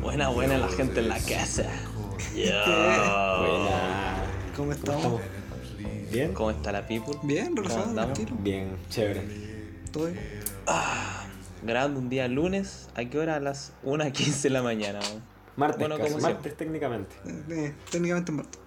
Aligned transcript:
Buena, 0.00 0.28
buena 0.28 0.58
la 0.58 0.68
gente 0.68 1.00
en 1.00 1.08
la 1.08 1.18
casa. 1.18 1.64
Buena. 2.34 4.24
¿Cómo 4.56 4.72
estamos? 4.72 5.20
¿Bien? 6.10 6.32
¿Cómo 6.32 6.50
está 6.50 6.72
la 6.72 6.86
people? 6.86 7.14
Bien, 7.22 7.54
¿Cómo 7.54 7.68
relajado, 7.68 7.94
tranquilo. 7.94 8.36
Bien, 8.40 8.76
chévere. 8.88 9.22
Todo 9.92 10.06
bien. 10.06 10.18
Grabando 11.62 12.00
un 12.00 12.08
día 12.08 12.28
lunes, 12.28 12.88
¿a 12.94 13.04
qué 13.04 13.18
hora? 13.18 13.36
A 13.36 13.40
las 13.40 13.72
1.15 13.84 14.42
de 14.42 14.50
la 14.50 14.62
mañana. 14.62 15.00
Martes, 15.56 15.78
Bueno, 15.80 15.98
casi. 15.98 16.14
Martes 16.16 16.56
técnicamente. 16.56 17.16
Eh, 17.26 17.44
eh, 17.50 17.74
técnicamente 17.90 18.32
muerto. 18.32 18.58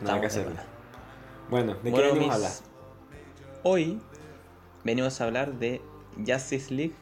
Nada 0.00 0.20
que 0.20 0.26
hacer. 0.28 0.46
Bueno, 1.50 1.74
¿de 1.82 1.90
Bueno, 1.90 1.96
qué 2.06 2.12
venimos 2.12 2.30
a 2.30 2.34
hablar? 2.36 2.52
Hoy 3.64 4.00
venimos 4.84 5.20
a 5.20 5.24
hablar 5.24 5.52
de 5.54 5.82
Justice 6.16 6.72
League 6.72 6.94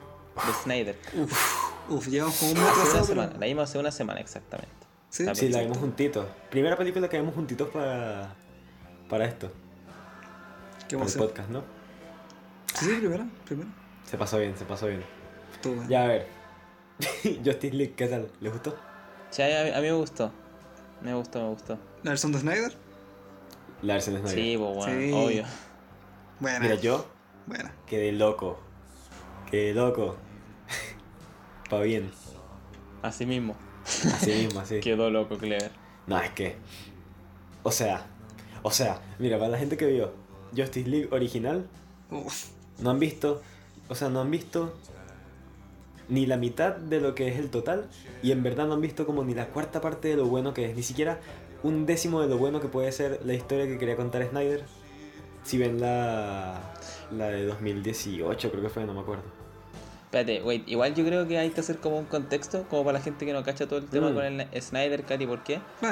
de 0.47 0.53
Snyder. 0.63 0.99
Uf, 1.15 1.33
llevamos 1.89 2.37
como 2.39 2.53
un 2.53 2.59
mes 2.59 2.67
Hace 2.69 2.91
una 2.97 3.05
semana, 3.05 3.29
pero... 3.29 3.41
la 3.41 3.47
vimos 3.47 3.65
hace 3.65 3.79
una 3.79 3.91
semana 3.91 4.21
exactamente. 4.21 4.73
¿Sí? 5.11 5.25
La 5.25 5.35
Sí, 5.35 5.49
la 5.49 5.61
vimos 5.61 5.79
juntitos. 5.79 6.27
Primera 6.51 6.77
película 6.77 7.09
que 7.09 7.19
vimos 7.19 7.35
juntitos 7.35 7.69
para, 7.71 8.35
para 9.09 9.25
esto, 9.25 9.51
¿Qué 10.89 10.97
para 10.97 10.99
vamos 10.99 11.15
el 11.15 11.21
a 11.21 11.25
hacer? 11.25 11.29
podcast, 11.35 11.51
¿no? 11.51 11.63
Sí, 12.75 12.87
sí, 12.87 12.97
primero, 12.99 13.25
primero. 13.45 13.69
Se 14.05 14.19
pasó 14.19 14.39
bien, 14.39 14.57
se 14.57 14.65
pasó 14.65 14.87
bien. 14.87 15.03
Bueno. 15.65 15.89
Ya, 15.89 16.05
a 16.05 16.07
ver. 16.09 16.29
Justice 17.45 17.75
League, 17.75 17.95
¿qué 17.97 18.07
tal? 18.07 18.31
¿Les 18.41 18.53
gustó? 18.53 18.77
Sí, 19.31 19.43
a, 19.43 19.65
mí- 19.65 19.71
a 19.71 19.77
mí 19.77 19.83
me 19.83 19.93
gustó. 19.93 20.31
Me 21.03 21.15
gustó, 21.15 21.41
me 21.43 21.49
gustó. 21.51 21.79
¿La 22.03 22.11
versión 22.11 22.33
de 22.33 22.39
Snyder? 22.41 22.77
La 23.83 23.95
versión 23.95 24.15
de 24.17 24.21
Snyder. 24.23 24.39
Sí, 24.45 24.57
pues 24.59 24.77
bueno, 24.77 25.01
Sí. 25.01 25.13
obvio. 25.13 25.45
Buena. 26.41 26.61
Mira, 26.61 26.75
yo 26.77 27.07
Buena. 27.47 27.73
quedé 27.87 28.13
loco. 28.13 28.59
Quedé 29.51 29.75
loco. 29.75 30.17
Pa' 31.69 31.81
bien. 31.81 32.11
Así 33.03 33.27
mismo. 33.27 33.57
Así 33.85 34.33
mismo, 34.33 34.61
así. 34.61 34.81
Quedó 34.83 35.11
loco, 35.11 35.37
Clever. 35.37 35.71
No, 36.07 36.19
es 36.21 36.31
que. 36.31 36.57
O 37.63 37.71
sea. 37.71 38.07
O 38.63 38.71
sea, 38.71 39.01
mira, 39.19 39.39
para 39.39 39.51
la 39.51 39.59
gente 39.59 39.77
que 39.77 39.87
vio 39.87 40.13
Justice 40.57 40.89
League 40.89 41.09
original, 41.13 41.67
Uf. 42.11 42.49
no 42.81 42.91
han 42.91 42.99
visto. 42.99 43.43
O 43.89 43.95
sea, 43.95 44.09
no 44.09 44.21
han 44.21 44.31
visto 44.31 44.75
ni 46.09 46.27
la 46.27 46.37
mitad 46.37 46.75
de 46.75 47.01
lo 47.01 47.15
que 47.15 47.29
es 47.29 47.39
el 47.39 47.51
total. 47.51 47.89
Y 48.23 48.33
en 48.33 48.43
verdad 48.43 48.67
no 48.67 48.75
han 48.75 48.81
visto 48.81 49.07
como 49.07 49.25
ni 49.25 49.35
la 49.35 49.49
cuarta 49.49 49.81
parte 49.81 50.09
de 50.09 50.17
lo 50.17 50.27
bueno 50.27 50.55
que 50.55 50.67
es. 50.71 50.77
Ni 50.77 50.83
siquiera 50.83 51.21
un 51.63 51.87
décimo 51.87 52.21
de 52.21 52.29
lo 52.29 52.39
bueno 52.39 52.61
que 52.61 52.69
puede 52.69 52.91
ser 52.93 53.21
la 53.25 53.35
historia 53.35 53.67
que 53.67 53.79
quería 53.79 53.97
contar 53.97 54.27
Snyder. 54.29 54.65
Si 55.45 55.59
ven 55.59 55.81
la. 55.81 56.75
La 57.13 57.29
de 57.29 57.45
2018, 57.45 58.51
creo 58.51 58.63
que 58.65 58.69
fue, 58.69 58.85
no 58.85 58.95
me 58.95 59.01
acuerdo. 59.01 59.36
Espérate, 60.19 60.43
wait, 60.43 60.67
igual 60.69 60.95
yo 60.95 61.05
creo 61.05 61.29
que 61.29 61.37
hay 61.39 61.51
que 61.51 61.61
hacer 61.61 61.77
como 61.79 61.99
un 61.99 62.07
contexto, 62.07 62.65
como 62.71 62.85
para 62.85 62.99
la 62.99 63.05
gente 63.05 63.27
que 63.27 63.33
no 63.35 63.43
cacha 63.45 63.67
todo 63.67 63.79
el 63.79 63.87
tema 63.87 64.11
Mm. 64.11 64.15
con 64.15 64.25
el 64.25 64.63
Snyder 64.63 65.03
Cut 65.05 65.21
y 65.21 65.27
por 65.27 65.43
qué. 65.45 65.55
Sí, 65.55 65.91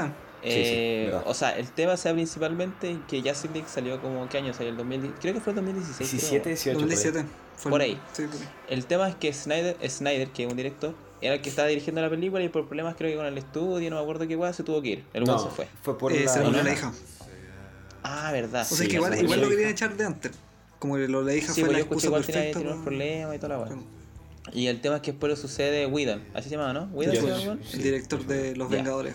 sí, 0.50 0.50
Eh, 0.67 1.14
o 1.27 1.34
sea, 1.34 1.56
el 1.58 1.69
tema 1.70 1.97
sea 1.97 2.12
principalmente 2.12 2.98
que 3.08 3.20
Justice 3.22 3.48
League 3.52 3.69
salió 3.69 4.00
como, 4.00 4.27
¿qué 4.28 4.39
año 4.39 4.52
salió? 4.55 4.70
El 4.70 4.77
2010, 4.78 5.14
creo 5.20 5.34
que 5.34 5.41
fue 5.41 5.50
el 5.52 5.56
2016. 5.56 6.08
creo. 6.11 6.20
17, 6.20 6.48
18. 6.50 6.78
por 6.78 6.83
ahí. 6.84 6.97
2017. 6.97 7.28
Fue 7.56 7.70
Por 7.70 7.83
el- 7.83 7.91
ahí. 7.91 8.00
Sí, 8.12 8.22
por 8.27 8.41
ahí. 8.41 8.48
El 8.69 8.86
tema 8.86 9.08
es 9.08 9.14
que 9.14 9.33
Snyder, 9.33 9.77
Snyder, 9.91 10.28
que 10.28 10.45
es 10.45 10.50
un 10.50 10.56
director, 10.56 10.95
era 11.22 11.34
el 11.34 11.41
que 11.42 11.48
estaba 11.50 11.69
dirigiendo 11.69 12.00
la 12.02 12.11
película 12.11 12.42
y 12.42 12.48
por 12.48 12.67
problemas 12.67 12.95
creo 12.97 13.11
que 13.11 13.17
con 13.17 13.27
el 13.27 13.39
estudio, 13.39 13.89
no 13.91 13.97
me 13.97 14.02
acuerdo 14.02 14.27
qué 14.28 14.36
weá, 14.36 14.52
se 14.52 14.62
tuvo 14.64 14.80
que 14.83 14.89
ir. 14.89 15.05
El 15.14 15.25
No, 15.25 15.39
se 15.39 15.48
fue. 15.50 15.67
fue 15.83 15.97
por 15.98 16.12
Eh, 16.12 16.25
la. 16.25 16.30
se 16.33 16.41
la 16.45 16.72
hija. 16.72 16.92
Ah, 18.02 18.30
verdad. 18.33 18.62
O 18.62 18.64
sea 18.64 18.77
Sí, 18.78 18.89
que 18.89 18.97
igual, 18.97 19.19
igual 19.22 19.41
lo 19.41 19.48
querían 19.48 19.70
echar 19.70 19.95
de 19.97 20.05
antes. 20.05 20.33
Como 20.78 20.97
que 20.97 21.08
lo 21.08 21.22
la 21.22 21.34
hija 21.34 21.52
Sí, 21.55 21.62
fue 21.62 21.70
pues 21.70 21.72
la 21.72 21.78
yo 21.78 21.83
escuché 21.84 21.95
excusa 21.95 22.06
igual 22.08 22.27
tenía, 22.27 22.41
perfecta. 22.42 22.61
unos 22.61 22.72
para- 22.75 22.84
problemas 22.84 23.36
y 23.36 23.39
toda 23.39 23.48
la 23.56 23.58
weá. 23.64 23.78
Y 24.55 24.69
el 24.69 24.81
tema 24.81 24.97
es 24.97 25.03
que 25.03 25.11
después 25.13 25.29
lo 25.31 25.37
sucede 25.37 25.87
Whedon, 25.87 26.23
así 26.33 26.49
se 26.49 26.57
llama, 26.57 26.73
¿no? 26.73 26.85
Whedon 26.93 27.17
se 27.17 27.45
llama 27.45 27.59
el 27.73 27.83
director 27.83 28.25
de 28.25 28.55
Los. 28.57 28.71
Vengadores 28.71 29.15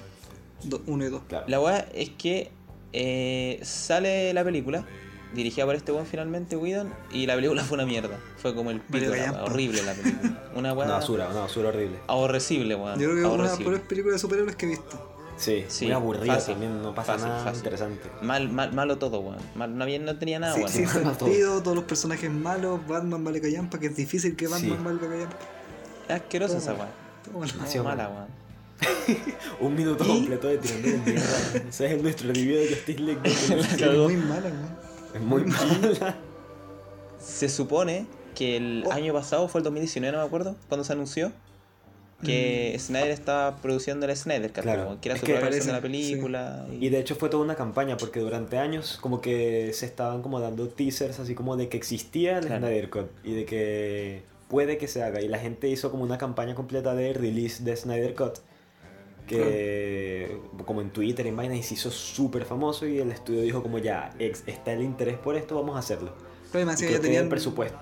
1 0.85 1.05
y 1.05 1.09
2. 1.09 1.21
Claro. 1.29 1.45
La 1.47 1.61
weá 1.61 1.87
es 1.93 2.09
que 2.09 2.51
eh, 2.91 3.59
sale 3.63 4.33
la 4.33 4.43
película, 4.43 4.85
dirigida 5.33 5.65
por 5.65 5.75
este 5.75 5.91
weón 5.93 6.05
finalmente, 6.05 6.57
Whedon, 6.57 6.93
y 7.11 7.25
la 7.25 7.35
película 7.35 7.63
fue 7.65 7.75
una 7.75 7.85
mierda. 7.85 8.19
Fue 8.37 8.53
como 8.53 8.71
el 8.71 8.81
la 8.91 8.99
callampa. 8.99 9.43
horrible 9.45 9.81
la 9.83 9.93
película. 9.93 10.51
Una 10.55 10.73
weá 10.73 10.85
Una 10.87 10.95
basura, 10.95 11.29
una 11.29 11.41
basura 11.41 11.69
horrible. 11.69 11.99
aborrecible, 12.07 12.75
weón. 12.75 12.99
Yo 12.99 13.09
creo 13.09 13.15
que 13.15 13.21
es 13.21 13.27
una 13.27 13.43
de 13.43 13.49
las 13.49 13.57
peores 13.59 13.81
películas 13.81 14.15
de 14.15 14.19
superhéroes 14.19 14.55
que 14.57 14.65
he 14.65 14.69
visto. 14.69 15.15
Sí, 15.39 15.63
Sí, 15.69 15.85
muy 15.85 15.93
aburrida 15.93 16.33
fácil, 16.35 16.53
también, 16.55 16.81
no 16.81 16.93
pasa 16.93 17.13
fácil, 17.13 17.27
nada 17.29 17.43
fácil. 17.43 17.57
interesante. 17.59 18.11
Mal, 18.21 18.49
mal, 18.49 18.73
malo 18.73 18.97
todo, 18.97 19.19
weón. 19.21 19.37
Mal, 19.55 19.75
no, 19.77 19.83
había- 19.85 19.97
no 19.99 20.17
tenía 20.19 20.37
nada, 20.37 20.53
Sí, 20.53 20.59
weón. 20.59 20.71
sin 20.71 20.85
Bueno, 20.85 21.15
sentido, 21.17 21.63
todos 21.63 21.75
los 21.75 21.85
personajes 21.85 22.29
malos, 22.29 22.85
Batman 22.87 23.23
vale 23.23 23.39
callampa, 23.41 23.79
que 23.79 23.87
es 23.87 23.95
difícil 23.95 24.35
que 24.35 24.47
Batman 24.47 24.77
Sí. 24.77 24.83
valga 24.83 25.07
callampa. 25.09 25.37
Es 26.09 26.15
asquerosa 26.15 26.57
esa 26.57 26.73
weón. 26.73 26.87
Weón. 27.33 27.85
mala, 27.85 28.09
weón. 28.09 28.39
Un 29.59 29.75
minuto 29.75 30.03
¿Y? 30.05 30.07
completo 30.07 30.47
de 30.47 30.57
tirando 30.57 30.87
de 30.89 30.97
mierda. 30.99 31.23
Ese 31.69 31.95
es 31.95 32.01
nuestro 32.01 32.27
review 32.33 32.57
de 32.57 32.67
Justice 32.69 32.99
League. 32.99 33.21
Cagó. 33.79 34.03
muy 34.05 34.15
mala, 34.17 34.49
weón. 34.49 34.69
es 35.13 35.21
muy 35.21 35.43
mala. 35.45 36.15
Se 37.19 37.49
supone 37.49 38.05
que 38.35 38.57
el 38.57 38.83
Oh. 38.87 38.91
año 38.91 39.13
pasado 39.13 39.47
fue 39.47 39.59
el 39.59 39.63
2019, 39.65 40.11
no 40.15 40.21
me 40.21 40.27
acuerdo, 40.27 40.55
cuando 40.69 40.83
se 40.83 40.93
anunció 40.93 41.31
que 42.23 42.75
Snyder 42.79 43.11
estaba 43.11 43.55
produciendo 43.57 44.05
el 44.05 44.15
Snyder 44.15 44.51
Cut, 44.51 44.63
Claro, 44.63 44.85
como 44.85 45.01
que 45.01 45.09
era 45.09 45.15
es 45.15 45.21
su 45.21 45.25
que 45.25 45.33
propia 45.33 45.49
versión 45.51 45.67
de 45.67 45.71
la 45.73 45.77
sí. 45.79 45.81
película. 45.81 46.67
y- 46.71 46.85
Y 46.85 46.89
de 46.89 46.99
hecho 46.99 47.15
fue 47.15 47.29
toda 47.29 47.43
una 47.43 47.55
campaña 47.55 47.95
porque 47.97 48.19
durante 48.19 48.57
años 48.57 48.97
como 49.01 49.21
que 49.21 49.71
se 49.73 49.85
estaban 49.85 50.21
como 50.21 50.39
dando 50.39 50.67
teasers 50.67 51.19
así 51.19 51.33
como 51.35 51.55
de 51.57 51.69
que 51.69 51.77
existía 51.77 52.39
el 52.39 52.45
Claro. 52.47 52.65
Snyder 52.67 52.89
Cut 52.89 53.07
y 53.23 53.33
de 53.33 53.45
que 53.45 54.23
puede 54.49 54.77
que 54.77 54.87
se 54.87 55.01
haga. 55.03 55.21
Y 55.21 55.27
la 55.27 55.39
gente 55.39 55.69
hizo 55.69 55.91
como 55.91 56.03
una 56.03 56.17
campaña 56.17 56.55
completa 56.55 56.93
de 56.95 57.13
release 57.13 57.63
de 57.63 57.75
Snyder 57.75 58.13
Cut. 58.15 58.39
Que 59.27 60.37
como 60.65 60.81
en 60.81 60.89
Twitter, 60.89 61.27
en 61.27 61.35
Vainas, 61.37 61.57
y 61.59 61.63
se 61.63 61.73
hizo 61.75 61.91
súper 61.91 62.45
famoso 62.45 62.87
y 62.87 62.97
el 62.99 63.11
estudio 63.11 63.41
dijo 63.41 63.61
como 63.61 63.77
ya, 63.77 64.11
ex- 64.17 64.43
está 64.47 64.73
el 64.73 64.81
interés 64.81 65.17
por 65.19 65.35
esto, 65.35 65.55
vamos 65.55 65.75
a 65.75 65.79
hacerlo. 65.79 66.13
Pero 66.51 66.63
Y 66.65 66.67
además, 66.67 66.79
ya 66.81 66.99
tenían, 66.99 67.23
el 67.25 67.29
presupuesto. 67.29 67.77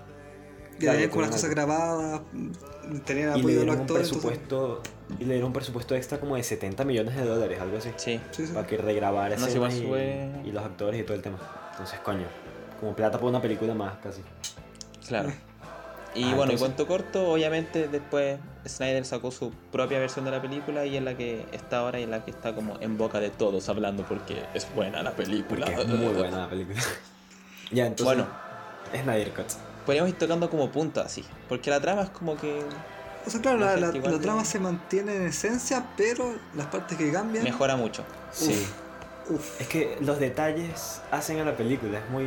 Ya 0.79 0.79
Claro, 0.79 0.93
tenían 0.93 1.09
como 1.09 1.21
las 1.21 1.31
cosas 1.31 1.49
grabadas, 1.49 2.21
mm, 2.33 2.97
tenían 3.05 3.29
y 3.38 3.39
apoyo 3.39 3.47
le 3.47 3.53
de 3.53 3.65
los 3.65 3.65
dieron 3.65 3.75
un 3.75 3.81
actores. 3.81 4.11
entonces- 4.11 4.93
y 5.19 5.23
le 5.23 5.33
dieron 5.33 5.47
un 5.47 5.53
presupuesto 5.53 5.95
extra 5.95 6.19
como 6.19 6.35
de 6.35 6.43
70 6.43 6.83
millones 6.83 7.15
de 7.15 7.23
dólares 7.25 7.59
algo 7.61 7.77
así 7.77 7.89
Sí. 7.97 8.19
Sí, 8.31 8.45
sí. 8.47 8.53
para 8.53 8.67
que 8.67 8.77
regrabara 8.77 9.35
No, 9.37 9.47
igual 9.47 9.71
y, 10.43 10.49
y 10.49 10.51
los 10.51 10.63
actores 10.66 10.99
y 10.99 11.03
todo 11.03 11.16
el 11.16 11.21
tema 11.21 11.37
entonces 11.71 11.99
coño 12.01 12.25
como 12.79 12.93
plata 12.95 13.17
por 13.19 13.29
una 13.29 13.41
película 13.41 13.73
más 13.73 13.97
casi 14.03 14.21
Claro. 15.07 15.31
Y 16.16 16.23
Ah, 16.23 16.35
bueno, 16.35 16.51
y 16.51 16.55
entonces- 16.55 16.59
cuento 16.61 16.87
corto, 16.87 17.31
obviamente 17.31 17.87
después 17.89 18.39
Snyder 18.66 19.05
sacó 19.05 19.29
su 19.29 19.51
propia 19.71 19.99
versión 19.99 20.25
de 20.25 20.31
la 20.31 20.41
película 20.41 20.83
y 20.85 20.97
es 20.97 21.03
la 21.03 21.16
que 21.16 21.45
está 21.51 21.79
ahora 21.79 21.99
y 21.99 22.03
es 22.03 22.09
la 22.09 22.25
que 22.25 22.31
está 22.31 22.55
como 22.55 22.77
en 22.81 22.97
boca 22.97 23.19
de 23.19 23.29
todos 23.29 23.69
hablando 23.69 24.03
porque 24.03 24.41
es 24.55 24.67
buena 24.73 25.03
la 25.03 25.11
película. 25.11 25.67
porque 25.67 25.81
es 25.81 25.87
muy 25.87 26.13
buena 26.13 26.37
la 26.39 26.49
película 26.49 26.81
ya 27.71 27.85
entonces 27.85 28.16
Bueno. 28.17 28.27
Snyder 29.03 29.31
Cut 29.33 29.45
Podríamos 29.87 30.09
ir 30.11 30.17
tocando 30.19 30.47
como 30.51 30.69
puntos 30.69 31.03
así, 31.03 31.25
porque 31.49 31.71
la 31.71 31.79
trama 31.81 32.03
es 32.03 32.09
como 32.11 32.37
que 32.37 32.61
O 33.25 33.29
sea, 33.29 33.41
claro, 33.41 33.59
La 33.59 34.19
trama 34.19 34.45
se 34.45 34.59
mantiene 34.59 35.15
en 35.15 35.23
esencia, 35.23 35.83
pero 35.97 36.35
las 36.55 36.67
partes 36.67 36.95
que 36.97 37.11
cambian. 37.11 37.43
mejora 37.43 37.75
mucho. 37.75 38.03
sí 38.31 38.67
Uf. 39.29 39.59
es 39.59 39.67
que 39.67 39.97
los 40.01 40.19
detalles 40.19 41.01
hacen 41.11 41.39
a 41.39 41.43
la 41.45 41.57
película 41.57 41.99
es 41.99 42.09
muy 42.09 42.25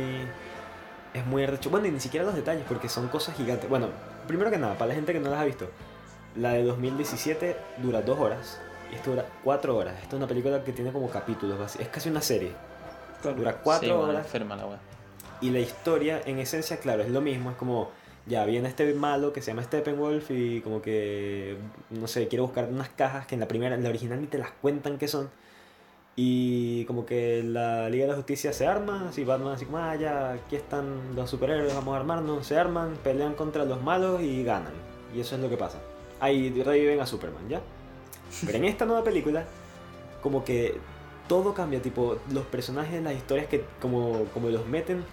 es 1.15 1.25
muy 1.25 1.43
arrecho 1.43 1.69
bueno 1.71 1.87
y 1.87 1.91
ni 1.91 1.99
siquiera 1.99 2.23
los 2.25 2.35
detalles 2.35 2.63
porque 2.67 2.87
son 2.89 3.07
cosas 3.07 3.35
gigantes 3.35 3.67
bueno 3.69 3.87
primero 4.27 4.51
que 4.51 4.57
nada 4.59 4.73
para 4.75 4.89
la 4.89 4.93
gente 4.95 5.11
que 5.13 5.19
no 5.19 5.31
las 5.31 5.39
ha 5.39 5.45
visto 5.45 5.67
la 6.35 6.51
de 6.53 6.63
2017 6.63 7.57
dura 7.81 8.01
dos 8.03 8.19
horas 8.19 8.59
y 8.91 8.95
esta 8.95 9.09
dura 9.09 9.25
cuatro 9.43 9.75
horas 9.77 9.95
esta 9.95 10.09
es 10.09 10.13
una 10.13 10.27
película 10.27 10.63
que 10.63 10.73
tiene 10.73 10.91
como 10.91 11.09
capítulos 11.09 11.59
así, 11.59 11.79
es 11.81 11.87
casi 11.87 12.09
una 12.09 12.21
serie 12.21 12.51
Claro. 13.21 13.37
dura 13.37 13.57
cuatro 13.57 13.87
Sí, 13.87 13.93
bueno, 13.95 14.09
horas 14.11 14.25
enferma 14.25 14.55
la 14.55 14.65
wea. 14.67 14.79
Y 15.41 15.49
la 15.49 15.59
historia, 15.59 16.21
en 16.25 16.39
esencia, 16.39 16.77
claro, 16.77 17.01
es 17.03 17.09
lo 17.09 17.19
mismo. 17.19 17.51
Es 17.51 17.57
como, 17.57 17.89
ya 18.27 18.45
viene 18.45 18.69
este 18.69 18.93
malo 18.93 19.33
que 19.33 19.41
se 19.41 19.51
llama 19.51 19.63
Steppenwolf 19.63 20.29
y 20.29 20.61
como 20.61 20.81
que, 20.81 21.57
no 21.89 22.07
sé, 22.07 22.27
quiere 22.27 22.41
buscar 22.41 22.69
unas 22.69 22.89
cajas 22.89 23.25
que 23.25 23.35
en 23.35 23.41
la 23.41 23.47
primera, 23.47 23.75
la 23.75 23.89
original 23.89 24.21
ni 24.21 24.27
te 24.27 24.37
las 24.37 24.51
cuentan 24.51 24.97
qué 24.97 25.07
son. 25.07 25.29
Y 26.15 26.85
como 26.85 27.05
que 27.05 27.41
la 27.41 27.89
Liga 27.89 28.03
de 28.03 28.11
la 28.11 28.15
Justicia 28.15 28.53
se 28.53 28.67
arma, 28.67 29.07
así 29.09 29.23
Batman 29.23 29.53
así 29.53 29.65
como, 29.65 29.79
ah, 29.79 29.95
ya, 29.95 30.33
aquí 30.33 30.55
están 30.55 31.15
los 31.15 31.29
superhéroes, 31.29 31.73
vamos 31.73 31.95
a 31.95 31.97
armarnos, 31.97 32.45
se 32.45 32.57
arman, 32.57 32.95
pelean 33.03 33.33
contra 33.33 33.65
los 33.65 33.81
malos 33.81 34.21
y 34.21 34.43
ganan. 34.43 34.73
Y 35.15 35.21
eso 35.21 35.35
es 35.35 35.41
lo 35.41 35.49
que 35.49 35.57
pasa. 35.57 35.79
Ahí 36.19 36.61
reviven 36.63 36.99
a 36.99 37.07
Superman, 37.07 37.49
¿ya? 37.49 37.61
Pero 38.45 38.57
en 38.57 38.65
esta 38.65 38.85
nueva 38.85 39.03
película, 39.03 39.45
como 40.21 40.43
que 40.43 40.77
todo 41.27 41.53
cambia, 41.53 41.81
tipo, 41.81 42.17
los 42.31 42.45
personajes, 42.45 43.01
las 43.01 43.15
historias 43.15 43.47
que 43.47 43.63
como, 43.81 44.25
como 44.33 44.49
los 44.49 44.67
meten, 44.67 45.03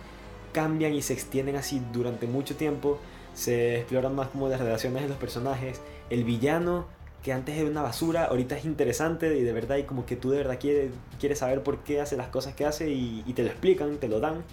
cambian 0.52 0.94
y 0.94 1.02
se 1.02 1.12
extienden 1.12 1.56
así 1.56 1.82
durante 1.92 2.26
mucho 2.26 2.56
tiempo. 2.56 2.98
Se 3.34 3.78
exploran 3.78 4.14
más 4.14 4.28
como 4.28 4.48
las 4.48 4.60
relaciones 4.60 5.02
de 5.02 5.08
los 5.08 5.18
personajes. 5.18 5.80
El 6.10 6.24
villano, 6.24 6.86
que 7.22 7.32
antes 7.32 7.56
era 7.56 7.70
una 7.70 7.82
basura, 7.82 8.24
ahorita 8.24 8.56
es 8.56 8.64
interesante 8.64 9.36
y 9.38 9.42
de 9.42 9.52
verdad, 9.52 9.76
y 9.76 9.84
como 9.84 10.06
que 10.06 10.16
tú 10.16 10.30
de 10.30 10.38
verdad 10.38 10.58
quieres, 10.60 10.92
quieres 11.20 11.38
saber 11.40 11.62
por 11.62 11.78
qué 11.78 12.00
hace 12.00 12.16
las 12.16 12.28
cosas 12.28 12.54
que 12.54 12.64
hace 12.66 12.90
y, 12.90 13.22
y 13.26 13.32
te 13.34 13.42
lo 13.42 13.48
explican, 13.48 13.98
te 13.98 14.08
lo 14.08 14.20
dan. 14.20 14.44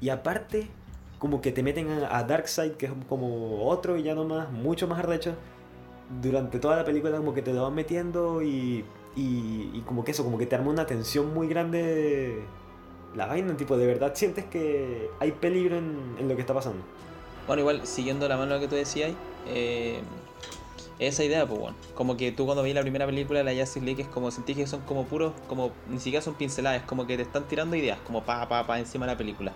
Y 0.00 0.10
aparte, 0.10 0.68
como 1.18 1.40
que 1.40 1.52
te 1.52 1.62
meten 1.62 1.88
a, 1.90 2.22
Darkseid, 2.24 2.72
que 2.72 2.86
es 2.86 2.92
como 3.08 3.66
otro 3.68 3.94
villano 3.94 4.24
más, 4.24 4.50
mucho 4.50 4.86
más 4.88 4.98
arrecho. 4.98 5.34
durante 6.22 6.58
toda 6.58 6.76
la 6.76 6.84
película 6.84 7.16
como 7.18 7.34
que 7.34 7.42
te 7.42 7.52
lo 7.52 7.62
van 7.64 7.74
metiendo 7.74 8.42
y, 8.42 8.84
y 9.16 9.82
como 9.86 10.04
que 10.04 10.12
eso, 10.12 10.24
como 10.24 10.38
que 10.38 10.46
te 10.46 10.54
arma 10.56 10.70
una 10.70 10.86
tensión 10.86 11.32
muy 11.34 11.48
grande 11.48 12.44
la 13.16 13.26
vaina, 13.26 13.56
tipo, 13.56 13.76
de 13.76 13.86
verdad 13.86 14.12
sientes 14.14 14.44
que 14.44 15.10
hay 15.18 15.32
peligro 15.32 15.78
en, 15.78 16.28
lo 16.28 16.34
que 16.34 16.42
está 16.42 16.54
pasando. 16.54 16.82
Bueno, 17.46 17.60
igual, 17.60 17.86
siguiendo 17.86 18.28
la 18.28 18.36
mano 18.36 18.60
que 18.60 18.68
tú 18.68 18.74
decías, 18.74 19.12
eh, 19.46 20.00
esa 20.98 21.24
idea, 21.24 21.46
pues 21.46 21.58
bueno, 21.58 21.76
como 21.94 22.16
que 22.16 22.32
tú 22.32 22.44
cuando 22.44 22.62
veis 22.62 22.74
la 22.74 22.82
primera 22.82 23.06
película 23.06 23.42
de 23.42 23.44
la 23.44 23.58
Justice 23.58 23.84
League 23.84 24.02
es 24.02 24.08
como 24.08 24.30
sentís 24.30 24.56
que 24.56 24.66
son 24.66 24.80
como 24.82 25.04
puros, 25.04 25.32
como 25.48 25.72
ni 25.88 25.98
siquiera 25.98 26.22
son 26.22 26.34
pinceladas, 26.34 26.82
como 26.82 27.06
que 27.06 27.16
te 27.16 27.22
están 27.22 27.44
tirando 27.48 27.76
ideas, 27.76 27.98
como 28.04 28.22
pa, 28.22 28.48
pa, 28.48 28.66
pa 28.66 28.78
encima 28.78 29.06
de 29.06 29.12
la 29.12 29.18
película. 29.18 29.52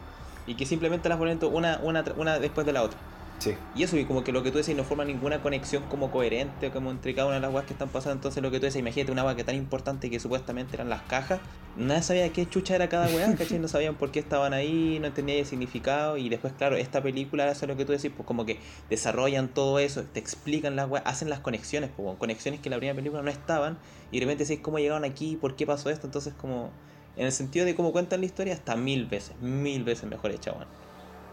Y 0.46 0.54
que 0.54 0.64
simplemente 0.64 1.08
las 1.08 1.18
ponen 1.18 1.38
una, 1.52 1.80
una, 1.82 2.04
una 2.16 2.38
después 2.38 2.66
de 2.66 2.72
la 2.72 2.82
otra. 2.82 2.98
Sí. 3.40 3.54
Y 3.74 3.84
eso, 3.84 3.96
y 3.96 4.04
como 4.04 4.22
que 4.22 4.32
lo 4.32 4.42
que 4.42 4.50
tú 4.50 4.58
decís 4.58 4.76
no 4.76 4.84
forma 4.84 5.02
ninguna 5.06 5.40
conexión 5.40 5.82
como 5.84 6.10
coherente, 6.10 6.70
como 6.70 6.90
entre 6.90 7.14
cada 7.14 7.26
una 7.26 7.36
de 7.36 7.40
las 7.40 7.52
weas 7.52 7.64
que 7.64 7.72
están 7.72 7.88
pasando. 7.88 8.16
Entonces 8.16 8.42
lo 8.42 8.50
que 8.50 8.60
tú 8.60 8.66
decís, 8.66 8.78
imagínate 8.78 9.10
una 9.10 9.24
wea 9.24 9.34
que 9.34 9.44
tan 9.44 9.54
importante 9.54 10.10
que 10.10 10.20
supuestamente 10.20 10.76
eran 10.76 10.90
las 10.90 11.00
cajas. 11.02 11.40
Nadie 11.74 12.02
sabía 12.02 12.28
qué 12.34 12.46
chucha 12.46 12.74
era 12.74 12.90
cada 12.90 13.06
wea, 13.08 13.34
¿cachai? 13.38 13.58
No 13.58 13.66
sabían 13.66 13.94
por 13.94 14.10
qué 14.10 14.18
estaban 14.20 14.52
ahí, 14.52 14.98
no 15.00 15.06
entendía 15.06 15.36
el 15.36 15.46
significado. 15.46 16.18
Y 16.18 16.28
después, 16.28 16.52
claro, 16.52 16.76
esta 16.76 17.02
película, 17.02 17.50
es 17.50 17.62
lo 17.62 17.78
que 17.78 17.86
tú 17.86 17.92
decís, 17.92 18.12
pues 18.14 18.26
como 18.26 18.44
que 18.44 18.58
desarrollan 18.90 19.48
todo 19.48 19.78
eso, 19.78 20.02
te 20.02 20.20
explican 20.20 20.76
las 20.76 20.90
weas, 20.90 21.06
hacen 21.06 21.30
las 21.30 21.40
conexiones, 21.40 21.88
pues 21.96 22.18
conexiones 22.18 22.60
que 22.60 22.68
en 22.68 22.72
la 22.72 22.76
primera 22.76 22.94
película 22.94 23.22
no 23.22 23.30
estaban. 23.30 23.78
Y 24.12 24.20
de 24.20 24.26
repente 24.26 24.44
decís 24.44 24.60
cómo 24.62 24.78
llegaron 24.78 25.06
aquí, 25.06 25.36
por 25.36 25.56
qué 25.56 25.64
pasó 25.64 25.88
esto. 25.88 26.06
Entonces 26.06 26.34
como, 26.34 26.72
en 27.16 27.24
el 27.24 27.32
sentido 27.32 27.64
de 27.64 27.74
cómo 27.74 27.90
cuentan 27.92 28.20
la 28.20 28.26
historia, 28.26 28.52
está 28.52 28.76
mil 28.76 29.06
veces, 29.06 29.32
mil 29.40 29.82
veces 29.82 30.04
mejor 30.10 30.30
hecha, 30.30 30.52
weón. 30.52 30.89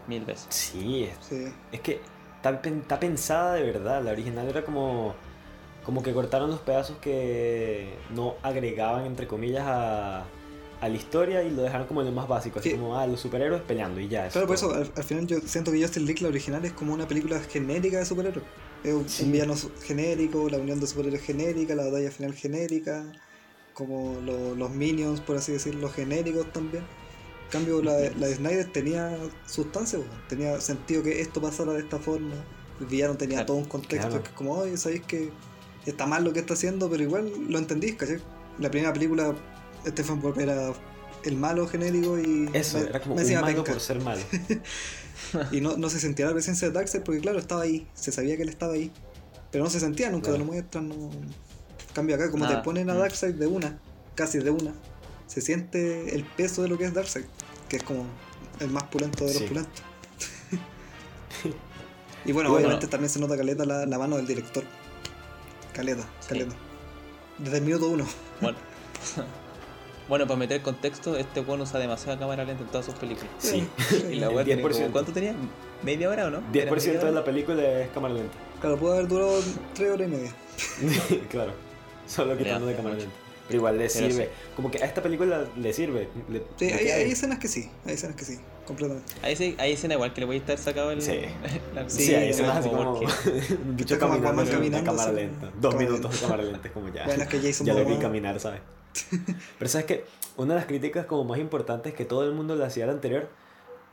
Mil 0.08 0.24
veces. 0.24 0.46
Sí, 0.48 1.04
es, 1.04 1.16
Sí. 1.28 1.44
es 1.70 1.80
que 1.80 2.00
está, 2.36 2.60
pen- 2.62 2.80
está 2.80 2.98
pensada 2.98 3.54
de 3.54 3.62
verdad. 3.62 4.02
La 4.02 4.10
original 4.12 4.48
era 4.48 4.64
como, 4.64 5.14
como 5.84 6.02
que 6.02 6.12
cortaron 6.12 6.50
los 6.50 6.60
pedazos 6.60 6.96
que 6.98 7.92
no 8.14 8.34
agregaban, 8.42 9.04
entre 9.06 9.26
comillas, 9.26 9.64
a, 9.66 10.24
a 10.80 10.88
la 10.88 10.94
historia 10.96 11.42
y 11.42 11.50
lo 11.50 11.62
dejaron 11.62 11.86
como 11.86 12.02
lo 12.02 12.10
más 12.12 12.26
básico. 12.26 12.58
Así 12.58 12.70
Sí. 12.70 12.76
como, 12.76 12.96
ah, 12.98 13.06
los 13.06 13.20
superhéroes 13.20 13.60
peleando 13.62 14.00
y 14.00 14.08
ya. 14.08 14.28
Claro, 14.28 14.46
por 14.46 14.56
es 14.56 14.62
eso 14.62 14.74
al, 14.74 14.90
al 14.96 15.04
final 15.04 15.26
yo 15.26 15.38
siento 15.40 15.70
que 15.72 15.80
Justice 15.80 16.00
League, 16.00 16.22
la 16.22 16.28
original, 16.28 16.64
es 16.64 16.72
como 16.72 16.94
una 16.94 17.06
película 17.06 17.38
genérica 17.40 17.98
de 17.98 18.04
superhéroes. 18.06 18.46
Es 18.84 18.94
un, 18.94 19.08
Sí. 19.08 19.24
un 19.24 19.32
villano 19.32 19.54
genérico, 19.82 20.48
la 20.48 20.56
unión 20.58 20.80
de 20.80 20.86
superhéroes 20.86 21.22
genérica, 21.22 21.74
la 21.74 21.84
batalla 21.84 22.10
final 22.10 22.32
genérica, 22.32 23.04
como 23.74 24.20
lo- 24.24 24.54
los 24.54 24.70
minions, 24.70 25.20
por 25.20 25.36
así 25.36 25.52
decirlo, 25.52 25.88
genéricos 25.90 26.50
también. 26.52 26.84
En 27.48 27.52
cambio, 27.52 27.82
la, 27.82 27.94
de- 27.94 28.14
la 28.16 28.26
de 28.26 28.34
Snyder 28.34 28.70
tenía 28.72 29.16
sustancia, 29.46 29.98
tenía 30.28 30.60
sentido 30.60 31.02
que 31.02 31.20
esto 31.22 31.40
pasara 31.40 31.72
de 31.72 31.80
esta 31.80 31.98
forma. 31.98 32.34
El 32.80 32.86
villano 32.86 33.16
tenía 33.16 33.36
Claro, 33.38 33.46
todo 33.46 33.56
un 33.56 33.64
contexto 33.64 34.08
claro. 34.08 34.22
que 34.22 34.28
es 34.28 34.34
como, 34.34 34.52
oye, 34.52 34.76
sabéis 34.76 35.02
que 35.02 35.30
está 35.86 36.06
mal 36.06 36.24
lo 36.24 36.32
que 36.32 36.40
está 36.40 36.54
haciendo, 36.54 36.90
pero 36.90 37.02
igual 37.02 37.32
lo 37.48 37.58
entendís, 37.58 37.94
¿cachai? 37.94 38.18
La 38.58 38.70
primera 38.70 38.92
película, 38.92 39.34
Stephen 39.86 40.20
Wolf 40.20 40.38
era 40.38 40.72
el 41.24 41.36
malo 41.36 41.66
genérico 41.66 42.18
y. 42.18 42.48
Eso, 42.52 42.78
me- 42.78 42.84
era 42.84 43.00
como 43.00 43.14
me 43.14 43.24
un 43.24 43.34
malo 43.34 43.46
penca. 43.46 43.72
por 43.72 43.80
ser 43.80 44.00
malo. 44.02 44.20
Y 45.52 45.60
no, 45.60 45.76
no 45.76 45.90
se 45.90 45.98
sentía 46.00 46.26
la 46.26 46.32
presencia 46.32 46.68
de 46.68 46.74
Darkseid 46.74 47.02
porque, 47.02 47.20
claro, 47.20 47.38
estaba 47.38 47.62
ahí. 47.62 47.86
Se 47.94 48.12
sabía 48.12 48.36
que 48.36 48.42
él 48.44 48.48
estaba 48.48 48.74
ahí. 48.74 48.90
Pero 49.50 49.64
no 49.64 49.68
se 49.70 49.80
sentía, 49.80 50.10
nunca 50.10 50.26
te 50.26 50.36
Claro. 50.36 50.44
lo 50.44 50.52
muestran. 50.52 50.88
No... 50.88 51.10
Cambio, 51.92 52.14
acá, 52.16 52.30
como 52.30 52.44
Nada. 52.44 52.58
te 52.58 52.64
ponen 52.64 52.88
a 52.88 52.94
Mm. 52.94 52.98
Darkseid 52.98 53.34
de 53.34 53.46
una, 53.46 53.78
casi 54.14 54.38
de 54.38 54.50
una, 54.50 54.72
se 55.26 55.40
siente 55.40 56.14
el 56.14 56.24
peso 56.24 56.62
de 56.62 56.68
lo 56.68 56.78
que 56.78 56.84
es 56.84 56.94
Darkseid, 56.94 57.24
que 57.68 57.76
es 57.76 57.82
como 57.82 58.04
el 58.60 58.70
más 58.70 58.84
pulento 58.84 59.24
de 59.24 59.32
los 59.32 59.42
Sí. 59.42 59.48
pulentos. 59.48 59.82
y 62.24 62.32
bueno, 62.32 62.50
Bueno. 62.50 62.66
obviamente 62.66 62.86
también 62.88 63.10
se 63.10 63.20
nota 63.20 63.36
caleta 63.36 63.64
la, 63.64 63.86
la 63.86 63.98
mano 63.98 64.16
del 64.16 64.26
director. 64.26 64.64
Caleta, 65.72 66.02
Sí. 66.20 66.28
caleta. 66.30 66.54
Desde 67.38 67.58
el 67.58 67.64
minuto 67.64 67.88
uno. 67.88 68.04
Bueno. 68.40 68.58
bueno, 70.08 70.26
para 70.26 70.38
meter 70.38 70.60
contexto, 70.62 71.16
este 71.16 71.40
weón 71.40 71.60
usa 71.60 71.78
demasiada 71.78 72.18
cámara 72.18 72.44
lenta 72.44 72.62
en 72.64 72.68
todas 72.70 72.86
sus 72.86 72.94
películas. 72.94 73.30
Sí. 73.38 73.68
Y 74.10 74.16
la 74.16 74.28
tiene 74.44 74.62
como- 74.62 74.74
10%. 74.74 74.90
¿Cuánto 74.92 75.12
tenía? 75.12 75.34
¿Media 75.82 76.08
hora 76.10 76.26
o 76.26 76.30
no? 76.30 76.38
¿Era 76.52 76.70
10% 76.70 76.70
media 76.76 76.92
de 76.92 76.98
hora? 76.98 77.10
la 77.12 77.24
película 77.24 77.62
es 77.62 77.88
cámara 77.90 78.14
lenta. 78.14 78.36
Claro, 78.60 78.76
pudo 78.76 78.94
haber 78.94 79.06
durado 79.06 79.40
tres 79.74 79.92
horas 79.92 80.08
y 80.08 80.10
media. 80.10 80.32
claro. 81.30 81.52
Solo 82.08 82.36
quitando 82.36 82.66
de 82.66 82.74
cámara 82.74 82.96
lenta. 82.96 83.14
Pero 83.48 83.58
igual 83.58 83.78
le 83.78 83.88
sirve. 83.88 84.28
Como 84.54 84.70
que 84.70 84.78
a 84.82 84.86
esta 84.86 85.02
película 85.02 85.44
le 85.56 85.72
sirve. 85.72 86.08
Le- 86.28 86.42
Sí, 86.56 86.66
le 86.66 86.74
hay, 86.74 86.88
hay 86.88 87.10
escenas 87.10 87.38
que 87.40 87.48
sí, 87.48 87.68
hay 87.86 87.94
escenas 87.94 88.14
que 88.14 88.24
sí, 88.24 88.38
completamente. 88.66 89.10
Sí- 89.36 89.56
hay 89.58 89.72
escena 89.72 89.94
igual 89.94 90.12
que 90.12 90.20
le 90.20 90.26
voy 90.26 90.36
a 90.36 90.38
estar 90.38 90.58
sacado 90.58 90.90
el. 90.92 91.00
Sí. 91.02 91.20
la- 91.74 91.88
Sí, 91.88 92.02
Sí, 92.04 92.14
hay 92.14 92.28
escenas 92.30 92.58
así 92.58 92.68
como 92.68 93.00
un 93.00 93.76
bicho 93.76 93.98
como 93.98 94.12
caminando 94.20 94.50
caminando, 94.50 94.84
cámara 94.90 95.12
lenta. 95.12 95.50
Dos 95.60 95.74
minutos 95.76 96.12
de 96.12 96.18
cámara 96.20 96.42
lenta, 96.44 96.68
es 96.68 96.74
como 96.74 96.88
ya. 96.92 97.04
Bueno, 97.06 97.22
es 97.22 97.28
que 97.28 97.40
Jason 97.40 97.66
ya 97.66 97.74
lo 97.74 97.84
vi 97.84 97.96
caminar, 97.96 98.38
¿sabes? 98.38 98.60
Pero 99.58 99.68
sabes 99.68 99.86
que 99.86 100.04
una 100.36 100.54
de 100.54 100.60
las 100.60 100.66
críticas 100.66 101.06
como 101.06 101.24
más 101.24 101.38
importantes 101.38 101.94
que 101.94 102.04
todo 102.04 102.24
el 102.24 102.32
mundo 102.32 102.54
le 102.56 102.64
hacía 102.64 102.84
al 102.84 102.90
anterior 102.90 103.28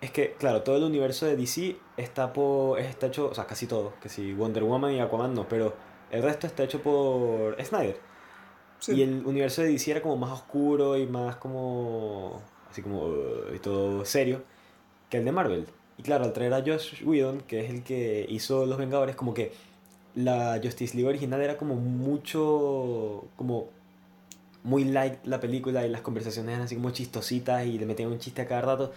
es 0.01 0.12
que, 0.12 0.34
claro, 0.38 0.62
todo 0.63 0.75
el 0.78 0.84
universo 0.84 1.25
de 1.25 1.36
DC 1.38 1.78
está, 1.98 2.34
por, 2.34 2.80
está 2.80 3.08
hecho, 3.08 3.30
o 3.30 3.34
sea, 3.34 3.46
casi 3.48 3.66
todo, 3.68 3.94
que 4.01 4.10
si 4.10 4.34
Wonder 4.34 4.63
Woman 4.63 4.92
y 4.94 5.00
Aquaman 5.00 5.34
no, 5.34 5.48
pero 5.48 5.74
el 6.12 6.22
resto 6.22 6.48
está 6.48 6.63
hecho 6.63 6.81
por 6.81 7.56
Snyder. 7.63 7.98
Sí. 8.80 8.94
Y 8.94 9.01
el 9.01 9.25
universo 9.25 9.62
de 9.62 9.69
DC 9.69 9.92
era 9.92 10.01
como 10.01 10.18
más 10.18 10.31
oscuro 10.31 10.98
y 10.98 11.06
más 11.07 11.38
como. 11.38 12.42
así 12.69 12.81
como. 12.81 13.06
uh, 13.06 13.56
y 13.56 13.60
todo 13.60 14.06
serio 14.06 14.44
que 15.10 15.18
el 15.18 15.25
de 15.25 15.31
Marvel. 15.31 15.68
Y 15.98 16.04
claro, 16.04 16.25
al 16.25 16.33
traer 16.33 16.54
a 16.54 16.62
Josh 16.62 17.04
Whedon, 17.04 17.42
que 17.42 17.62
es 17.62 17.69
el 17.69 17.83
que 17.83 18.25
hizo 18.30 18.66
Los 18.66 18.77
Vengadores, 18.77 19.16
como 19.16 19.33
que 19.33 19.54
la 20.16 20.60
Justice 20.62 20.95
League 20.95 21.10
original 21.10 21.42
era 21.42 21.57
como 21.57 21.75
mucho. 21.75 23.25
como. 23.36 23.69
muy 24.63 24.83
light 24.86 25.16
la 25.25 25.39
película 25.39 25.86
y 25.86 25.89
las 25.89 26.01
conversaciones 26.01 26.50
eran 26.54 26.66
así 26.66 26.75
como 26.75 26.92
chistositas 26.92 27.66
y 27.66 27.77
le 27.77 27.86
metían 27.86 28.12
un 28.12 28.19
chiste 28.19 28.42
a 28.42 28.48
cada 28.48 28.62
rato. 28.62 28.92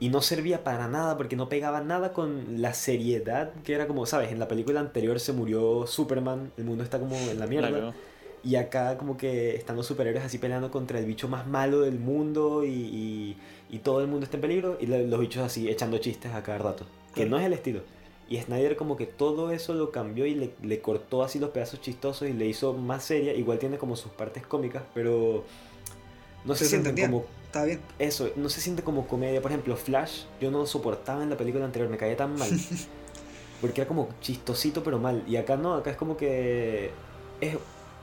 Y 0.00 0.10
no 0.10 0.22
servía 0.22 0.62
para 0.62 0.86
nada 0.86 1.16
porque 1.16 1.34
no 1.34 1.48
pegaba 1.48 1.80
nada 1.80 2.12
con 2.12 2.62
la 2.62 2.72
seriedad 2.72 3.52
que 3.64 3.74
era 3.74 3.88
como, 3.88 4.06
¿sabes? 4.06 4.30
En 4.30 4.38
la 4.38 4.46
película 4.46 4.78
anterior 4.78 5.18
se 5.18 5.32
murió 5.32 5.88
Superman, 5.88 6.52
el 6.56 6.64
mundo 6.64 6.84
está 6.84 7.00
como 7.00 7.16
en 7.16 7.40
la 7.40 7.48
mierda. 7.48 7.68
Claro. 7.68 7.94
Y 8.44 8.56
acá 8.56 8.96
como 8.98 9.16
que 9.16 9.54
están 9.56 9.76
los 9.76 9.86
superhéroes 9.86 10.24
así 10.24 10.38
peleando 10.38 10.70
contra 10.70 10.98
el 10.98 11.04
bicho 11.06 11.28
más 11.28 11.46
malo 11.46 11.80
del 11.80 11.98
mundo 11.98 12.64
y, 12.64 12.68
y, 12.70 13.36
y 13.70 13.78
todo 13.80 14.00
el 14.00 14.06
mundo 14.06 14.24
está 14.24 14.36
en 14.36 14.40
peligro 14.42 14.78
y 14.80 14.86
lo- 14.86 14.98
los 14.98 15.20
bichos 15.20 15.42
así 15.42 15.68
echando 15.68 15.98
chistes 15.98 16.32
a 16.32 16.42
cada 16.42 16.58
rato. 16.58 16.86
Que 17.14 17.26
no 17.26 17.38
es 17.38 17.44
el 17.44 17.52
estilo. 17.52 17.80
Y 18.30 18.38
Snyder 18.40 18.76
como 18.76 18.96
que 18.96 19.06
todo 19.06 19.50
eso 19.52 19.72
lo 19.74 19.90
cambió 19.90 20.26
y 20.26 20.34
le, 20.34 20.50
le 20.62 20.80
cortó 20.80 21.22
así 21.22 21.38
los 21.38 21.50
pedazos 21.50 21.80
chistosos 21.80 22.28
y 22.28 22.32
le 22.32 22.46
hizo 22.46 22.74
más 22.74 23.04
seria. 23.04 23.34
Igual 23.34 23.58
tiene 23.58 23.78
como 23.78 23.96
sus 23.96 24.12
partes 24.12 24.46
cómicas, 24.46 24.82
pero 24.94 25.44
no 26.44 26.54
se, 26.54 26.64
Se 26.64 26.70
siente 26.70 27.00
como 27.06 27.24
Estaba 27.46 27.64
bien. 27.64 27.80
eso, 27.98 28.30
no 28.36 28.48
se 28.50 28.60
siente 28.60 28.82
como 28.82 29.06
comedia. 29.08 29.40
Por 29.40 29.50
ejemplo, 29.50 29.74
Flash, 29.76 30.24
yo 30.40 30.50
no 30.50 30.66
soportaba 30.66 31.22
en 31.22 31.30
la 31.30 31.36
película 31.38 31.64
anterior, 31.64 31.90
me 31.90 31.96
caía 31.96 32.16
tan 32.16 32.38
mal. 32.38 32.50
Porque 33.62 33.80
era 33.80 33.88
como 33.88 34.10
chistosito 34.20 34.84
pero 34.84 34.98
mal. 34.98 35.24
Y 35.26 35.36
acá 35.36 35.56
no, 35.56 35.74
acá 35.74 35.90
es 35.90 35.96
como 35.96 36.16
que 36.16 36.90
es, 37.40 37.56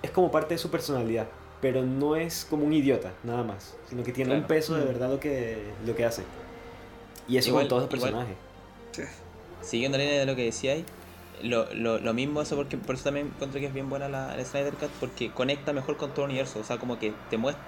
es 0.06 0.12
como 0.12 0.32
parte 0.32 0.54
de 0.56 0.58
su 0.58 0.70
personalidad. 0.70 1.28
Pero 1.62 1.84
no 1.84 2.16
es 2.16 2.46
como 2.50 2.66
un 2.66 2.74
idiota, 2.74 3.12
nada 3.24 3.44
más. 3.44 3.76
Sino 3.90 4.04
que 4.04 4.12
tiene 4.12 4.34
un 4.36 4.44
peso 4.44 4.76
de 4.76 4.84
Mm. 4.84 4.88
verdad 4.88 5.10
lo 5.10 5.20
que, 5.20 5.64
lo 5.86 5.96
que 5.96 6.06
hace. 6.06 6.24
Y 7.28 7.38
eso 7.38 7.50
Igual- 7.50 7.64
con 7.64 7.70
todos 7.70 7.82
los 7.84 7.94
igual- 7.94 8.12
personajes. 8.12 8.38
Sí. 8.92 9.02
Siguiendo 9.62 9.98
la 9.98 10.04
línea 10.04 10.20
de 10.20 10.26
lo 10.26 10.36
que 10.36 10.44
decíais, 10.44 10.84
lo, 11.42 11.74
lo, 11.74 11.98
lo 11.98 12.14
mismo 12.14 12.42
eso 12.42 12.56
porque 12.56 12.78
por 12.78 12.96
eso 12.96 13.06
también 13.06 13.28
encuentro 13.28 13.60
que 13.60 13.66
es 13.68 13.74
bien 13.74 13.90
buena 13.90 14.08
la, 14.08 14.36
la 14.38 14.46
Snyder 14.46 14.74
Cut 14.74 14.90
porque 15.00 15.32
conecta 15.32 15.74
mejor 15.74 15.98
con 15.98 16.12
todo 16.12 16.26
el 16.26 16.32
universo. 16.32 16.60
O 16.60 16.64
sea, 16.64 16.78
como 16.78 17.00
que 17.00 17.14
te 17.30 17.38
muestra. 17.38 17.64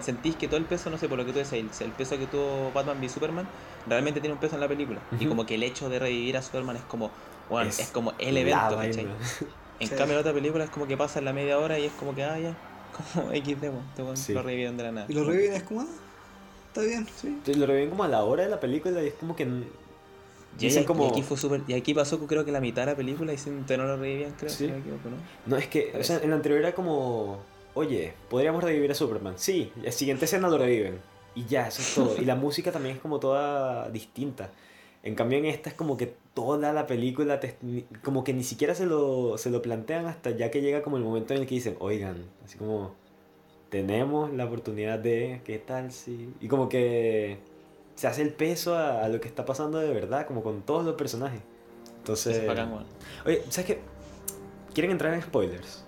Sentís 0.00 0.34
que 0.34 0.48
todo 0.48 0.56
el 0.56 0.64
peso, 0.64 0.90
no 0.90 0.98
sé, 0.98 1.08
por 1.08 1.16
lo 1.16 1.24
que 1.24 1.32
tú 1.32 1.38
decís, 1.38 1.80
el, 1.80 1.90
peso 1.92 2.18
que 2.18 2.26
tuvo 2.26 2.72
Batman 2.74 2.98
v 3.00 3.08
Superman, 3.08 3.46
realmente 3.86 4.20
tiene 4.20 4.34
un 4.34 4.40
peso 4.40 4.56
en 4.56 4.60
la 4.62 4.66
película. 4.66 4.98
Y 5.20 5.26
como 5.26 5.46
que 5.46 5.54
el 5.54 5.62
hecho 5.62 5.88
de 5.88 6.00
revivir 6.00 6.36
a 6.36 6.42
Superman 6.42 6.74
es 6.74 6.82
como, 6.82 7.12
bueno, 7.48 7.68
es, 7.70 7.78
Es 7.78 7.90
como 7.90 8.12
el 8.18 8.36
evento. 8.36 8.76
¿cachai? 8.76 9.06
En 9.80 9.88
Sí. 9.88 9.94
cambio, 9.94 10.14
la 10.14 10.20
otra 10.20 10.32
película 10.32 10.64
es 10.64 10.70
como 10.70 10.86
que 10.86 10.96
pasa 10.96 11.18
en 11.18 11.24
la 11.26 11.32
media 11.32 11.58
hora 11.58 11.78
y 11.78 11.84
es 11.84 11.92
como 11.92 12.14
que, 12.14 12.24
ah, 12.24 12.38
ya, 12.38 12.54
como 13.14 13.30
XD, 13.34 14.16
Sí. 14.16 14.32
lo 14.32 14.42
revivieron 14.42 14.76
de 14.76 14.82
la 14.84 14.92
nada. 14.92 15.06
Y 15.08 15.12
los 15.14 15.26
reviven 15.26 15.52
es 15.52 15.62
como, 15.62 15.82
ah, 15.82 15.86
está 16.68 16.80
bien. 16.82 17.06
Sí. 17.20 17.38
Lo 17.54 17.66
reviven 17.66 17.90
como 17.90 18.04
a 18.04 18.08
la 18.08 18.24
hora 18.24 18.44
de 18.44 18.48
la 18.48 18.60
película 18.60 19.02
y 19.02 19.08
es 19.08 19.14
como 19.14 19.36
que... 19.36 19.46
Y, 20.58 20.66
y 20.68 20.84
como... 20.84 21.08
aquí 21.08 21.22
fue 21.22 21.36
súper. 21.36 21.60
Y 21.68 21.74
aquí 21.74 21.92
pasó, 21.92 22.18
creo 22.26 22.44
que 22.46 22.52
la 22.52 22.60
mitad 22.60 22.82
de 22.86 22.92
la 22.92 22.96
película 22.96 23.30
y 23.32 23.36
sin 23.36 23.66
no 23.68 23.76
lo 23.76 23.96
revivían, 23.98 24.32
creo, 24.38 24.48
Sí. 24.48 24.56
si 24.56 24.66
no 24.68 24.72
me 24.74 24.80
equivoco, 24.80 25.10
¿no? 25.10 25.16
No, 25.44 25.56
es 25.58 25.66
que, 25.68 25.92
o 25.98 26.02
sea, 26.02 26.18
en 26.22 26.30
la 26.30 26.36
anterior 26.36 26.60
era 26.60 26.74
como, 26.74 27.40
oye, 27.74 28.14
podríamos 28.30 28.64
revivir 28.64 28.90
a 28.90 28.94
Superman. 28.94 29.34
Sí, 29.36 29.70
la 29.82 29.92
siguiente 29.92 30.24
escena 30.24 30.48
lo 30.48 30.56
reviven. 30.56 30.98
Y 31.34 31.44
ya, 31.44 31.68
eso 31.68 31.82
es 31.82 31.94
todo. 31.94 32.16
Y 32.22 32.24
la 32.24 32.34
música 32.36 32.72
también 32.72 32.96
es 32.96 33.02
como 33.02 33.20
toda 33.20 33.90
distinta. 33.90 34.48
En 35.06 35.14
cambio 35.14 35.38
en 35.38 35.44
esta 35.44 35.70
es 35.70 35.76
como 35.76 35.96
que 35.96 36.14
toda 36.34 36.72
la 36.72 36.88
película, 36.88 37.38
te- 37.38 37.56
como 38.02 38.24
que 38.24 38.34
ni 38.34 38.42
siquiera 38.42 38.74
se 38.74 38.86
lo, 38.86 39.38
se 39.38 39.50
lo 39.50 39.62
plantean 39.62 40.06
hasta 40.06 40.30
ya 40.30 40.50
que 40.50 40.60
llega 40.60 40.82
como 40.82 40.96
el 40.96 41.04
momento 41.04 41.32
en 41.32 41.40
el 41.42 41.46
que 41.46 41.54
dicen, 41.54 41.76
oigan, 41.78 42.24
así 42.44 42.58
como, 42.58 42.92
tenemos 43.70 44.32
la 44.32 44.46
oportunidad 44.46 44.98
de, 44.98 45.42
¿qué 45.44 45.58
tal 45.60 45.92
si? 45.92 46.34
Y 46.40 46.48
como 46.48 46.68
que 46.68 47.38
se 47.94 48.08
hace 48.08 48.22
el 48.22 48.32
peso 48.32 48.74
a, 48.74 49.04
a 49.04 49.08
lo 49.08 49.20
que 49.20 49.28
está 49.28 49.44
pasando 49.44 49.78
de 49.78 49.94
verdad, 49.94 50.26
como 50.26 50.42
con 50.42 50.62
todos 50.62 50.84
los 50.84 50.96
personajes. 50.96 51.40
Entonces... 51.98 52.38
Es 52.38 52.46
bacán. 52.48 52.84
Oye, 53.24 53.42
¿sabes 53.48 53.66
qué? 53.66 53.78
¿Quieren 54.74 54.90
entrar 54.90 55.14
en 55.14 55.22
spoilers? 55.22 55.84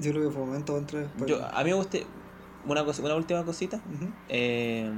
Yo 0.00 0.12
creo 0.12 0.28
que 0.28 0.34
por 0.34 0.42
el 0.44 0.48
momento 0.48 0.72
va 0.72 0.78
a 0.78 0.80
entrar 0.80 1.02
después. 1.02 1.30
Yo, 1.30 1.44
a 1.44 1.62
mí 1.62 1.70
me 1.70 1.76
gusta 1.76 1.98
una, 2.66 2.84
cosa, 2.84 3.02
una 3.02 3.14
última 3.14 3.44
cosita. 3.44 3.76
Ujú. 3.78 4.10
Eh, 4.28 4.90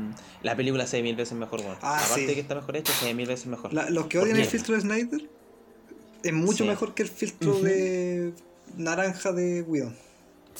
la 0.42 0.56
película 0.56 0.86
se 0.86 0.98
ve 0.98 1.02
mil 1.02 1.16
veces 1.16 1.36
mejor, 1.36 1.60
weón. 1.60 1.76
Ah, 1.82 1.96
Aparte 1.98 2.14
sí. 2.20 2.26
de 2.26 2.34
que 2.34 2.40
está 2.40 2.54
mejor 2.54 2.76
hecha, 2.76 2.92
se 2.92 3.06
ve 3.06 3.14
mil 3.14 3.26
veces 3.28 3.46
mejor. 3.46 3.72
La- 3.72 3.90
los 3.90 4.06
que 4.06 4.18
odian 4.18 4.30
el 4.30 4.36
mierda. 4.38 4.50
filtro 4.50 4.74
de 4.74 4.80
Snyder 4.80 5.28
es 6.22 6.32
mucho 6.32 6.64
Sí. 6.64 6.68
mejor 6.68 6.94
que 6.94 7.02
el 7.04 7.08
filtro 7.08 7.54
de 7.60 8.32
naranja 8.76 9.32
de 9.32 9.62
Whedon. 9.62 9.96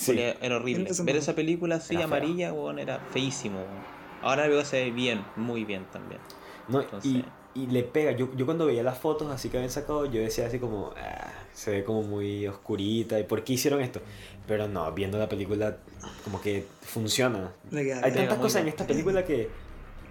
Porque 0.07 0.37
Era 0.41 0.57
horrible. 0.57 0.89
Ver 1.03 1.17
esa 1.17 1.35
película 1.35 1.77
así 1.77 1.95
Era 1.97 2.05
amarilla, 2.05 2.53
weón, 2.53 2.79
era 2.79 3.01
feísimo, 3.13 3.59
weón. 3.59 3.99
Ahora 4.23 4.47
veo 4.49 4.61
que 4.61 4.65
se 4.65 4.85
ve 4.85 4.91
bien, 4.93 5.25
muy 5.37 5.65
bien 5.65 5.85
también. 5.93 6.21
No, 6.69 6.81
Entonces- 6.83 7.11
y, 7.11 7.25
y 7.63 7.67
le 7.67 7.83
pega. 7.83 8.13
Yo, 8.13 8.29
yo 8.37 8.45
cuando 8.47 8.67
veía 8.67 8.83
las 8.83 8.99
fotos 8.99 9.31
así 9.31 9.49
que 9.49 9.57
habían 9.59 9.71
sacado, 9.71 10.07
yo 10.07 10.21
decía 10.21 10.47
así 10.47 10.59
como, 10.59 10.93
"Ah, 10.97 11.33
se 11.53 11.73
ve 11.73 11.85
como 11.85 12.03
muy 12.03 12.47
oscurita. 12.47 13.19
¿Y 13.19 13.25
por 13.25 13.43
qué 13.43 13.55
hicieron 13.55 13.81
esto? 13.81 14.01
Pero 14.47 14.69
no, 14.69 14.91
viendo 14.93 15.19
la 15.19 15.29
película, 15.29 15.77
como 16.23 16.41
que 16.41 16.65
funciona. 16.83 17.53
Hay 17.73 18.13
tantas 18.13 18.39
cosas 18.39 18.63
en 18.63 18.69
esta 18.69 18.87
película 18.87 19.25
que 19.25 19.51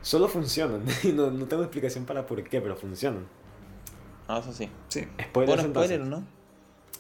solo 0.02 0.28
funcionan. 0.28 0.84
Y 1.04 1.14
no, 1.14 1.32
no 1.32 1.46
tengo 1.46 1.64
explicación 1.64 2.06
para 2.06 2.26
por 2.26 2.44
qué, 2.44 2.60
pero 2.60 2.76
funcionan. 2.76 3.26
No, 4.28 4.38
eso 4.40 4.52
sí. 4.52 4.70
Sí. 4.90 5.08
Spoilers 5.22 5.64
Bueno, 5.64 5.74
spoiler, 5.74 6.02
¿no? 6.02 6.24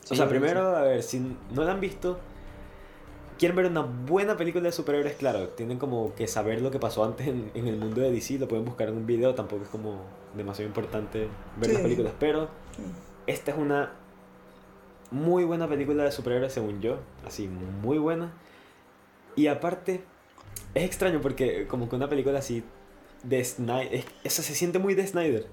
O 0.09 0.15
sea, 0.15 0.29
primero, 0.29 0.77
a 0.77 0.81
ver, 0.83 1.03
si 1.03 1.19
no 1.19 1.63
la 1.65 1.73
han 1.73 1.81
visto, 1.81 2.17
quieren 3.37 3.55
ver 3.55 3.65
una 3.67 3.81
buena 3.81 4.35
película 4.37 4.63
de 4.65 4.71
superhéroes, 4.71 5.15
claro, 5.15 5.47
tienen 5.49 5.77
como 5.79 6.13
que 6.15 6.27
saber 6.27 6.61
lo 6.61 6.71
que 6.71 6.79
pasó 6.79 7.03
antes 7.03 7.27
en, 7.27 7.51
en 7.53 7.67
el 7.67 7.77
mundo 7.77 8.01
de 8.01 8.11
DC, 8.11 8.39
lo 8.39 8.47
pueden 8.47 8.65
buscar 8.65 8.89
en 8.89 8.97
un 8.97 9.05
video, 9.05 9.35
tampoco 9.35 9.63
es 9.63 9.69
como 9.69 10.01
demasiado 10.35 10.67
importante 10.67 11.27
ver 11.57 11.69
Sí. 11.69 11.73
las 11.73 11.81
películas, 11.83 12.13
pero 12.19 12.49
Sí. 12.75 12.83
esta 13.27 13.51
es 13.51 13.57
una 13.57 13.91
muy 15.11 15.43
buena 15.43 15.67
película 15.67 16.03
de 16.03 16.11
superhéroes 16.11 16.51
según 16.53 16.81
yo, 16.81 16.97
así, 17.25 17.47
muy 17.47 17.97
buena. 17.97 18.33
Y 19.35 19.47
aparte, 19.47 20.03
es 20.73 20.83
extraño 20.83 21.21
porque 21.21 21.67
como 21.67 21.87
que 21.89 21.95
una 21.95 22.09
película 22.09 22.39
así 22.39 22.63
de 23.23 23.43
Snyder, 23.43 24.03
esa 24.23 24.41
se 24.43 24.53
siente 24.55 24.79
muy 24.79 24.95
de 24.95 25.07
Snyder. 25.07 25.47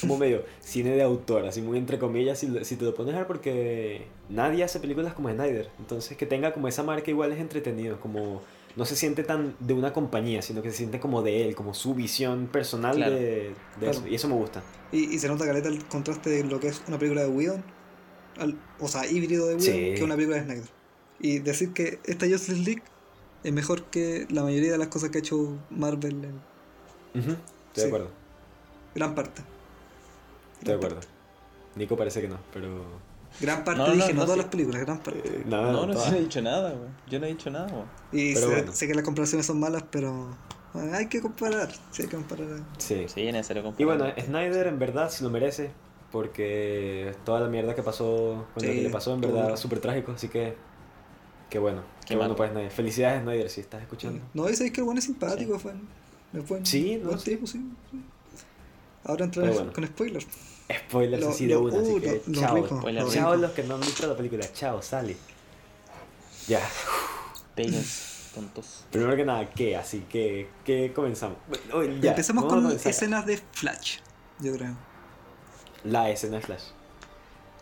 Como 0.00 0.18
medio 0.18 0.44
cine 0.60 0.90
de 0.90 1.02
autor, 1.02 1.46
así 1.46 1.62
muy 1.62 1.78
entre 1.78 1.98
comillas, 1.98 2.38
si, 2.38 2.46
te 2.76 2.84
lo 2.84 2.94
pones 2.94 3.14
a 3.14 3.18
ver 3.18 3.26
porque 3.26 4.06
nadie 4.28 4.62
hace 4.64 4.80
películas 4.80 5.14
como 5.14 5.30
Snyder. 5.30 5.70
Entonces 5.78 6.16
que 6.16 6.26
tenga 6.26 6.52
como 6.52 6.68
esa 6.68 6.82
marca 6.82 7.10
igual 7.10 7.32
es 7.32 7.38
entretenido, 7.40 7.98
como 8.00 8.42
no 8.76 8.84
se 8.84 8.96
siente 8.96 9.24
tan 9.24 9.56
de 9.60 9.72
una 9.74 9.92
compañía, 9.94 10.42
sino 10.42 10.60
que 10.62 10.70
se 10.70 10.76
siente 10.76 11.00
como 11.00 11.22
de 11.22 11.46
él, 11.48 11.54
como 11.54 11.72
su 11.74 11.94
visión 11.94 12.48
personal 12.48 12.96
Claro. 12.96 13.14
de, 13.14 13.20
de 13.20 13.54
Claro. 13.80 13.90
eso. 13.92 14.06
Y 14.08 14.14
eso 14.14 14.28
me 14.28 14.34
gusta. 14.34 14.62
Y, 14.92 15.14
y 15.14 15.18
se 15.18 15.26
nota 15.28 15.46
caleta 15.46 15.68
el 15.68 15.82
contraste 15.86 16.30
de 16.30 16.44
lo 16.44 16.60
que 16.60 16.68
es 16.68 16.82
una 16.86 16.98
película 16.98 17.22
de 17.22 17.28
Whedon, 17.28 17.64
al- 18.38 18.58
o 18.78 18.88
sea, 18.88 19.06
híbrido 19.10 19.46
de 19.46 19.54
Whedon, 19.54 19.62
Sí. 19.62 19.94
que 19.96 20.04
una 20.04 20.14
película 20.16 20.36
de 20.36 20.44
Snyder. 20.44 20.68
Y 21.20 21.38
decir 21.40 21.72
que 21.72 21.98
esta 22.04 22.26
Justice 22.28 22.60
League 22.62 22.82
es 23.42 23.52
mejor 23.52 23.84
que 23.84 24.26
la 24.30 24.42
mayoría 24.42 24.70
de 24.72 24.78
las 24.78 24.88
cosas 24.88 25.08
que 25.10 25.18
ha 25.18 25.20
hecho 25.20 25.56
Marvel 25.70 26.24
en 26.24 27.20
Ujú, 27.20 27.30
Estoy 27.32 27.38
Sí. 27.74 27.80
de 27.80 27.86
acuerdo, 27.86 28.10
gran 28.94 29.14
parte. 29.14 29.42
Estoy 30.58 30.68
de 30.68 30.74
acuerdo. 30.74 31.00
Nico 31.76 31.96
parece 31.96 32.20
que 32.20 32.28
no, 32.28 32.38
pero... 32.52 33.08
Gran 33.40 33.62
parte, 33.62 33.78
No, 33.80 33.88
no, 33.88 33.92
dije, 33.94 34.14
no, 34.14 34.20
no, 34.20 34.24
todas 34.24 34.36
sí. 34.36 34.42
las 34.42 34.50
películas, 34.50 34.80
gran 34.82 34.98
parte. 35.00 35.20
eh, 35.24 35.42
nada, 35.46 35.70
No, 35.72 35.86
no, 35.86 35.92
todas. 35.92 36.10
no 36.10 36.16
he 36.16 36.20
dicho 36.20 36.40
nada, 36.42 36.70
weón. 36.70 36.88
Yo 37.08 37.20
no 37.20 37.26
he 37.26 37.28
dicho 37.28 37.50
nada, 37.50 37.66
weón. 37.66 37.86
Y 38.10 38.34
pero 38.34 38.48
sé, 38.48 38.54
bueno. 38.54 38.72
sé 38.72 38.86
que 38.88 38.94
las 38.94 39.04
comparaciones 39.04 39.46
son 39.46 39.60
malas, 39.60 39.84
pero 39.90 40.28
bueno, 40.72 40.96
hay 40.96 41.06
que 41.06 41.20
comparar. 41.20 41.70
Sí, 41.90 42.02
hay 42.02 42.08
que 42.08 42.16
comparar. 42.16 42.46
Sí. 42.78 43.04
Sí, 43.06 43.26
es 43.26 43.32
necesario 43.32 43.62
Y 43.62 43.64
comparar. 43.66 43.98
bueno, 43.98 44.14
Snyder 44.24 44.66
en 44.68 44.78
verdad 44.78 45.10
sí 45.10 45.22
lo 45.22 45.30
merece, 45.30 45.70
porque 46.10 47.14
toda 47.24 47.40
la 47.40 47.48
mierda 47.48 47.74
que 47.74 47.82
pasó, 47.82 48.46
con 48.54 48.62
lo 48.66 48.68
Sí, 48.72 48.76
que 48.76 48.82
le 48.82 48.90
pasó 48.90 49.14
en 49.14 49.20
verdad 49.20 49.56
súper 49.56 49.80
trágico, 49.80 50.12
así 50.12 50.28
que 50.28 50.56
qué 51.50 51.58
bueno, 51.58 51.82
qué, 52.00 52.08
Qué 52.08 52.16
bueno 52.16 52.34
para 52.34 52.50
Snyder. 52.50 52.70
Felicidades 52.70 53.22
Snyder 53.22 53.50
si 53.50 53.60
estás 53.60 53.82
escuchando. 53.82 54.22
No, 54.34 54.48
y 54.48 54.54
sabéis 54.54 54.72
que 54.72 54.80
el 54.80 54.84
bueno 54.86 54.98
es 55.00 55.04
simpático, 55.04 55.58
fue, 55.58 55.74
es 56.32 56.48
buen, 56.48 56.64
Sí, 56.66 56.96
no, 57.00 57.08
buen 57.08 57.18
sí. 57.20 57.30
tipo, 57.32 57.46
sí, 57.46 57.60
sí. 57.90 58.00
Ahora 59.08 59.24
entra 59.24 59.42
Pero 59.42 59.54
bueno. 59.54 59.72
con 59.72 59.86
spoilers. 59.86 60.26
Spoilers 60.86 61.22
Lo- 61.22 61.30
así 61.30 61.46
de 61.46 61.56
una, 61.56 61.78
así 61.80 62.00
que 62.00 62.22
lo- 62.26 62.32
lo 62.34 62.40
chao. 62.40 62.54
rico, 62.56 62.74
lo 62.90 63.10
chao 63.10 63.32
rico. 63.32 63.36
los 63.36 63.50
que 63.52 63.62
no 63.64 63.74
han 63.76 63.80
visto 63.80 64.06
la 64.06 64.16
película, 64.16 64.52
chao, 64.52 64.82
sale. 64.82 65.16
Ya, 66.46 66.60
Pelos, 67.54 68.30
tontos. 68.34 68.84
primero 68.90 69.16
que 69.16 69.24
nada, 69.24 69.50
¿qué? 69.50 69.76
Así 69.76 70.00
que, 70.10 70.48
¿qué 70.64 70.92
comenzamos? 70.94 71.38
Bueno, 71.72 71.94
ya, 72.00 72.12
a 72.12 72.34
con 72.46 72.70
escenas 72.70 73.26
de 73.26 73.38
Flash, 73.52 73.98
yo 74.40 74.52
creo. 74.54 74.76
La 75.84 76.10
escena 76.10 76.36
de 76.36 76.42
Flash. 76.42 76.62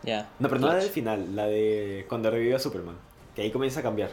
Ya. 0.03 0.29
No, 0.39 0.47
pero 0.49 0.59
no 0.61 0.67
la 0.67 0.75
del 0.75 0.89
final, 0.89 1.35
la 1.35 1.45
de 1.47 2.05
cuando 2.07 2.29
revive 2.29 2.55
a 2.55 2.59
Superman. 2.59 2.97
Que 3.35 3.41
ahí 3.43 3.51
comienza 3.51 3.79
a 3.79 3.83
cambiar. 3.83 4.11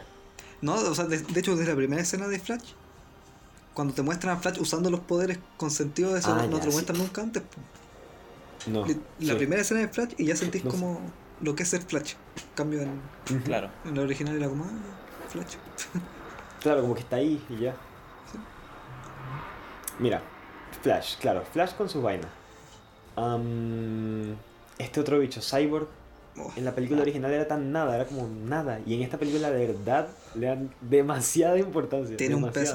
No, 0.61 0.73
o 0.75 0.95
sea, 0.95 1.05
de, 1.05 1.19
de 1.19 1.39
hecho, 1.39 1.55
desde 1.55 1.71
la 1.71 1.75
primera 1.77 2.01
escena 2.01 2.27
de 2.27 2.39
Flash, 2.39 2.71
cuando 3.75 3.93
te 3.93 4.01
muestran 4.01 4.35
a 4.35 4.39
Flash 4.39 4.59
usando 4.59 4.89
los 4.89 5.01
poderes 5.01 5.37
con 5.57 5.69
sentido 5.69 6.13
de 6.13 6.19
eso, 6.21 6.33
Ah, 6.33 6.47
no 6.47 6.53
ya, 6.53 6.59
te 6.61 6.65
lo 6.65 6.71
sí. 6.71 6.75
muestran 6.77 6.97
nunca 6.97 7.21
antes. 7.21 7.43
po. 7.43 8.71
No. 8.71 8.81
La 9.19 9.33
sí. 9.33 9.35
primera 9.37 9.61
escena 9.61 9.81
de 9.81 9.89
Flash 9.89 10.13
y 10.17 10.25
ya 10.25 10.35
sentís 10.35 10.63
No 10.65 10.71
como 10.71 10.99
lo 11.41 11.53
que 11.53 11.61
es 11.63 11.69
ser 11.69 11.83
Flash. 11.83 12.13
Cambio, 12.55 12.81
en. 12.81 12.99
Claro. 13.43 13.69
en 13.85 13.95
la 13.95 14.01
original 14.01 14.35
era 14.35 14.49
como, 14.49 14.63
ah, 14.63 14.69
Flash. 15.29 15.55
Claro, 16.61 16.81
como 16.81 16.95
que 16.95 17.01
está 17.01 17.17
ahí 17.17 17.39
y 17.49 17.57
ya. 17.59 17.75
Mira, 19.99 20.21
Flash, 20.81 21.17
claro, 21.19 21.43
Flash 21.53 21.73
con 21.75 21.87
sus 21.89 22.01
vainas. 22.01 22.29
Am, 23.15 24.35
este 24.77 24.99
otro 24.99 25.19
bicho, 25.19 25.41
Cyborg, 25.41 25.87
En 26.57 26.65
la 26.65 26.75
película 26.75 27.01
original 27.01 27.31
era 27.31 27.47
tan 27.47 27.71
nada, 27.71 27.95
era 27.95 28.05
como 28.05 28.27
nada. 28.27 28.79
Y 28.85 28.93
en 28.95 29.01
esta 29.03 29.17
película 29.17 29.51
de 29.51 29.67
verdad 29.67 30.07
le 30.35 30.47
dan 30.47 30.69
demasiada 30.81 31.57
importancia. 31.57 32.17
Tiene 32.17 32.35
un 32.35 32.51
tiene 32.51 32.69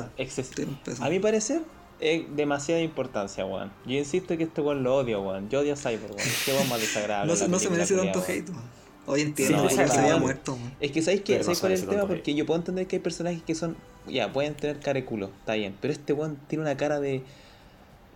peso. 0.84 1.04
A 1.04 1.10
mi 1.10 1.18
parecer, 1.18 1.60
es 2.00 2.24
demasiada 2.34 2.80
importancia, 2.80 3.44
weón. 3.44 3.70
Yo 3.86 3.98
insisto 3.98 4.36
que 4.36 4.44
este 4.44 4.60
weón 4.62 4.82
lo 4.82 4.96
odio, 4.96 5.20
weón. 5.22 5.48
Yo 5.50 5.60
odio 5.60 5.74
a 5.74 5.76
Cyborg, 5.76 6.16
weón. 6.16 6.28
Qué 6.44 6.52
weón 6.52 6.68
más 6.68 6.80
desagradable. 6.80 7.34
no, 7.34 7.48
no 7.48 7.58
se 7.58 7.70
merece 7.70 7.96
tanto 7.96 8.20
weón. 8.20 8.30
hate, 8.30 8.50
man. 8.50 8.64
Hoy 9.06 9.22
entiendo, 9.22 9.56
Sí, 9.56 9.60
porque 9.62 9.74
se 9.74 9.80
había 9.80 9.92
desagradable. 9.92 10.24
muerto. 10.24 10.56
man. 10.56 10.74
Es 10.80 10.92
que 10.92 11.02
¿sabéis 11.02 11.22
no 11.28 11.42
¿Sabéis 11.42 11.60
cuál 11.60 11.72
es 11.72 11.82
el 11.82 11.88
tema? 11.88 12.06
Porque 12.06 12.34
yo 12.34 12.46
puedo 12.46 12.58
entender 12.60 12.86
que 12.86 12.96
hay 12.96 13.02
personajes 13.02 13.42
que 13.42 13.54
son. 13.54 13.76
Ya, 14.06 14.32
pueden 14.32 14.54
tener 14.54 14.78
cara 14.80 14.94
de 15.00 15.04
culo, 15.04 15.30
está 15.40 15.54
bien. 15.54 15.76
Pero 15.80 15.92
este 15.92 16.12
weón 16.12 16.38
tiene 16.48 16.62
una 16.62 16.76
cara 16.76 17.00
de. 17.00 17.22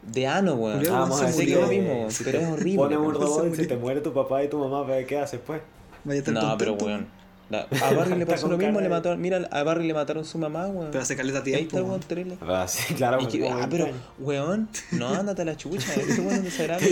De 0.07 0.27
ano, 0.27 0.55
weón. 0.55 0.77
Julián, 0.79 0.95
Ah, 0.95 1.01
vamos 1.01 1.21
a 1.23 1.27
se 1.29 1.33
decir 1.41 1.55
que 1.55 1.61
lo 1.61 1.67
mismo, 1.69 2.11
si 2.11 2.25
pero 2.25 2.39
te 2.39 2.45
es 2.45 2.51
horrible. 2.53 2.77
Pone 2.77 2.97
un 2.97 3.03
weón. 3.07 3.15
robot. 3.15 3.43
Se 3.43 3.49
murió. 3.49 3.69
te 3.69 3.77
muere 3.77 4.01
tu 4.01 4.13
papá 4.13 4.43
y 4.45 4.49
tu 4.49 4.59
mamá, 4.59 4.87
¿para 4.87 5.05
¿qué 5.05 5.19
haces 5.19 5.41
pues? 5.47 5.61
Vaya 6.05 6.17
a 6.17 6.19
estar 6.19 6.35
No, 6.35 6.57
pero 6.59 6.75
weón. 6.75 7.07
La- 7.51 7.61
a 7.83 7.93
Barry 7.93 8.13
le 8.15 8.21
Está 8.23 8.33
pasó 8.35 8.49
lo 8.49 8.57
mismo, 8.57 8.79
le 8.81 8.85
de- 8.85 8.89
mataron. 8.89 9.21
Mira, 9.21 9.47
a 9.51 9.63
Barry 9.65 9.87
le 9.87 9.93
mataron 9.93 10.25
su 10.25 10.39
mamá, 10.39 10.67
weón. 10.67 10.91
Pero 10.91 11.03
hace 11.03 11.15
caleta 11.15 11.39
Ahí 11.39 11.45
tiempo. 11.45 11.65
está 11.65 11.79
el 11.79 11.85
weón 11.85 12.01
terrible. 12.01 12.39
Ah, 12.41 12.65
sí, 12.67 12.95
claro. 12.97 13.19
Y 13.21 13.27
que- 13.27 13.49
ah, 13.49 13.55
20 13.57 13.69
pero, 13.77 13.89
weón, 14.19 14.69
no, 14.93 15.09
ándate 15.15 15.43
a 15.43 15.45
la 15.45 15.57
chucha. 15.57 15.93
Este 15.95 16.21
weón 16.23 16.37
es 16.37 16.45
desagradable, 16.45 16.89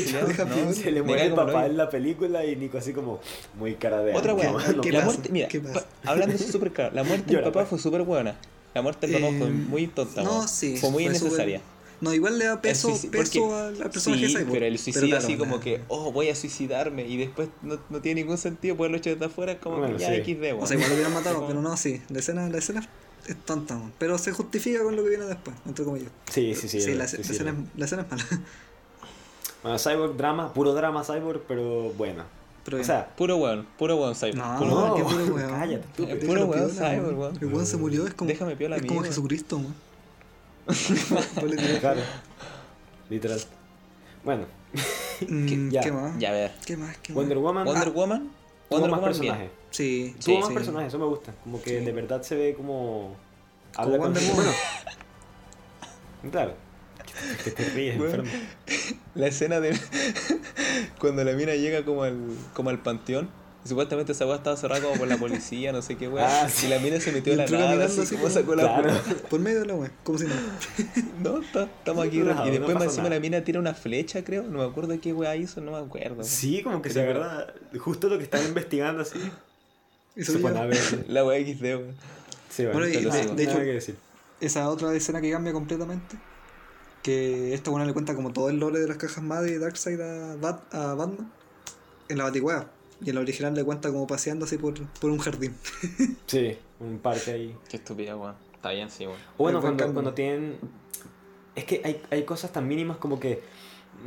no. 0.67 0.73
Se 0.75 0.91
le 0.91 1.03
muere 1.03 1.27
el 1.27 1.33
papá 1.35 1.65
en 1.67 1.77
la 1.79 1.89
película 1.89 2.45
y 2.45 2.55
Nico 2.57 2.77
así 2.79 2.93
como 2.93 3.21
muy 3.59 3.75
cara 3.77 4.01
de 4.03 4.15
Otra 4.15 4.35
no 4.35 4.81
¿qué 4.83 4.93
la 4.93 4.99
pasa? 5.01 5.05
muerte, 5.13 5.29
mira, 5.33 5.49
¿Qué 5.49 5.61
pasa? 5.61 5.87
pa- 6.03 6.11
hablando 6.11 6.37
súper 6.39 6.71
claro, 6.73 6.95
la 6.95 7.03
muerte 7.05 7.35
del 7.35 7.45
papá 7.45 7.65
fue 7.65 7.79
súper 7.79 8.03
buena. 8.03 8.37
La 8.75 8.83
muerte 8.83 9.07
del 9.07 9.21
papá 9.23 9.35
fue 9.39 9.47
Eh, 9.49 9.51
muy 9.51 9.87
tonta, 9.87 10.23
no, 10.23 10.31
weón. 10.33 10.49
sí, 10.49 10.77
fue 10.77 10.91
muy 10.91 11.05
innecesaria. 11.07 11.61
No, 12.03 12.13
igual 12.13 12.37
le 12.39 12.45
da 12.47 12.61
peso, 12.61 12.89
peso 13.11 13.41
porque- 13.41 13.81
al, 13.83 13.91
personaje 13.91 14.27
sí, 14.27 14.33
de 14.35 14.39
Cyborg. 14.41 14.53
pero 14.53 14.67
el 14.67 14.79
suicidio 14.79 15.17
así 15.17 15.37
como 15.39 15.61
que, 15.61 15.81
oh, 15.89 16.13
voy 16.13 16.29
a 16.29 16.35
suicidarme 16.35 17.07
y 17.07 17.17
después 17.17 17.49
no, 17.63 17.79
no 17.89 18.01
tiene 18.01 18.21
ningún 18.23 18.37
sentido 18.39 18.77
poderlo 18.77 18.97
echar 18.99 19.15
desde 19.15 19.27
afuera, 19.27 19.53
es 19.53 19.59
como 19.61 19.79
Bueno, 19.79 19.97
que 19.97 20.03
ya 20.03 20.09
sí. 20.09 20.35
XD. 20.35 20.61
O 20.61 20.67
sea, 20.67 20.77
igual 20.77 20.89
lo 20.91 20.95
hubieran 20.97 21.15
matado, 21.15 21.45
pero 21.47 21.63
no, 21.63 21.77
sí. 21.77 22.03
La 22.11 22.19
escena, 22.19 22.49
la 22.49 22.59
escena 22.59 22.87
es 23.27 23.37
tonta, 23.45 23.77
man. 23.77 23.93
pero 23.99 24.19
se 24.19 24.33
justifica 24.33 24.83
con 24.83 24.97
lo 24.97 25.05
que 25.05 25.11
viene 25.11 25.25
después, 25.27 25.57
entre 25.65 25.85
comillas. 25.85 26.11
Sí, 26.31 26.55
sí, 26.57 26.69
sí. 26.69 26.81
Sí, 26.81 26.95
la, 26.95 27.07
sí, 27.07 27.19
la 27.19 27.25
sí, 27.25 27.33
escena, 27.33 27.51
es, 27.53 27.79
la 27.79 27.85
escena 27.85 28.03
es 28.03 28.11
mala. 28.11 28.25
Bueno, 29.63 29.79
Cyborg 29.79 30.17
drama, 30.17 30.53
puro 30.53 30.75
drama 30.75 31.05
Cyborg, 31.05 31.43
pero 31.47 31.93
bueno. 31.93 32.25
Pero 32.65 32.81
O 32.81 32.85
sea, 32.85 33.15
Puro 33.17 33.37
weón, 33.37 33.67
puro 33.79 33.97
weón, 33.97 34.15
Cyber. 34.17 34.37
no, 34.37 34.59
puro 34.59 34.71
no, 34.71 34.95
weón. 34.95 34.97
qué 34.97 35.03
puro 35.05 35.25
weón. 35.37 35.51
cállate, 35.51 36.17
puro 36.27 36.47
weón, 36.47 36.71
Cyber, 36.71 37.15
weón. 37.15 37.39
El 37.41 37.47
weón 37.47 37.67
se 37.67 37.77
murió, 37.77 38.07
es 38.09 38.15
como, 38.15 38.29
Déjame 38.29 38.57
es 38.59 38.83
como. 38.87 39.03
Jesucristo, 39.05 39.57
weón. 39.59 39.92
Claro. 41.81 42.01
Literal. 43.11 43.41
Bueno, 44.25 44.47
Mm, 45.29 45.69
ya, 45.71 45.81
¿Qué 45.83 45.93
más? 45.93 46.19
Ya, 46.19 46.31
a 46.31 46.33
ver. 46.33 46.53
¿Qué 46.65 46.77
más? 46.77 46.97
¿Qué 46.99 47.13
más? 47.13 47.17
Wonder 47.17 47.39
Woman 47.39 47.65
Wonder 47.67 47.89
ah, 47.89 47.91
Woman. 47.91 48.21
tuvo 48.69 48.81
Wonder 48.81 48.91
más 48.91 49.01
Woman 49.01 49.05
personajes. 49.13 49.41
bien. 49.41 49.51
Sí, 49.71 50.17
Tuvo 50.25 50.35
sí, 50.37 50.39
más 50.41 50.49
sí. 50.49 50.55
personajes, 50.55 50.89
eso 50.89 50.99
me 50.99 51.05
gusta. 51.07 51.35
Como 51.45 51.63
que 51.63 51.79
Sí. 51.79 51.85
de 51.85 51.93
verdad 51.93 52.23
se 52.23 52.37
ve 52.37 52.55
como. 52.55 53.17
Como 53.75 53.87
Habla 53.87 53.99
con 53.99 54.13
Wonder 54.15 54.23
Woman. 54.31 54.47
Bueno, 56.23 56.33
claro. 56.33 56.55
Que 57.45 57.51
te 57.51 57.65
ríes, 57.71 57.99
Bueno. 57.99 58.15
enfermo. 58.23 58.31
La 59.15 59.27
escena 59.27 59.61
de 59.61 59.79
cuando 60.99 61.23
la 61.25 61.33
mina 61.33 61.55
llega 61.55 61.85
como 61.85 62.03
al, 62.05 62.17
como 62.55 62.71
al 62.71 62.79
panteón. 62.81 63.29
Y 63.65 63.69
Supuestamente 63.69 64.13
esa 64.13 64.27
weá 64.27 64.37
estaba 64.37 64.57
cerrada 64.57 64.83
como 64.83 64.97
por 64.97 65.07
la 65.09 65.17
policía, 65.17 65.71
no 65.73 65.83
sé 65.83 65.97
qué 65.97 66.09
weá. 66.09 66.45
Ah, 66.45 66.49
sí. 66.49 66.67
Y 66.67 66.69
la 66.71 66.79
mina 66.81 66.99
se 67.01 67.13
metió 67.13 67.33
a 67.33 67.37
la 67.37 67.47
nada, 67.47 67.85
así 67.85 67.99
como 68.07 68.23
como- 68.23 68.31
sacó 68.31 68.55
la 68.57 68.63
Claro. 68.65 68.89
weá. 68.91 69.03
Por 69.31 69.41
medio 69.41 69.61
de 69.61 69.67
la 69.67 69.75
weón, 69.75 69.93
como 70.03 70.19
si 70.19 70.25
no. 70.27 70.35
No, 71.23 71.41
estamos 71.41 72.07
aquí. 72.07 72.19
No, 72.19 72.33
y 72.33 72.35
no 72.35 72.45
después 72.47 72.75
más 72.75 72.85
encima 72.85 73.05
nada. 73.05 73.15
la 73.17 73.21
mina 73.21 73.45
tira 73.45 73.61
una 73.61 73.75
flecha, 73.75 74.25
creo. 74.25 74.43
No 74.43 74.59
me 74.59 74.65
acuerdo 74.65 74.99
qué 75.01 75.13
weá 75.13 75.37
hizo, 75.37 75.61
no 75.61 75.73
me 75.73 75.79
acuerdo. 75.79 76.25
Sí, 76.25 76.63
como 76.63 76.83
que 76.83 76.91
se 76.91 77.03
agarra 77.03 77.55
justo 77.79 78.09
lo 78.09 78.19
que 78.19 78.25
están 78.25 78.45
investigando 78.45 79.03
así. 79.03 79.19
Y 80.17 80.25
Se 80.25 80.39
pone 80.41 80.59
a 80.59 80.65
lleva. 80.65 80.75
ver. 80.75 81.05
La 81.09 81.25
wea 81.25 81.39
XD, 81.41 81.63
weón. 81.63 81.95
Sí, 82.51 82.67
Bueno, 82.67 82.87
y 82.87 82.91
de- 82.93 83.01
de 83.35 83.43
hecho- 83.45 83.59
que 83.59 83.65
decir. 83.65 83.97
Esa 84.41 84.69
otra 84.69 84.93
escena 84.95 85.21
que 85.21 85.31
cambia 85.31 85.53
completamente. 85.53 86.17
Que 87.03 87.55
esta 87.55 87.71
buena 87.71 87.87
le 87.87 87.93
cuenta 87.93 88.15
como 88.15 88.33
todo 88.33 88.49
el 88.51 88.59
lore 88.59 88.79
de 88.81 88.87
las 88.89 88.97
cajas 88.97 89.23
MAD 89.25 89.47
y 89.47 89.59
Darkseid 89.59 90.01
a, 90.01 90.37
Bat- 90.37 90.73
a 90.75 90.95
Batman. 90.95 91.33
En 92.09 92.19
la 92.19 92.25
Baticueva. 92.25 92.67
Y 93.05 93.11
en 93.11 93.17
la 93.17 93.21
original 93.21 93.55
le 93.55 93.65
cuenta 93.65 93.91
como 93.91 94.07
paseando 94.07 94.45
así 94.45 94.59
por, 94.59 94.75
por 95.01 95.11
un 95.11 95.19
jardín. 95.19 95.55
Sí, 96.27 96.57
un 96.81 96.99
parque 96.99 97.33
ahí. 97.33 97.57
Qué 97.69 97.77
estúpida, 97.77 98.17
weón. 98.17 98.35
Está 98.55 98.71
bien, 98.71 98.91
sí, 98.91 99.07
weón. 99.07 99.19
O 99.37 99.43
bueno, 99.43 99.59
El 99.59 99.75
buen 99.75 99.93
cuando, 99.93 100.15
tienen... 100.15 100.59
Es 101.55 101.65
que 101.65 101.83
hay, 101.85 102.01
hay 102.11 102.23
cosas 102.25 102.53
tan 102.53 102.67
mínimas 102.67 102.97
como 102.97 103.21
que, 103.21 103.43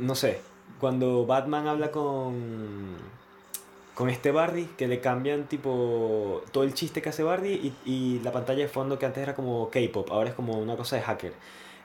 no 0.00 0.14
sé, 0.14 0.40
cuando 0.80 1.26
Batman 1.26 1.68
habla 1.68 1.90
con... 1.90 2.96
Con 3.94 4.10
este 4.10 4.30
Barry, 4.30 4.68
que 4.76 4.88
le 4.88 5.00
cambian 5.00 5.48
tipo 5.48 6.42
todo 6.52 6.64
el 6.64 6.74
chiste 6.74 7.00
que 7.00 7.08
hace 7.08 7.22
Barry 7.22 7.74
y, 7.86 7.90
y 7.90 8.20
la 8.20 8.30
pantalla 8.30 8.62
de 8.62 8.68
fondo 8.68 8.98
que 8.98 9.06
antes 9.06 9.22
era 9.22 9.34
como 9.34 9.70
K-pop, 9.70 10.10
ahora 10.10 10.28
es 10.28 10.34
como 10.34 10.58
una 10.58 10.76
cosa 10.76 10.96
de 10.96 11.02
hacker. 11.02 11.32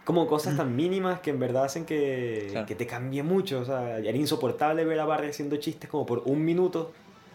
Como 0.06 0.28
cosas 0.28 0.58
tan 0.58 0.76
mínimas 0.76 1.20
que 1.20 1.30
en 1.30 1.40
verdad 1.40 1.66
hacen 1.66 1.86
que, 1.86 2.48
Claro. 2.52 2.66
que 2.66 2.76
te 2.76 2.88
cambie 2.88 3.22
mucho. 3.24 3.60
O 3.62 3.66
sea, 3.66 4.00
era 4.00 4.18
insoportable 4.18 4.84
ver 4.84 5.00
a 5.00 5.06
Barry 5.06 5.30
haciendo 5.30 5.58
chistes 5.58 5.90
como 5.90 6.06
por 6.06 6.24
un 6.26 6.44
minuto. 6.44 6.92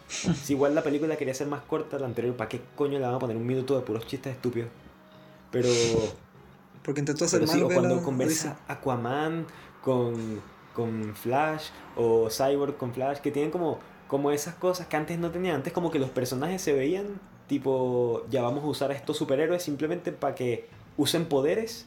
Si 0.08 0.52
igual 0.52 0.75
la 0.75 0.82
película 0.82 1.16
quería 1.16 1.35
ser 1.35 1.46
más 1.49 1.62
corta, 1.62 1.99
la 1.99 2.06
anterior, 2.06 2.37
¿para 2.37 2.49
qué 2.49 2.61
coño 2.76 2.99
le 2.99 3.04
van 3.06 3.14
a 3.14 3.18
poner 3.18 3.37
un 3.37 3.46
minuto 3.46 3.76
de 3.76 3.82
puros 3.85 4.06
chistes 4.06 4.32
estúpidos? 4.35 4.68
Pero, 5.50 5.68
Porque 6.82 7.00
intentó 7.00 7.25
hacer 7.25 7.40
pero 7.40 7.52
sí, 7.52 7.62
o 7.62 7.68
cuando 7.68 7.96
la- 7.96 8.02
conversa 8.02 8.58
Aquaman 8.68 9.46
con, 9.82 10.40
con 10.75 11.14
Flash 11.14 11.68
o 11.96 12.28
Cyborg 12.30 12.76
con 12.76 12.92
Flash, 12.92 13.18
que 13.18 13.30
tienen 13.32 13.50
como, 13.50 13.78
como 14.08 14.30
esas 14.30 14.54
cosas 14.56 14.87
que 14.87 14.96
antes 14.96 15.18
no 15.18 15.30
tenían. 15.30 15.56
Antes 15.56 15.73
como 15.73 15.90
que 15.90 15.99
los 15.99 16.11
personajes 16.11 16.62
se 16.62 16.73
veían 16.73 17.20
tipo, 17.49 18.25
ya 18.30 18.42
vamos 18.42 18.64
a 18.64 18.66
usar 18.66 18.90
a 18.90 18.94
estos 18.94 19.16
superhéroes 19.16 19.62
simplemente 19.62 20.12
para 20.12 20.35
que 20.35 20.68
usen 20.96 21.26
poderes 21.26 21.87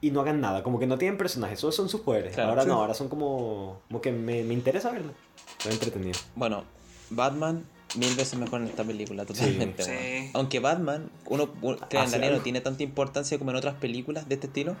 y 0.00 0.10
no 0.10 0.20
hagan 0.20 0.40
nada. 0.40 0.62
Como 0.62 0.78
que 0.78 0.86
no 0.86 0.98
tienen 0.98 1.18
personajes, 1.18 1.58
solo 1.60 1.72
son 1.72 1.88
sus 1.88 2.00
poderes. 2.02 2.34
Claro. 2.34 2.50
ahora 2.50 2.62
Sí. 2.62 2.68
no, 2.68 2.74
ahora 2.74 2.94
son 2.94 3.08
como, 3.08 3.80
como 3.88 4.00
que 4.00 4.12
me, 4.12 4.42
me 4.44 4.54
interesa 4.54 4.90
verlo. 4.90 5.12
Está 5.58 5.70
entretenido. 5.70 6.18
Bueno, 6.36 6.64
Batman 7.10 7.64
mil 7.96 8.14
veces 8.16 8.38
mejor 8.38 8.60
en 8.60 8.68
esta 8.68 8.84
película, 8.84 9.24
totalmente, 9.24 9.82
Sí. 9.82 10.30
Aunque 10.34 10.60
Batman, 10.60 11.10
uno 11.26 11.48
uno- 11.62 11.78
cree 11.88 12.04
en 12.04 12.32
no 12.32 12.40
tiene 12.40 12.60
tanta 12.60 12.82
importancia 12.82 13.38
como 13.38 13.50
en 13.50 13.56
otras 13.56 13.74
películas 13.76 14.28
de 14.28 14.34
este 14.34 14.46
estilo. 14.48 14.76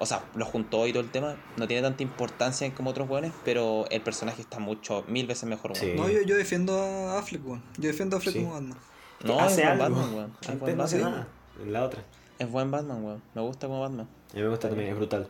O 0.00 0.06
sea, 0.06 0.24
lo 0.34 0.44
juntó 0.44 0.84
y 0.88 0.92
todo 0.92 1.02
el 1.04 1.10
tema, 1.12 1.36
no 1.56 1.68
tiene 1.68 1.80
tanta 1.82 2.02
importancia 2.02 2.74
como 2.74 2.90
otros 2.90 3.08
weones, 3.08 3.30
pero 3.44 3.84
el 3.90 4.00
personaje 4.00 4.42
está 4.42 4.58
mucho, 4.58 5.04
mil 5.06 5.28
veces 5.28 5.48
mejor. 5.48 5.72
No, 5.94 6.08
yo, 6.08 6.22
yo 6.22 6.34
defiendo 6.36 6.76
a 6.76 7.18
Affleck, 7.20 7.46
weón. 7.46 7.62
Yo 7.78 7.86
defiendo 7.88 8.16
a 8.16 8.18
Affleck 8.18 8.34
Sí. 8.34 8.40
como 8.40 8.54
Batman. 8.54 8.78
No, 9.22 9.38
hace 9.38 9.60
es 9.62 9.66
algo. 9.68 9.84
Batman, 9.84 10.14
weón. 10.14 10.32
Es 10.40 10.48
Antes 10.48 10.60
buen 10.60 10.76
no 10.76 10.82
hace 10.82 10.96
Batman. 10.96 11.12
nada. 11.12 11.28
En 11.62 11.72
la 11.72 11.84
otra. 11.84 12.02
Es 12.40 12.50
buen 12.50 12.70
Batman, 12.72 13.04
weón. 13.04 13.22
Me 13.34 13.42
gusta 13.42 13.68
como 13.68 13.80
Batman. 13.80 14.08
A 14.32 14.36
mí 14.36 14.42
me 14.42 14.48
gusta 14.48 14.68
también, 14.68 14.90
es 14.90 14.96
brutal. 14.96 15.28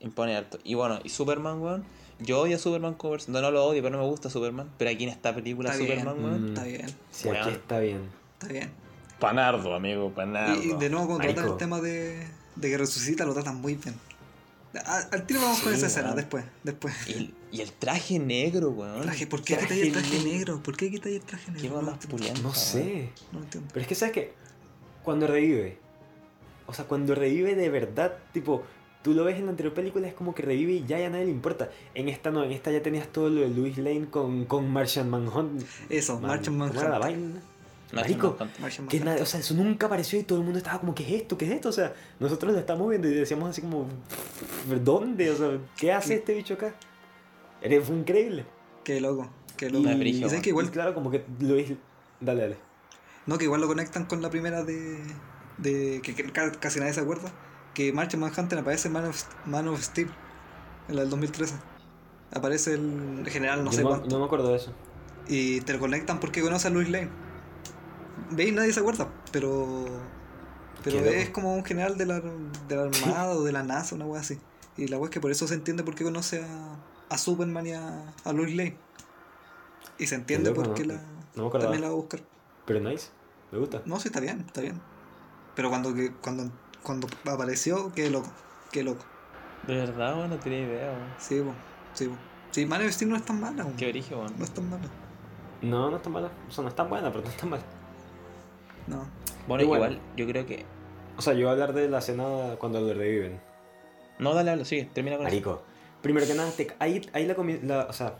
Impone 0.00 0.36
harto. 0.36 0.58
Y 0.64 0.74
bueno, 0.74 1.00
y 1.04 1.08
Superman, 1.08 1.60
weón. 1.60 1.84
Yo 2.18 2.40
odio 2.40 2.56
a 2.56 2.58
Superman 2.58 2.94
persona. 2.94 3.40
No, 3.40 3.40
no 3.40 3.50
lo 3.50 3.64
odio, 3.66 3.82
pero 3.82 3.96
no 3.96 4.02
me 4.02 4.08
gusta 4.08 4.30
Superman. 4.30 4.70
Pero 4.78 4.90
aquí 4.90 5.04
en 5.04 5.10
esta 5.10 5.34
película 5.34 5.70
Está 5.70 5.82
bien. 5.84 5.98
Superman, 6.00 6.24
weón. 6.24 6.44
Mm. 6.44 6.48
Está 6.48 6.64
bien, 6.64 6.86
Sí, 7.10 7.28
aquí 7.28 7.50
está 7.50 7.78
bien. 7.80 8.08
está 8.34 8.46
bien. 8.52 8.70
Panardo, 9.18 9.74
amigo, 9.74 10.10
panardo. 10.14 10.62
Y, 10.62 10.70
y 10.70 10.76
de 10.76 10.90
nuevo, 10.90 11.06
cuando 11.06 11.24
tratan 11.24 11.50
el 11.52 11.56
tema 11.58 11.80
de, 11.80 12.26
de 12.56 12.68
que 12.70 12.78
resucita, 12.78 13.24
lo 13.24 13.34
tratan 13.34 13.60
muy 13.60 13.74
bien. 13.74 13.94
A- 14.84 15.08
al 15.10 15.24
tiro 15.26 15.40
vamos 15.40 15.60
con 15.60 15.72
esa 15.72 15.86
escena, 15.86 16.14
después. 16.14 16.44
después. 16.62 16.94
Y 17.08 17.12
el, 17.14 17.34
y 17.50 17.60
el 17.62 17.72
traje 17.72 18.18
negro, 18.18 18.70
weón. 18.70 19.00
Traje, 19.02 19.26
¿Por 19.26 19.42
qué 19.42 19.56
quitáis 19.56 19.82
el 19.82 19.92
traje 19.92 20.18
negro. 20.22 20.62
¿Por 20.62 20.76
qué 20.76 20.90
quitáis 20.90 21.16
el 21.16 21.22
traje 21.22 21.50
negro? 21.50 21.62
Qué 21.62 21.68
No 21.74 21.82
más 21.82 22.06
puliente. 22.06 22.42
No 22.42 22.52
sé. 22.54 23.10
No 23.32 23.38
entiendo. 23.40 23.70
Pero 23.72 23.82
es 23.82 23.88
que, 23.88 23.94
¿sabes 23.94 24.12
qué? 24.12 24.34
Cuando 25.02 25.26
revive. 25.26 25.78
O 26.66 26.72
sea, 26.74 26.84
cuando 26.86 27.14
revive 27.14 27.54
de 27.54 27.68
verdad, 27.70 28.14
tipo, 28.32 28.62
tú 29.02 29.14
lo 29.14 29.22
ves 29.24 29.36
en 29.38 29.44
la 29.44 29.50
anterior 29.52 29.72
película, 29.74 30.08
es 30.08 30.14
como 30.14 30.34
que 30.34 30.42
revive 30.42 30.72
y 30.72 30.84
ya, 30.84 30.98
ya 30.98 31.06
a 31.06 31.10
nadie 31.10 31.26
le 31.26 31.30
importa. 31.30 31.70
En 31.94 32.08
esta 32.08 32.30
no, 32.30 32.42
en 32.44 32.52
esta 32.52 32.70
ya 32.72 32.82
tenías 32.82 33.08
todo 33.08 33.28
lo 33.30 33.40
de 33.42 33.48
Louis 33.50 33.78
Lane 33.78 34.06
con, 34.10 34.44
con 34.46 34.70
Martian 34.72 35.08
Manhunt. 35.08 35.62
Eso, 35.88 36.14
Man- 36.20 36.28
Martian 36.30 36.58
¿cómo 36.58 36.80
era 36.80 36.88
la 36.88 36.98
vaina? 36.98 37.40
Martian 37.92 38.18
Marico. 38.18 38.36
Martian 38.60 38.88
Que 38.88 38.98
nadie- 39.00 39.22
o 39.22 39.26
sea, 39.26 39.38
eso 39.38 39.54
nunca 39.54 39.86
apareció 39.86 40.18
y 40.18 40.24
todo 40.24 40.38
el 40.38 40.44
mundo 40.44 40.58
estaba 40.58 40.80
como, 40.80 40.92
¿qué 40.92 41.04
es 41.04 41.22
esto? 41.22 41.38
¿Qué 41.38 41.44
es 41.44 41.52
esto? 41.52 41.68
O 41.68 41.72
sea, 41.72 41.94
nosotros 42.18 42.52
lo 42.52 42.58
estamos 42.58 42.88
viendo 42.90 43.06
y 43.08 43.14
decíamos 43.14 43.48
así 43.50 43.60
como, 43.60 43.86
¿dónde? 44.82 45.30
O 45.30 45.36
sea, 45.36 45.58
¿qué 45.76 45.92
hace 45.92 46.14
este 46.16 46.34
bicho 46.34 46.54
acá? 46.54 46.74
Era- 47.62 47.80
Fue 47.82 47.94
increíble. 47.96 48.44
Qué 48.82 49.00
loco, 49.00 49.28
qué 49.56 49.66
Y, 49.66 49.70
loco. 49.70 49.88
Y, 49.88 50.24
weón. 50.24 50.42
que 50.42 50.48
igual, 50.50 50.66
y 50.66 50.68
claro, 50.70 50.94
como 50.94 51.10
que 51.10 51.24
Louis... 51.40 51.72
Dale, 52.20 52.40
dale. 52.42 52.56
no, 53.26 53.36
que 53.38 53.44
igual 53.44 53.60
lo 53.60 53.66
conectan 53.68 54.06
con 54.06 54.20
la 54.22 54.30
primera 54.30 54.64
de, 54.64 54.98
de 55.58 56.00
que, 56.02 56.14
que 56.14 56.30
ca- 56.32 56.52
casi 56.52 56.80
nadie 56.80 56.92
se 56.92 57.00
acuerda, 57.00 57.30
que 57.74 57.92
Martian 57.92 58.20
Manhunter 58.20 58.58
aparece 58.58 58.88
en 58.88 58.94
Man 58.94 59.06
of, 59.06 59.22
Man 59.46 59.68
of 59.68 59.82
Steel, 59.82 60.10
en 60.88 60.96
la 60.96 61.02
del 61.02 61.10
2013. 61.10 61.54
Aparece 62.32 62.74
el 62.74 63.24
general 63.28 63.64
no 63.64 63.70
Yo 63.70 63.76
sé 63.76 63.82
no, 63.82 63.88
cuánto. 63.90 64.08
no 64.08 64.18
me 64.18 64.24
acuerdo 64.26 64.48
de 64.48 64.56
eso. 64.56 64.72
Y 65.28 65.60
te 65.62 65.72
lo 65.72 65.78
conectan 65.78 66.20
porque 66.20 66.40
conoce 66.42 66.68
a 66.68 66.70
Louis 66.70 66.88
Lane. 66.88 67.08
¿Veis? 68.30 68.52
Nadie 68.52 68.72
se 68.72 68.80
acuerda, 68.80 69.08
pero. 69.32 69.84
Pero 70.84 70.98
Qué 70.98 71.04
loco. 71.04 71.16
es 71.16 71.30
como 71.30 71.54
un 71.54 71.64
general 71.64 71.96
de 71.98 72.06
la, 72.06 72.20
de 72.20 72.76
la 72.76 72.82
Armada 72.84 73.30
o 73.30 73.42
de 73.42 73.52
la 73.52 73.62
NASA, 73.62 73.94
una 73.94 74.06
wea 74.06 74.20
así. 74.20 74.38
Y 74.76 74.88
la 74.88 74.98
wea 74.98 75.06
es 75.06 75.10
que 75.10 75.20
por 75.20 75.30
eso 75.30 75.48
se 75.48 75.54
entiende 75.54 75.82
por 75.82 75.94
qué 75.94 76.04
conoce 76.04 76.44
a, 76.44 76.76
a 77.08 77.18
Superman 77.18 77.66
y 77.66 77.72
a, 77.72 78.12
a 78.24 78.32
Louis 78.32 78.54
Lane. 78.54 78.76
Y 79.98 80.06
se 80.06 80.14
entiende 80.16 80.50
loco, 80.50 80.62
por 80.62 80.74
qué 80.74 80.84
¿no? 80.84 80.94
la, 80.94 81.00
No 81.34 81.50
me 81.50 81.58
también 81.58 81.80
la 81.82 81.88
va 81.88 81.94
a 81.94 81.96
buscar. 81.96 82.20
Pero 82.66 82.80
nice. 82.80 83.08
Me 83.52 83.58
gusta. 83.58 83.82
No, 83.84 83.98
sí, 84.00 84.08
está 84.08 84.20
bien, 84.20 84.44
está 84.46 84.60
bien. 84.60 84.80
Pero 85.56 85.68
cuando, 85.70 85.92
que- 85.94 86.12
cuando, 86.22 86.50
cuando 86.84 87.08
apareció, 87.24 87.92
qué 87.92 88.08
loco, 88.10 88.28
qué 88.70 88.84
loco. 88.84 89.04
De 89.66 89.74
verdad, 89.74 90.16
weón, 90.16 90.30
no 90.30 90.36
tenía 90.36 90.60
idea, 90.60 90.92
weón. 90.92 91.08
Sí, 91.18 91.40
bo, 91.40 91.52
sí, 91.94 92.06
bo. 92.06 92.14
Sí, 92.52 92.64
Man 92.66 92.82
of 92.86 92.92
Steel 92.92 93.10
no 93.10 93.16
es 93.16 93.24
tan 93.24 93.40
mala, 93.40 93.64
bo. 93.64 93.72
Qué 93.76 93.88
origen, 93.88 94.18
weón. 94.18 94.32
no 94.38 94.44
es 94.44 94.50
tan 94.52 94.70
mala. 94.70 94.84
No, 95.62 95.90
no 95.90 95.96
está 95.96 96.08
mala. 96.10 96.30
O 96.48 96.52
sea, 96.52 96.62
no 96.62 96.68
es 96.68 96.76
tan 96.76 96.88
buena, 96.88 97.10
pero 97.10 97.24
no 97.24 97.30
está 97.30 97.46
mala. 97.46 97.62
No. 98.86 99.04
Bueno, 99.48 99.64
igual, 99.64 99.98
yo 100.16 100.26
creo 100.26 100.46
que. 100.46 100.64
O 101.16 101.22
sea, 101.22 101.32
yo 101.32 101.40
voy 101.40 101.48
a 101.48 101.52
hablar 101.52 101.72
de 101.72 101.88
la 101.88 101.98
escena 101.98 102.56
cuando 102.58 102.80
lo 102.80 102.92
reviven. 102.94 103.40
No, 104.18 104.34
dale, 104.34 104.50
habla, 104.50 104.64
sigue, 104.64 104.84
termina 104.92 105.16
con 105.16 105.26
eso. 105.26 105.34
Marico. 105.34 105.62
Primero 106.02 106.26
que 106.26 106.34
nada, 106.34 106.50
te- 106.52 106.76
ahí, 106.78 107.08
ahí 107.14 107.26
la, 107.26 107.34
comi- 107.34 107.60
la- 107.62 107.86
O 107.88 107.92
sea, 107.92 108.18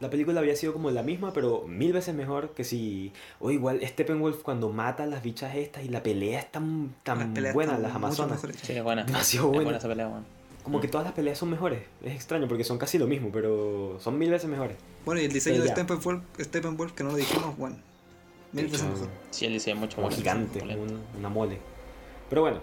la 0.00 0.10
película 0.10 0.40
había 0.40 0.54
sido 0.56 0.72
como 0.72 0.90
la 0.90 1.02
misma, 1.02 1.32
pero 1.32 1.64
mil 1.66 1.92
veces 1.92 2.14
mejor 2.14 2.50
que 2.54 2.64
si. 2.64 3.12
O 3.40 3.50
igual, 3.50 3.80
Steppenwolf 3.86 4.42
cuando 4.42 4.70
mata 4.70 5.02
a 5.02 5.06
las 5.06 5.22
bichas 5.22 5.54
estas 5.56 5.84
y 5.84 5.88
la 5.88 6.02
pelea 6.02 6.38
es 6.40 6.50
tan, 6.52 6.94
tan 7.02 7.34
Las 7.40 7.54
buena, 7.54 7.72
las 7.78 7.92
mucho 7.94 7.96
amazonas. 8.24 8.40
Sí, 8.62 8.72
es 8.72 8.82
buena. 8.82 9.04
Demasiado 9.04 9.46
Es 9.46 9.50
buena. 9.50 9.64
buena 9.64 9.78
esa 9.78 9.88
pelea, 9.88 10.08
weón. 10.08 10.24
Como 10.62 10.78
Mm. 10.78 10.80
que 10.82 10.88
todas 10.88 11.04
las 11.06 11.14
peleas 11.14 11.38
son 11.38 11.50
mejores. 11.50 11.82
Es 12.02 12.12
extraño 12.14 12.46
porque 12.46 12.62
son 12.64 12.78
casi 12.78 12.98
lo 12.98 13.06
mismo, 13.06 13.30
pero 13.32 13.98
son 14.00 14.18
mil 14.18 14.30
veces 14.30 14.48
mejores. 14.50 14.76
Bueno, 15.04 15.20
y 15.20 15.24
el 15.24 15.32
diseño 15.32 15.62
Pero 15.62 15.64
de. 15.64 15.70
Steppenwolf, 15.70 16.22
Steppenwolf, 16.38 16.92
que 16.92 17.04
no 17.04 17.10
lo 17.10 17.16
dijimos, 17.16 17.56
bueno, 17.56 17.76
mil 18.52 18.66
veces 18.66 18.86
mejor. 18.86 19.08
Sí, 19.30 19.46
él 19.46 19.54
dice 19.54 19.74
mucho 19.74 19.96
como 19.96 20.08
más 20.08 20.16
gigante, 20.16 20.60
como 20.60 20.82
un- 20.82 21.00
una 21.18 21.28
mole. 21.28 21.58
Pero 22.28 22.42
bueno, 22.42 22.60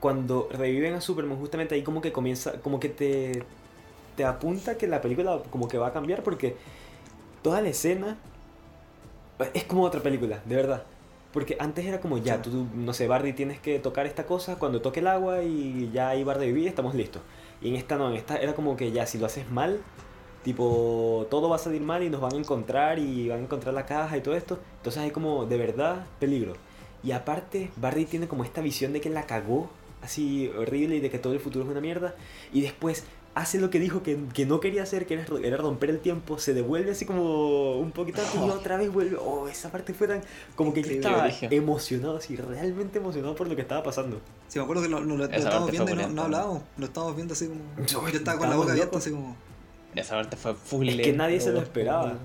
cuando 0.00 0.48
reviven 0.52 0.94
a 0.94 1.00
Superman, 1.00 1.38
justamente 1.38 1.74
ahí 1.74 1.82
como 1.82 2.00
que 2.00 2.12
comienza, 2.12 2.60
como 2.60 2.78
que 2.80 2.88
te, 2.88 3.42
te 4.18 4.24
apunta 4.24 4.76
que 4.76 4.88
la 4.88 5.00
película 5.00 5.40
como 5.48 5.68
que 5.68 5.78
va 5.78 5.86
a 5.86 5.92
cambiar 5.92 6.24
porque 6.24 6.56
toda 7.40 7.60
la 7.60 7.68
escena 7.68 8.18
es 9.54 9.62
como 9.62 9.84
otra 9.84 10.02
película, 10.02 10.42
de 10.44 10.56
verdad. 10.56 10.82
Porque 11.32 11.56
antes 11.60 11.86
era 11.86 12.00
como 12.00 12.18
ya, 12.18 12.42
tú, 12.42 12.66
no 12.74 12.92
sé, 12.94 13.06
Barney 13.06 13.32
tienes 13.32 13.60
que 13.60 13.78
tocar 13.78 14.06
esta 14.06 14.26
cosa, 14.26 14.56
cuando 14.56 14.82
toque 14.82 14.98
el 14.98 15.06
agua 15.06 15.44
y 15.44 15.88
ya 15.92 16.08
ahí 16.08 16.24
va 16.24 16.32
a 16.32 16.36
revivir, 16.36 16.66
estamos 16.66 16.96
listos. 16.96 17.22
Y 17.62 17.68
en 17.68 17.76
esta 17.76 17.96
no, 17.96 18.10
en 18.10 18.16
esta 18.16 18.38
era 18.38 18.56
como 18.56 18.76
que 18.76 18.90
ya, 18.90 19.06
si 19.06 19.18
lo 19.18 19.26
haces 19.26 19.48
mal, 19.52 19.78
tipo, 20.42 21.28
todo 21.30 21.48
va 21.48 21.54
a 21.54 21.60
salir 21.60 21.80
mal 21.80 22.02
y 22.02 22.10
nos 22.10 22.20
van 22.20 22.32
a 22.32 22.38
encontrar 22.38 22.98
y 22.98 23.28
van 23.28 23.38
a 23.38 23.42
encontrar 23.42 23.72
la 23.72 23.86
caja 23.86 24.16
y 24.16 24.20
todo 24.20 24.34
esto. 24.34 24.58
Entonces 24.78 25.00
hay 25.00 25.12
como, 25.12 25.46
de 25.46 25.58
verdad, 25.58 26.06
peligro. 26.18 26.54
Y 27.04 27.12
aparte, 27.12 27.70
Barney 27.76 28.06
tiene 28.06 28.26
como 28.26 28.42
esta 28.42 28.62
visión 28.62 28.92
de 28.92 29.00
que 29.00 29.10
la 29.10 29.26
cagó, 29.26 29.70
así 30.02 30.50
horrible, 30.58 30.96
y 30.96 31.00
de 31.00 31.08
que 31.08 31.20
todo 31.20 31.34
el 31.34 31.38
futuro 31.38 31.64
es 31.64 31.70
una 31.70 31.80
mierda. 31.80 32.16
Y 32.52 32.62
después 32.62 33.04
hace 33.34 33.58
lo 33.60 33.70
que 33.70 33.78
dijo 33.78 34.02
que, 34.02 34.18
que 34.34 34.46
no 34.46 34.58
quería 34.60 34.82
hacer, 34.82 35.06
que 35.06 35.14
era, 35.14 35.24
ro- 35.24 35.38
era 35.38 35.56
romper 35.56 35.90
el 35.90 36.00
tiempo, 36.00 36.38
se 36.38 36.54
devuelve 36.54 36.90
así 36.90 37.04
como 37.06 37.78
un 37.78 37.92
poquito 37.92 38.20
antes 38.20 38.34
y 38.40 38.50
otra 38.50 38.76
vez 38.76 38.92
vuelve. 38.92 39.16
Oh, 39.16 39.46
esa 39.48 39.70
parte 39.70 39.94
fue 39.94 40.08
tan... 40.08 40.22
Como 40.56 40.74
que 40.74 40.82
yo 40.82 40.90
estaba 40.90 41.22
origen. 41.24 41.52
emocionado, 41.52 42.16
así, 42.16 42.34
realmente 42.36 42.98
emocionado 42.98 43.34
por 43.36 43.46
lo 43.48 43.54
que 43.54 43.62
estaba 43.62 43.82
pasando. 43.84 44.20
Sí, 44.48 44.58
me 44.58 44.64
acuerdo 44.64 44.82
que 44.82 44.88
lo, 44.88 45.00
lo- 45.00 45.24
estábamos 45.24 45.70
viendo 45.70 45.92
y 45.92 45.94
no, 45.94 46.08
no 46.08 46.22
hablábamos, 46.22 46.62
lo 46.76 46.86
estábamos 46.86 47.14
viendo 47.16 47.34
así 47.34 47.46
como... 47.46 47.60
Yo- 47.86 48.08
Yo 48.08 48.18
estaba 48.18 48.38
con 48.38 48.50
la 48.50 48.56
boca 48.56 48.72
abierta 48.72 48.98
así 48.98 49.10
como... 49.10 49.36
Esa 49.94 50.14
parte 50.16 50.36
fue 50.36 50.54
full 50.54 50.88
Es 50.88 50.96
que 50.96 51.12
nadie 51.12 51.40
se 51.40 51.52
lo 51.52 51.60
esperaba. 51.60 52.18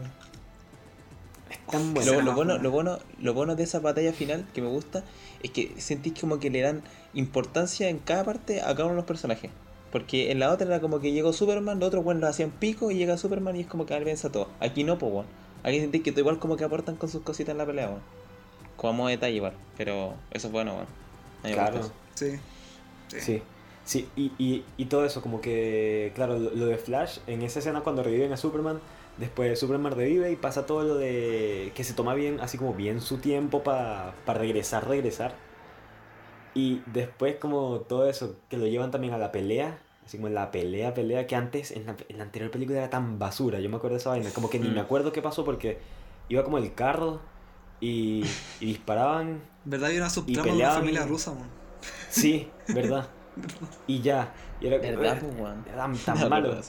Es 1.50 1.60
tan 1.68 1.94
Bueno, 1.94 2.14
Lo, 2.14 2.22
lo 2.22 2.34
bueno, 2.34 2.58
lo, 2.58 2.72
bueno, 2.72 3.00
lo 3.20 3.34
bueno 3.34 3.56
de 3.56 3.64
esa 3.64 3.80
batalla 3.80 4.14
final 4.14 4.46
que 4.54 4.62
me 4.62 4.68
gusta 4.70 5.04
es 5.42 5.52
que 5.52 5.74
sentís 5.78 6.20
como 6.20 6.40
que 6.40 6.50
le 6.50 6.62
dan 6.62 6.82
importancia 7.14 7.90
en 7.90 8.00
cada 8.00 8.24
parte 8.24 8.62
a 8.62 8.66
cada 8.74 8.86
uno 8.86 8.92
de 8.92 8.96
los 8.98 9.06
personajes. 9.06 9.52
Porque 9.94 10.32
en 10.32 10.40
la 10.40 10.52
otra 10.52 10.66
era 10.66 10.82
como 10.82 11.00
que 11.00 11.12
llegó 11.12 11.34
Superman, 11.34 11.80
los 11.80 11.88
otros 11.88 12.04
bueno 12.04 12.20
lo 12.22 12.28
hacían 12.28 12.50
pico 12.50 12.90
y 12.90 12.96
llega 12.96 13.16
Superman 13.16 13.56
y 13.56 13.62
es 13.62 13.68
como 13.68 13.86
que 13.86 13.98
venza 14.00 14.32
todo. 14.32 14.48
Aquí 14.60 14.84
no, 14.84 14.98
pues. 14.98 15.28
Aquí 15.64 15.80
sentís 15.80 16.02
que 16.02 16.10
igual 16.10 16.40
como 16.40 16.58
que 16.58 16.64
aportan 16.64 16.96
con 16.96 17.10
sus 17.10 17.22
cositas 17.22 17.52
en 17.52 17.60
la 17.60 17.66
pelea, 17.68 17.90
weón. 17.90 18.02
Como 18.76 19.08
detalle 19.08 19.36
igual, 19.36 19.54
pero 19.78 20.16
eso 20.32 20.48
es 20.48 20.52
bueno, 20.52 20.74
weón. 20.74 20.88
A 21.44 21.48
mí 21.48 21.50
me 21.50 21.54
Claro. 21.54 21.78
gusta 21.78 21.94
Sí. 22.16 22.32
Sí. 23.10 23.20
Sí. 23.22 23.42
Sí, 23.86 24.08
y, 24.16 24.32
y, 24.40 24.64
y 24.78 24.86
todo 24.86 25.06
eso, 25.06 25.22
como 25.22 25.42
que, 25.42 26.12
claro, 26.16 26.40
lo, 26.40 26.50
lo 26.56 26.66
de 26.66 26.78
Flash, 26.78 27.20
en 27.28 27.44
esa 27.44 27.60
escena 27.60 27.82
cuando 27.82 28.02
reviven 28.02 28.32
a 28.34 28.38
Superman, 28.38 28.80
después 29.18 29.60
Superman 29.60 29.94
revive 29.94 30.32
y 30.32 30.36
pasa 30.38 30.66
todo 30.66 30.84
lo 30.84 30.96
de 30.96 31.72
que 31.76 31.84
se 31.84 31.94
toma 31.94 32.16
bien, 32.16 32.40
así 32.40 32.58
como 32.58 32.74
bien 32.74 33.00
su 33.00 33.18
tiempo 33.18 33.62
para 33.62 34.14
regresar, 34.26 34.88
regresar. 34.88 35.36
Y 36.54 36.84
después 36.88 37.38
como 37.38 37.82
todo 37.82 38.08
eso, 38.10 38.38
que 38.50 38.58
lo 38.58 38.68
llevan 38.68 38.92
también 38.92 39.14
a 39.14 39.18
la 39.18 39.32
pelea, 39.32 39.80
así 40.06 40.18
como 40.18 40.28
en 40.28 40.36
la 40.36 40.52
pelea, 40.52 40.94
pelea, 40.94 41.26
que 41.28 41.36
antes, 41.36 41.72
en 41.72 41.86
la, 41.86 41.96
en 42.10 42.18
la 42.18 42.24
anterior 42.26 42.52
película 42.52 42.78
era 42.80 42.90
tan 42.90 43.18
basura, 43.20 43.60
yo 43.60 43.70
me 43.70 43.78
acuerdo 43.78 43.96
de 43.96 44.00
esa 44.02 44.12
vaina, 44.12 44.32
como 44.34 44.50
que 44.50 44.60
ni 44.60 44.70
Mm. 44.70 44.74
me 44.76 44.80
acuerdo 44.82 45.12
qué 45.12 45.22
pasó 45.22 45.44
porque 45.46 45.80
iba 46.30 46.44
como 46.44 46.58
el 46.60 46.74
carro 46.76 47.22
y, 47.80 48.24
y 48.60 48.66
disparaban 48.68 49.42
¿Verdad? 49.66 49.90
Hay 49.90 49.98
una 49.98 50.10
subtrama 50.10 50.50
de 50.54 50.60
una 50.60 50.70
familia 50.72 51.06
y- 51.06 51.08
rusa, 51.08 51.32
man. 51.34 51.50
Sí, 52.10 52.52
¿verdad? 52.70 53.10
Y 53.88 54.02
ya. 54.02 54.34
Y 54.62 54.68
era, 54.68 54.78
¿Verdad, 54.78 55.20
pues, 55.20 55.34
weón? 55.36 55.64
era 55.66 55.78
tan, 55.78 55.94
Me 55.94 56.00
tan 56.04 56.16
acuerdo 56.16 56.30
malo. 56.30 56.62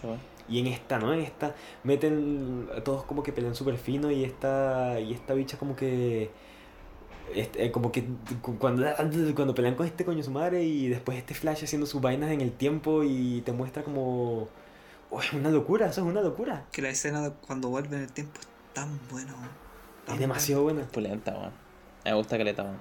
Y 0.49 0.61
en 0.61 0.67
esta, 0.67 0.99
¿no? 0.99 1.13
En 1.15 1.21
esta 1.21 1.55
meten 1.85 2.69
a 2.77 2.83
todos 2.83 3.05
como 3.05 3.23
que 3.23 3.33
pelean 3.33 3.55
súper 3.55 3.79
fino 3.79 4.11
y 4.11 4.25
esta, 4.25 5.01
y 5.01 5.13
esta 5.13 5.35
bicha 5.35 5.59
como 5.59 5.75
que... 5.77 6.31
este, 7.35 7.65
eh, 7.67 7.73
como 7.73 7.91
que 7.93 8.05
cu- 8.43 8.59
cuando, 8.59 8.85
cuando 9.35 9.55
pelean 9.55 9.75
con 9.75 9.87
este 9.87 10.05
coño 10.05 10.23
su 10.23 10.31
madre 10.31 10.65
y 10.65 10.89
después 10.89 11.17
este 11.19 11.35
Flash 11.35 11.65
haciendo 11.65 11.87
sus 11.87 12.01
vainas 12.01 12.31
en 12.33 12.41
el 12.41 12.53
tiempo 12.53 13.03
y 13.05 13.43
te 13.43 13.53
muestra 13.53 13.83
como... 13.85 14.49
Oh, 15.11 15.21
es 15.21 15.33
una 15.33 15.51
locura, 15.51 15.87
eso 15.87 16.01
es 16.01 16.07
una 16.07 16.21
locura. 16.23 16.65
Que 16.73 16.83
la 16.83 16.89
escena 16.89 17.23
de 17.23 17.31
cuando 17.47 17.69
vuelve 17.69 17.97
en 17.97 18.03
el 18.03 18.13
tiempo 18.13 18.41
es 18.41 18.49
tan 18.73 18.99
buena, 19.11 19.33
man. 19.37 19.51
Tan 20.07 20.15
Es 20.15 20.21
demasiado 20.21 20.63
buena. 20.65 20.83
Pulenta, 20.89 21.33
weón. 21.33 21.53
Me 22.05 22.13
gusta 22.15 22.37
que 22.37 22.45
le 22.45 22.53
weón. 22.53 22.79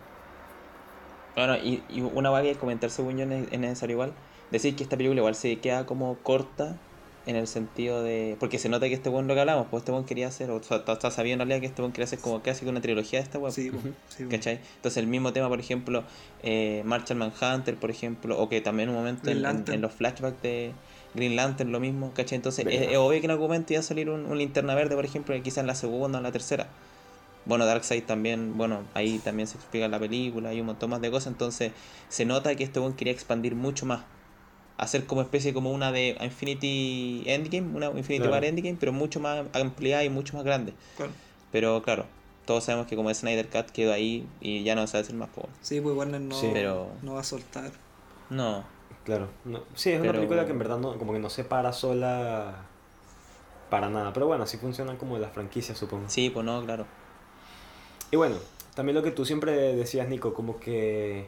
Bueno, 1.35 1.55
y, 1.57 1.83
y 1.89 2.01
una 2.01 2.29
vaga 2.29 2.43
que 2.45 2.55
comentar 2.55 2.89
según 2.89 3.17
yo 3.17 3.25
es 3.25 3.59
necesario 3.59 3.93
igual. 3.93 4.13
Decir 4.51 4.75
que 4.75 4.83
esta 4.83 4.97
película 4.97 5.19
igual 5.19 5.35
se 5.35 5.59
queda 5.59 5.85
como 5.85 6.15
corta 6.19 6.77
en 7.25 7.35
el 7.35 7.47
sentido 7.47 8.03
de. 8.03 8.35
Porque 8.39 8.59
se 8.59 8.69
nota 8.69 8.87
que 8.87 8.93
este 8.93 9.09
buen 9.09 9.27
lo 9.27 9.33
que 9.33 9.39
hablamos, 9.39 9.67
pues 9.69 9.81
este 9.81 9.91
buen 9.91 10.03
quería 10.05 10.27
hacer, 10.27 10.51
o 10.51 10.61
sea, 10.61 10.77
está 10.85 11.09
sabido 11.11 11.33
en 11.33 11.39
realidad 11.39 11.59
que 11.61 11.67
este 11.67 11.81
buen 11.81 11.91
quería 11.93 12.05
hacer 12.05 12.19
como 12.19 12.41
casi 12.41 12.65
que 12.65 12.69
una 12.69 12.81
trilogía 12.81 13.19
de 13.19 13.23
esta 13.23 13.37
buena. 13.37 13.53
Sí, 13.53 13.71
po, 13.71 13.79
sí. 14.09 14.25
¿Cachai? 14.29 14.59
Entonces 14.75 14.97
el 14.97 15.07
mismo 15.07 15.31
tema, 15.33 15.47
por 15.49 15.59
ejemplo, 15.59 16.03
eh, 16.43 16.81
Marshall 16.85 17.17
Manhunter, 17.17 17.75
por 17.75 17.91
ejemplo, 17.91 18.37
o 18.39 18.49
que 18.49 18.61
también 18.61 18.89
en 18.89 18.95
un 18.95 19.01
momento 19.01 19.29
en, 19.29 19.37
en- 19.37 19.43
Lantern. 19.43 19.75
en 19.75 19.81
los 19.81 19.93
flashbacks 19.93 20.41
de 20.41 20.73
Green 21.13 21.35
Lantern 21.35 21.71
lo 21.71 21.79
mismo, 21.79 22.11
¿cachai? 22.13 22.35
Entonces 22.35 22.65
es, 22.69 22.97
obvio 22.97 23.19
que 23.19 23.25
en 23.25 23.31
algún 23.31 23.47
momento 23.47 23.71
iba 23.73 23.79
a 23.79 23.83
salir 23.83 24.09
un, 24.09 24.25
un 24.25 24.37
linterna 24.37 24.75
verde, 24.75 24.95
por 24.95 25.05
ejemplo, 25.05 25.35
quizás 25.41 25.59
en 25.59 25.67
la 25.67 25.75
segunda 25.75 26.17
o 26.17 26.19
en 26.19 26.23
la 26.23 26.31
tercera. 26.31 26.67
Bueno, 27.45 27.65
Darkseid 27.65 28.03
también, 28.05 28.57
bueno, 28.57 28.83
ahí 28.93 29.19
también 29.19 29.47
se 29.47 29.57
explica 29.57 29.87
la 29.89 29.99
película, 29.99 30.49
hay 30.49 30.61
un 30.61 30.65
montón 30.67 30.89
más 30.89 31.01
de 31.01 31.11
cosas, 31.11 31.27
entonces 31.27 31.73
se 32.07 32.23
nota 32.25 32.55
que 32.55 32.63
este 32.63 32.79
buen 32.79 32.93
quería 32.93 33.11
expandir 33.11 33.53
mucho 33.53 33.85
más. 33.85 34.01
Hacer 34.83 35.05
como 35.05 35.21
especie 35.21 35.53
como 35.53 35.71
una 35.71 35.91
de 35.91 36.17
Infinity 36.21 37.23
Endgame, 37.27 37.75
una 37.75 37.85
Infinity 37.87 38.17
Claro. 38.19 38.31
War 38.33 38.43
Endgame, 38.45 38.77
pero 38.79 38.91
mucho 38.91 39.19
más 39.19 39.45
ampliada 39.53 40.03
y 40.03 40.09
mucho 40.09 40.35
más 40.35 40.43
grande. 40.43 40.73
Claro. 40.97 41.11
Pero 41.51 41.81
claro, 41.83 42.05
todos 42.45 42.63
sabemos 42.65 42.87
que 42.87 42.95
como 42.95 43.13
Snyder 43.13 43.47
Cut 43.49 43.67
quedó 43.71 43.93
ahí 43.93 44.27
y 44.41 44.63
ya 44.63 44.75
no 44.75 44.85
se 44.87 44.93
va 44.97 44.99
a 44.99 45.03
hacer 45.03 45.15
más 45.15 45.29
pobre. 45.29 45.49
Sí, 45.61 45.79
pues 45.79 45.95
Warner 45.95 46.19
no, 46.21 46.35
Sí. 46.35 46.49
Pero- 46.51 46.89
no 47.01 47.13
va 47.13 47.21
a 47.21 47.23
soltar. 47.23 47.71
No, 48.29 48.63
Claro. 49.05 49.27
No, 49.43 49.61
sí, 49.75 49.89
es 49.91 49.95
una 49.99 50.07
Pero- 50.11 50.19
película 50.19 50.45
que 50.45 50.51
en 50.51 50.59
verdad 50.59 50.77
no, 50.77 50.97
como 50.97 51.11
que 51.13 51.19
no 51.19 51.29
se 51.29 51.43
para 51.43 51.73
sola 51.73 52.55
para 53.69 53.89
nada. 53.89 54.13
Pero 54.13 54.27
bueno, 54.27 54.43
así 54.45 54.57
funcionan 54.57 54.95
como 54.97 55.17
las 55.17 55.31
franquicias, 55.33 55.77
supongo. 55.77 56.09
sí, 56.09 56.29
pues 56.29 56.45
no, 56.45 56.63
claro. 56.63 56.85
Y 58.11 58.15
bueno, 58.15 58.35
también 58.75 58.95
lo 58.95 59.03
que 59.03 59.11
tú 59.11 59.25
siempre 59.25 59.51
decías, 59.75 60.07
Nico, 60.07 60.33
como 60.33 60.57
que 60.59 61.27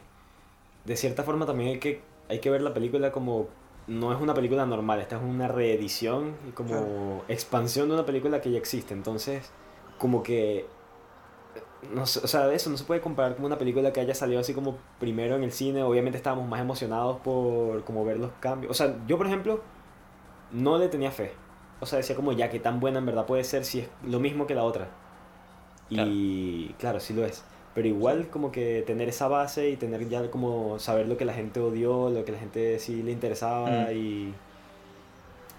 de 0.86 0.96
cierta 0.98 1.24
forma 1.24 1.46
también 1.46 1.70
hay 1.72 1.80
que, 1.80 2.02
hay 2.30 2.40
que 2.40 2.50
ver 2.50 2.62
la 2.62 2.74
película 2.74 3.12
como 3.12 3.48
no 3.88 4.12
es 4.12 4.20
una 4.20 4.34
película 4.34 4.66
normal, 4.66 5.00
esta 5.00 5.18
es 5.18 5.22
una 5.22 5.48
reedición 5.48 6.36
y 6.48 6.52
como 6.52 6.70
Claro. 6.70 7.24
expansión 7.28 7.88
de 7.88 7.94
una 7.94 8.06
película 8.06 8.42
que 8.42 8.52
ya 8.52 8.58
existe. 8.58 8.94
Entonces, 8.94 9.52
como 10.00 10.24
que 10.24 10.66
no 11.94 12.06
sé, 12.08 12.20
o 12.24 12.28
sea, 12.28 12.52
eso 12.52 12.70
no 12.70 12.78
se 12.78 12.84
puede 12.84 13.00
comparar 13.00 13.36
como 13.36 13.46
una 13.48 13.58
película 13.58 13.94
que 13.94 14.00
haya 14.00 14.16
salido 14.16 14.40
así 14.42 14.54
como 14.54 14.78
primero 15.00 15.36
en 15.36 15.44
el 15.44 15.52
cine. 15.52 15.84
Obviamente 15.84 16.18
estábamos 16.18 16.48
más 16.50 16.60
emocionados 16.60 17.18
por 17.22 17.84
como 17.84 18.04
ver 18.04 18.18
los 18.18 18.32
cambios. 18.40 18.72
O 18.72 18.74
sea, 18.74 18.96
yo 19.08 19.18
por 19.18 19.28
ejemplo 19.28 19.62
no 20.52 20.78
le 20.80 20.88
tenía 20.90 21.12
fe. 21.12 21.34
O 21.80 21.86
sea, 21.86 21.98
decía 21.98 22.16
como 22.16 22.32
ya 22.32 22.50
que 22.50 22.60
tan 22.60 22.80
buena 22.80 23.00
en 23.00 23.06
verdad 23.06 23.26
puede 23.26 23.44
ser 23.44 23.66
si 23.66 23.82
es 23.82 23.90
lo 24.04 24.20
mismo 24.20 24.48
que 24.48 24.56
la 24.56 24.64
otra. 24.64 24.88
Y 25.90 26.70
claro, 26.80 27.00
sí 27.00 27.14
lo 27.14 27.24
es. 27.26 27.44
Pero 27.76 27.88
igual 27.88 28.30
como 28.30 28.52
que 28.52 28.84
tener 28.88 29.10
esa 29.10 29.28
base 29.28 29.70
y 29.70 29.76
tener 29.76 30.08
ya 30.10 30.32
como 30.32 30.80
saber 30.80 31.08
lo 31.08 31.18
que 31.18 31.26
la 31.26 31.34
gente 31.34 31.60
odió, 31.60 32.10
lo 32.10 32.24
que 32.26 32.32
la 32.32 32.40
gente 32.40 32.80
sí 32.80 33.04
le 33.04 33.12
interesaba 33.12 33.70
Mm. 33.92 33.98
y, 33.98 34.34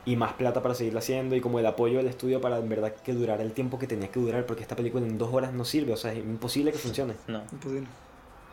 y 0.06 0.16
más 0.16 0.32
plata 0.32 0.62
para 0.62 0.74
seguirlo 0.74 0.98
haciendo 1.00 1.36
y 1.36 1.40
como 1.40 1.58
el 1.58 1.66
apoyo 1.66 1.98
del 1.98 2.06
estudio 2.06 2.40
para 2.40 2.58
en 2.58 2.68
verdad 2.68 2.94
que 2.94 3.12
durara 3.12 3.42
el 3.42 3.52
tiempo 3.52 3.78
que 3.78 3.86
tenía 3.86 4.08
que 4.08 4.18
durar 4.18 4.46
porque 4.46 4.62
esta 4.62 4.74
película 4.76 5.04
en 5.06 5.18
dos 5.18 5.32
horas 5.34 5.52
no 5.52 5.64
sirve, 5.64 5.92
o 5.92 5.96
sea, 5.96 6.12
es 6.12 6.18
imposible 6.18 6.72
que 6.72 6.78
funcione. 6.78 7.14
No. 7.28 7.42
Imposible. 7.52 7.86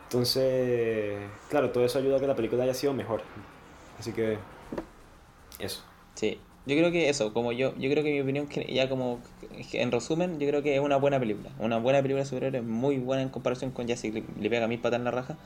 Entonces, 0.04 1.18
claro, 1.48 1.70
todo 1.70 1.84
eso 1.84 1.98
ayuda 1.98 2.18
a 2.18 2.20
que 2.20 2.26
la 2.26 2.36
película 2.36 2.64
haya 2.64 2.74
sido 2.74 2.92
mejor. 2.92 3.22
Así 3.98 4.12
que, 4.12 4.36
eso. 5.58 5.82
Sí. 6.14 6.38
Yo 6.66 6.74
creo 6.76 6.90
que 6.90 7.10
eso, 7.10 7.34
como 7.34 7.52
yo, 7.52 7.74
yo 7.76 7.90
creo 7.90 8.02
que 8.02 8.10
mi 8.10 8.20
opinión, 8.20 8.48
ya 8.48 8.88
como 8.88 9.20
en 9.72 9.92
resumen, 9.92 10.40
yo 10.40 10.48
creo 10.48 10.62
que 10.62 10.74
es 10.74 10.80
una 10.80 10.96
buena 10.96 11.20
película. 11.20 11.50
Una 11.58 11.76
buena 11.78 12.00
película 12.00 12.22
de 12.22 12.26
superhéroes, 12.26 12.64
muy 12.64 12.96
buena 12.98 13.22
en 13.22 13.28
comparación 13.28 13.70
con 13.70 13.86
Jessica, 13.86 14.18
le, 14.18 14.42
le 14.42 14.50
pega 14.50 14.66
mil 14.66 14.78
patas 14.78 14.98
en 14.98 15.04
la 15.04 15.10
raja. 15.10 15.36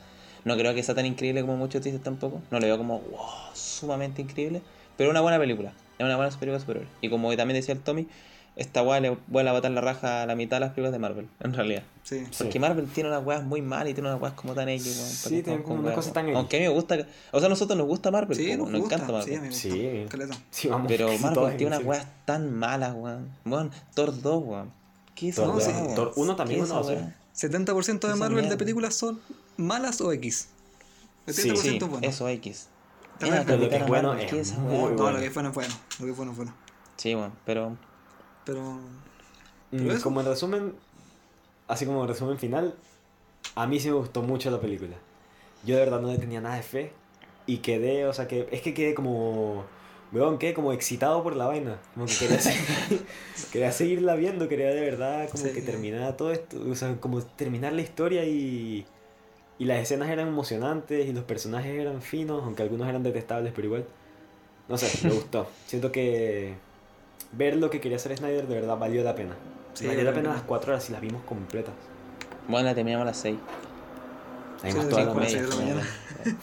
No 0.45 0.57
creo 0.57 0.75
que 0.75 0.83
sea 0.85 0.95
tan 0.95 1.07
increíble 1.07 1.41
como 1.41 1.57
muchos 1.57 1.83
dicen 1.83 2.01
tampoco. 2.01 2.41
No 2.53 2.61
le 2.61 2.67
veo 2.67 2.79
como, 2.79 3.01
wow, 3.01 3.21
sumamente 3.53 4.23
increíble. 4.23 4.63
Pero 4.97 5.11
una 5.11 5.21
buena 5.21 5.39
película. 5.41 5.73
Es 5.99 6.05
una 6.05 6.15
buena 6.15 6.31
película 6.31 6.61
superhéroes. 6.61 6.91
Y 7.01 7.09
como 7.09 7.35
también 7.37 7.59
decía 7.59 7.75
el 7.75 7.81
Tommy, 7.81 8.07
esta 8.59 8.83
weá 8.83 9.01
le 9.01 9.17
vuelve 9.29 9.49
a 9.49 9.53
batar 9.55 9.71
la 9.71 9.81
raja 9.81 10.23
a 10.23 10.27
la 10.27 10.35
mitad 10.35 10.57
de 10.57 10.61
las 10.61 10.71
películas 10.71 10.93
de 10.93 10.99
Marvel, 10.99 11.29
en 11.41 11.55
realidad. 11.55 11.83
Sí. 12.03 12.25
Sí. 12.31 12.45
Porque 12.45 12.59
Marvel 12.61 12.87
tiene 12.89 13.09
unas 13.09 13.25
weas 13.25 13.43
muy 13.45 13.63
mal 13.63 13.89
y 13.89 13.95
tiene 13.95 14.09
unas 14.11 14.21
weas 14.21 14.35
como 14.35 14.55
tan 14.55 14.69
X, 14.69 14.85
weón. 14.99 15.09
Sí, 15.09 15.39
estamos 15.39 15.61
como 15.63 15.69
con 15.69 15.79
una 15.79 15.87
weas, 15.87 15.97
cosa 15.97 16.13
tan 16.13 16.25
weón. 16.27 16.37
X. 16.37 16.39
Aunque 16.41 16.57
a 16.57 16.61
mí 16.61 16.67
me 16.67 16.73
gusta. 16.75 17.07
O 17.33 17.39
sea, 17.39 17.47
a 17.47 17.49
nosotros 17.51 17.79
nos 17.79 17.87
gusta 17.87 18.11
Marvel, 18.11 18.37
Sí, 18.37 18.51
po, 18.51 18.57
nos 18.65 18.71
nos 18.73 18.81
gusta. 18.83 18.95
encanta 18.97 19.23
Sí, 19.23 19.31
Marvel. 19.31 19.39
a 19.39 19.41
mí 19.41 19.49
me 19.49 19.49
gusta. 19.55 19.69
Sí. 19.69 20.07
Caleta. 20.11 20.37
Sí, 20.51 20.69
vamos. 20.69 20.89
Pero 20.89 21.07
Marvel 21.19 21.57
tiene 21.57 21.63
en 21.63 21.67
unas 21.67 21.85
weas 21.85 22.07
tan 22.25 22.53
malas, 22.55 22.95
weón. 22.95 23.29
Weón, 23.47 23.71
Thor 23.95 24.21
2, 24.23 24.43
weón. 24.45 24.73
¿Qué 25.15 25.29
es 25.31 25.37
Thor 25.37 25.55
weá, 25.57 25.65
Sí, 25.67 25.71
weón? 25.73 25.95
Thor 25.95 26.13
uno 26.17 26.37
también 26.37 26.61
¿Qué 26.61 26.65
es 26.65 26.71
es 26.71 26.77
una 26.77 26.87
weá? 26.87 27.17
70% 27.35 28.09
de 28.09 28.15
Marvel 28.17 28.49
de 28.49 28.57
películas 28.57 28.95
son 28.95 29.21
malas 29.57 30.01
o 30.01 30.13
X. 30.13 30.49
El 31.27 31.35
Sí, 31.35 31.51
30% 31.51 31.57
Sí, 31.61 31.77
es 31.77 31.89
bueno. 31.89 32.09
eso 32.09 32.29
X. 32.29 32.69
Era 33.21 33.45
perfecto. 33.45 33.57
Lo 33.65 33.69
que 33.71 33.77
es 33.77 33.87
bueno 33.87 34.15
es 34.15 34.31
¿qué 34.31 34.41
es? 34.41 34.57
No, 34.59 34.63
bueno. 34.65 35.11
lo 35.13 35.21
que 35.21 35.31
fue 35.31 35.43
no 35.43 35.49
es 35.51 35.55
bueno. 35.55 35.75
Lo 36.01 36.07
que 36.07 36.15
fue 36.15 36.25
no 36.25 36.31
es 36.33 36.37
bueno. 36.37 36.55
Sí, 36.97 37.15
weón, 37.15 37.33
pero. 37.45 37.77
Pero. 38.49 38.63
Mm, 39.71 39.87
Pero 39.87 40.01
Como 40.01 40.21
en 40.21 40.27
resumen, 40.27 40.73
así 41.69 41.85
como 41.85 42.03
en 42.03 42.09
resumen 42.09 42.39
final, 42.39 42.75
a 43.55 43.67
mí 43.67 43.79
sí 43.79 43.89
me 43.89 43.95
gustó 43.95 44.23
mucho 44.23 44.51
la 44.51 44.59
película. 44.61 44.97
Yo 45.65 45.75
de 45.77 45.83
verdad 45.83 46.01
no 46.01 46.09
le 46.11 46.17
tenía 46.19 46.41
nada 46.41 46.57
de 46.57 46.63
fe 46.63 46.93
y 47.47 47.59
quedé, 47.59 48.07
o 48.07 48.13
sea, 48.15 48.27
que 48.27 48.49
es 48.51 48.63
que 48.63 48.73
quedé 48.73 48.95
como, 48.95 49.65
weón, 50.13 50.39
quedé 50.39 50.55
como 50.55 50.73
excitado 50.73 51.23
por 51.23 51.37
la 51.37 51.45
vaina. 51.47 51.79
Como 51.93 52.07
que 52.07 52.15
quería, 52.17 52.39
seguir- 52.41 53.05
quería 53.53 53.73
seguirla 53.73 54.15
viendo, 54.15 54.49
quería 54.49 54.69
de 54.71 54.81
verdad 54.81 55.29
como 55.31 55.45
Sí. 55.45 55.53
que 55.53 55.61
terminara 55.61 56.17
todo 56.17 56.33
esto, 56.33 56.57
o 56.71 56.75
sea, 56.75 56.97
como 57.01 57.21
terminar 57.23 57.75
la 57.75 57.83
historia 57.83 58.25
y, 58.25 58.87
y 59.59 59.65
las 59.67 59.81
escenas 59.81 60.09
eran 60.09 60.29
emocionantes 60.29 61.07
y 61.07 61.13
los 61.13 61.25
personajes 61.25 61.79
eran 61.79 62.01
finos, 62.01 62.43
aunque 62.45 62.63
algunos 62.63 62.89
eran 62.89 63.03
detestables, 63.03 63.53
pero 63.55 63.67
igual. 63.67 63.85
No 64.69 64.79
sé, 64.79 65.07
me 65.07 65.13
gustó. 65.15 65.47
Siento 65.67 65.91
que 65.93 66.55
ver 67.33 67.57
lo 67.57 67.71
que 67.71 67.81
quería 67.81 67.97
hacer 67.97 68.17
Snyder 68.17 68.47
de 68.47 68.55
verdad 68.55 68.79
valió 68.79 69.03
la 69.05 69.15
pena. 69.15 69.35
Sí, 69.75 69.87
valió 69.87 70.03
la 70.05 70.11
pena 70.13 70.23
la 70.23 70.29
las 70.31 70.37
pena. 70.41 70.49
cuatro 70.49 70.73
horas 70.73 70.89
y 70.89 70.93
las 70.93 71.01
vimos 71.01 71.23
completas. 71.25 71.75
Bueno, 72.49 72.67
la 72.69 72.75
terminamos 72.75 73.03
a 73.03 73.07
las 73.07 73.17
6. 73.19 73.37
Además, 74.63 74.85
Sí, 74.85 74.91
toda 74.91 75.05
la 75.05 75.15
de 75.15 75.43
la 75.43 75.55
mañana. 75.57 75.83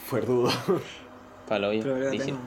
fue 0.06 0.20
rudo. 0.20 0.48
Para 1.48 1.68
Pero 1.68 1.92
valió 1.92 2.04
la 2.04 2.10
pena. 2.10 2.38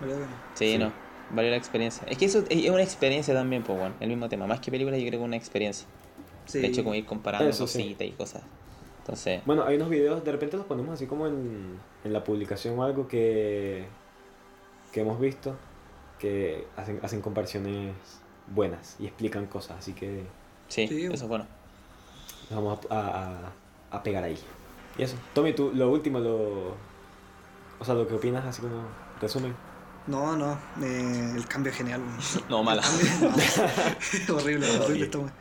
Valió 0.00 0.14
la 0.16 0.24
pena. 0.26 0.36
Sí, 0.54 0.72
Sí. 0.72 0.78
no. 0.78 0.92
Valió 1.30 1.50
la 1.50 1.56
experiencia. 1.56 2.06
Es 2.08 2.18
que 2.18 2.24
eso 2.26 2.44
es 2.48 2.70
una 2.70 2.82
experiencia 2.82 3.34
también, 3.34 3.62
pues, 3.62 3.78
bueno. 3.78 3.94
El 4.00 4.08
mismo 4.08 4.28
tema. 4.28 4.46
Más 4.46 4.60
que 4.60 4.70
película, 4.70 4.96
yo 4.96 5.02
creo 5.06 5.18
que 5.18 5.24
es 5.24 5.28
una 5.28 5.36
experiencia. 5.36 5.86
Sí. 6.46 6.60
De 6.60 6.68
hecho, 6.68 6.82
como 6.84 6.94
ir 6.94 7.04
comparando 7.04 7.48
Eso 7.50 7.66
sí. 7.66 7.82
cositas 7.82 8.06
y 8.06 8.12
cosas. 8.12 8.42
Entonces, 9.00 9.42
Bueno, 9.44 9.64
hay 9.64 9.76
unos 9.76 9.88
videos, 9.90 10.24
de 10.24 10.32
repente 10.32 10.56
los 10.56 10.66
ponemos 10.66 10.94
así 10.94 11.06
como 11.06 11.26
en, 11.26 11.78
en 12.04 12.12
la 12.12 12.24
publicación 12.24 12.76
o 12.78 12.82
algo 12.84 13.06
que, 13.06 13.84
que 14.92 15.00
hemos 15.00 15.20
visto, 15.20 15.54
que 16.18 16.66
hacen, 16.76 17.00
hacen 17.02 17.20
comparaciones 17.20 17.94
buenas 18.54 18.96
y 18.98 19.06
explican 19.06 19.46
cosas, 19.46 19.78
así 19.78 19.92
que 19.92 20.24
sí, 20.68 20.86
Sí, 20.88 21.04
eso 21.04 21.14
es 21.14 21.22
bueno. 21.28 21.46
nos 22.50 22.62
vamos 22.64 22.78
a, 22.90 23.52
a- 23.90 24.02
pegar 24.02 24.24
ahí. 24.24 24.38
Y 24.98 25.02
eso. 25.02 25.16
Tommy, 25.34 25.52
tú, 25.54 25.72
lo 25.74 25.90
último, 25.90 26.18
lo, 26.20 26.70
o 27.78 27.84
sea, 27.84 27.94
lo 27.94 28.06
que 28.06 28.14
opinas 28.14 28.44
así 28.44 28.60
como 28.62 28.82
resumen. 29.20 29.54
No, 30.06 30.36
no, 30.36 30.52
eh, 30.82 31.32
el 31.36 31.46
cambio 31.48 31.72
es 31.72 31.78
genial. 31.78 32.00
No, 32.48 32.62
mala. 32.62 32.82
No, 34.28 34.36
horrible, 34.36 34.68
horrible 34.80 35.10
weá. 35.18 35.32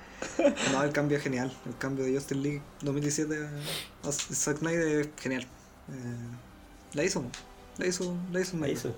No, 0.71 0.83
el 0.83 0.91
cambio 0.91 1.17
es 1.17 1.23
genial. 1.23 1.51
El 1.67 1.77
cambio 1.77 2.05
de 2.05 2.15
Justin 2.15 2.41
League 2.41 2.61
2017 2.81 3.47
a 4.03 4.11
Zack 4.11 4.57
Snyder 4.57 5.01
es 5.01 5.09
genial. 5.21 5.43
Eh, 5.43 6.27
la 6.93 7.03
hizo, 7.03 7.23
la 7.77 7.85
hizo, 7.85 8.15
la 8.31 8.39
hizo, 8.41 8.51
Snyder. 8.51 8.71
hizo. 8.71 8.95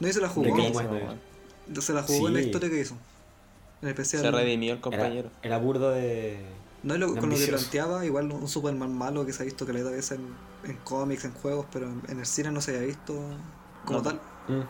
No 0.00 0.08
hizo 0.08 0.20
la 0.20 0.28
¿De 0.28 0.34
jugó, 0.34 0.48
Bueno, 0.72 1.14
se 1.80 1.92
la 1.92 2.02
jugó 2.02 2.28
en 2.28 2.34
la 2.34 2.40
Sí. 2.40 2.46
historia 2.46 2.70
que 2.70 2.80
hizo. 2.80 2.96
En 3.82 3.88
especial. 3.88 4.22
Se 4.22 4.30
redimió 4.30 4.72
el 4.72 4.78
Era, 4.78 4.82
compañero. 4.82 5.30
era 5.42 5.58
burdo 5.58 5.90
de. 5.90 6.38
No 6.82 6.94
es 6.94 7.00
lo, 7.00 7.14
con 7.14 7.28
lo 7.30 7.36
que 7.36 7.46
planteaba, 7.46 8.04
igual 8.06 8.30
un 8.32 8.48
Superman 8.48 8.96
malo 8.96 9.26
que 9.26 9.32
se 9.34 9.42
ha 9.42 9.44
visto 9.44 9.66
que 9.66 9.72
le 9.74 9.82
da 9.82 9.90
veces 9.90 10.18
en, 10.18 10.34
en 10.70 10.76
cómics, 10.78 11.24
en 11.26 11.32
juegos, 11.32 11.66
pero 11.72 11.86
en, 11.86 12.02
en 12.08 12.18
el 12.20 12.26
cine 12.26 12.50
no 12.50 12.60
se 12.62 12.74
había 12.74 12.86
visto 12.88 13.14
como 13.84 13.98
No. 13.98 14.02
tal. 14.04 14.14
Mm. 14.48 14.62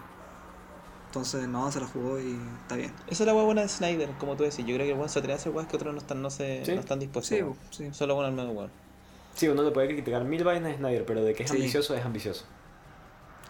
Entonces, 1.06 1.48
no, 1.48 1.70
se 1.72 1.80
la 1.80 1.86
jugó 1.86 2.20
y 2.20 2.36
está 2.62 2.76
bien. 2.76 2.92
Esa 3.08 3.22
es 3.24 3.26
la 3.26 3.34
hueá 3.34 3.44
buena 3.44 3.62
de 3.62 3.68
Snyder, 3.68 4.10
como 4.18 4.36
tú 4.36 4.44
decís. 4.44 4.58
Yo 4.64 4.74
creo 4.74 4.86
que 4.86 4.90
el 4.92 4.96
weón 4.96 5.08
se 5.08 5.18
atreve 5.18 5.34
a 5.34 5.36
hacer 5.36 5.52
que 5.52 5.76
otros 5.76 5.92
no 5.92 5.98
están, 5.98 6.22
no 6.22 6.30
se, 6.30 6.64
Sí. 6.64 6.72
no 6.74 6.80
están 6.80 6.98
dispuestos. 7.00 7.36
Sí, 7.70 7.84
sí. 7.84 7.88
Solo 7.92 8.14
bueno 8.14 8.28
al 8.28 8.34
menos 8.34 8.54
weón. 8.56 8.70
Sí, 9.34 9.48
uno 9.48 9.62
le 9.62 9.70
puede 9.72 9.88
criticar 9.88 10.24
mil 10.24 10.42
vainas 10.44 10.74
a 10.74 10.76
Snyder, 10.76 11.04
pero 11.06 11.22
de 11.24 11.34
que 11.34 11.44
es 11.44 11.50
Sí. 11.50 11.56
ambicioso, 11.56 11.94
es 11.96 12.04
ambicioso. 12.04 12.44